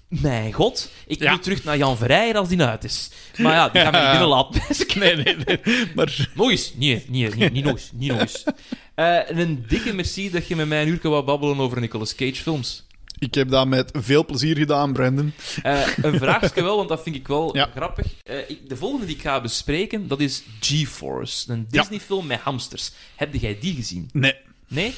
Mijn 0.07 0.53
god. 0.53 0.89
Ik 1.07 1.19
Ja. 1.19 1.31
moet 1.31 1.43
terug 1.43 1.63
naar 1.63 1.77
Jan 1.77 1.97
Verrijer 1.97 2.37
als 2.37 2.47
die 2.49 2.61
uit 2.61 2.83
is. 2.83 3.09
Maar 3.37 3.53
ja, 3.53 3.69
die 3.69 3.81
gaan 3.81 3.91
we 3.91 3.97
niet 3.99 4.09
binnen 4.09 4.27
laten. 4.27 4.61
Nee, 4.99 5.15
nee, 5.15 5.35
nee. 5.45 5.59
Maar 5.95 6.29
Nog 6.33 6.49
eens. 6.49 6.73
Nee, 6.75 7.05
nee, 7.07 7.29
nee, 7.35 7.49
niet 7.49 7.63
nog 7.63 7.73
eens. 7.73 7.89
Niet 7.93 8.11
nog 8.11 8.19
eens. 8.19 8.43
Eh, 8.95 9.29
en 9.29 9.37
een 9.37 9.65
dikke 9.67 9.93
merci 9.93 10.31
dat 10.31 10.47
je 10.47 10.55
met 10.55 10.67
mij 10.67 10.81
een 10.81 10.87
uur 10.87 10.99
wou 11.01 11.23
babbelen 11.23 11.57
over 11.59 11.79
Nicolas 11.79 12.15
Cage 12.15 12.35
films. 12.35 12.84
Ik 13.19 13.33
heb 13.35 13.49
dat 13.49 13.67
met 13.67 13.91
veel 13.93 14.25
plezier 14.25 14.57
gedaan, 14.57 14.93
Brandon. 14.93 15.33
Eh, 15.63 15.87
een 16.01 16.17
vraagje 16.19 16.63
wel, 16.63 16.75
want 16.77 16.89
dat 16.89 17.03
vind 17.03 17.15
ik 17.15 17.27
wel 17.27 17.55
Ja. 17.55 17.69
grappig. 17.75 18.05
Eh, 18.23 18.49
ik- 18.49 18.69
de 18.69 18.75
volgende 18.77 19.05
die 19.05 19.15
ik 19.15 19.21
ga 19.21 19.41
bespreken, 19.41 20.07
dat 20.07 20.19
is 20.19 20.43
G-Force. 20.59 21.51
Een 21.51 21.67
Ja. 21.69 21.81
Disney-film 21.81 22.27
met 22.27 22.39
hamsters. 22.39 22.91
Heb 23.15 23.33
jij 23.33 23.57
die 23.59 23.75
gezien? 23.75 24.09
Nee. 24.13 24.35
Nee? 24.67 24.93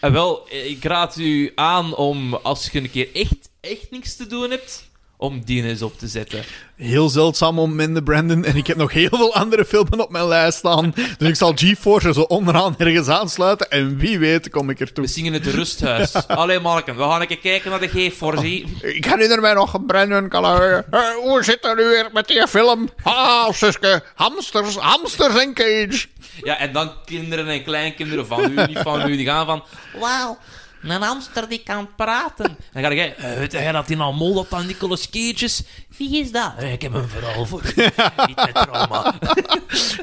Eh, 0.00 0.12
wel, 0.12 0.46
ik 0.50 0.84
raad 0.84 1.16
u 1.18 1.52
aan 1.54 1.94
om, 1.96 2.34
als 2.34 2.68
je 2.70 2.78
een 2.80 2.90
keer 2.90 3.08
echt, 3.14 3.50
echt 3.60 3.90
niks 3.90 4.16
te 4.16 4.26
doen 4.26 4.50
hebt, 4.50 4.88
om 5.20 5.42
die 5.44 5.62
eens 5.64 5.82
op 5.82 5.98
te 5.98 6.06
zetten. 6.08 6.44
Heel 6.76 7.08
zeldzaam 7.08 7.54
momenten, 7.54 8.04
Brandon. 8.04 8.44
En 8.44 8.56
ik 8.56 8.66
heb 8.66 8.76
nog 8.76 8.92
heel 8.92 9.08
veel 9.10 9.34
andere 9.34 9.64
filmen 9.64 10.00
op 10.00 10.10
mijn 10.10 10.26
lijst 10.28 10.58
staan. 10.58 10.94
Dus 11.18 11.28
ik 11.28 11.34
zal 11.34 11.52
GeForce 11.54 12.08
er 12.08 12.14
zo 12.14 12.20
onderaan 12.20 12.74
ergens 12.78 13.08
aansluiten. 13.08 13.70
En 13.70 13.96
wie 13.96 14.18
weet 14.18 14.50
kom 14.50 14.70
ik 14.70 14.80
ertoe. 14.80 15.04
We 15.04 15.10
zingen 15.10 15.32
het 15.32 15.46
rusthuis. 15.46 16.26
Allee, 16.26 16.60
Marken, 16.60 16.96
we 16.96 17.02
gaan 17.02 17.20
een 17.20 17.26
keer 17.26 17.38
kijken 17.38 17.70
naar 17.70 17.80
de 17.80 17.88
G-Force. 17.88 18.64
Ik 18.80 19.04
herinner 19.04 19.40
mij 19.40 19.54
nog, 19.54 19.86
Brandon 19.86 20.28
Callagher. 20.28 20.84
Eh, 20.90 21.00
hoe 21.22 21.44
zit 21.44 21.58
het 21.60 21.76
nu 21.76 21.84
weer 21.84 22.08
met 22.12 22.26
die 22.26 22.46
film? 22.48 22.88
Ah, 23.02 23.52
Suske. 23.52 24.02
Hamsters, 24.14 24.76
hamsters 24.76 25.38
en 25.38 25.54
Cage. 25.54 26.06
Ja, 26.42 26.58
en 26.58 26.72
dan 26.72 26.92
kinderen 27.04 27.48
en 27.48 27.64
kleinkinderen 27.64 28.26
van 28.26 28.50
u, 28.50 28.66
niet 28.66 28.78
van 28.78 29.08
u, 29.10 29.16
die 29.16 29.26
gaan 29.26 29.46
van... 29.46 29.64
Wauw, 30.00 30.38
een 30.82 31.02
hamster 31.02 31.48
die 31.48 31.62
kan 31.62 31.88
praten. 31.96 32.56
Dan 32.72 32.82
ga 32.82 32.92
jij... 32.92 33.16
eh, 33.16 33.34
weet 33.38 33.52
jij 33.52 33.72
dat 33.72 33.86
die 33.86 33.96
nou 33.96 34.14
mol 34.14 34.34
dat 34.34 34.50
dan 34.50 34.66
Nicolas 34.66 35.10
Cage 35.10 35.44
is? 35.44 35.62
Wie 35.96 36.20
is 36.20 36.32
dat? 36.32 36.52
Eh, 36.58 36.72
ik 36.72 36.82
heb 36.82 36.94
een 36.94 37.08
verhaal 37.08 37.46
voor 37.46 37.62
u. 37.76 37.82
Niet 38.26 38.36
met 38.36 38.54
trauma. 38.54 39.14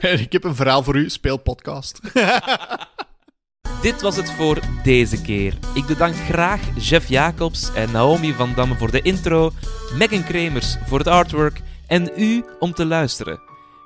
Ik 0.19 0.31
heb 0.31 0.43
een 0.43 0.55
verhaal 0.55 0.83
voor 0.83 0.95
u. 0.95 1.09
Speel 1.09 1.37
podcast. 1.37 1.99
Dit 3.81 4.01
was 4.01 4.15
het 4.15 4.31
voor 4.31 4.59
deze 4.83 5.21
keer. 5.21 5.53
Ik 5.73 5.85
bedank 5.85 6.15
graag 6.15 6.61
Jeff 6.79 7.09
Jacobs 7.09 7.73
en 7.73 7.91
Naomi 7.91 8.33
van 8.33 8.53
Damme 8.55 8.75
voor 8.75 8.91
de 8.91 9.01
intro, 9.01 9.51
Megan 9.93 10.23
Kremers 10.23 10.75
voor 10.85 10.97
het 10.97 11.07
artwork 11.07 11.61
en 11.87 12.11
u 12.15 12.45
om 12.59 12.73
te 12.73 12.85
luisteren. 12.85 13.39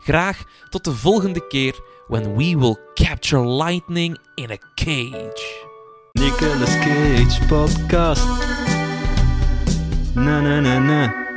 Graag 0.04 0.44
tot 0.70 0.84
de 0.84 0.92
volgende 0.92 1.48
keer 1.48 1.80
when 2.08 2.36
we 2.36 2.58
will 2.58 2.78
capture 2.94 3.48
lightning 3.48 4.18
in 4.36 4.52
a 4.52 4.58
cage. 4.76 5.71
Nicolas 6.18 6.76
Cage 6.84 7.40
podcast. 7.48 8.22
Na 10.16 10.42
na 10.42 10.62
na 10.62 10.80
na. 10.80 11.31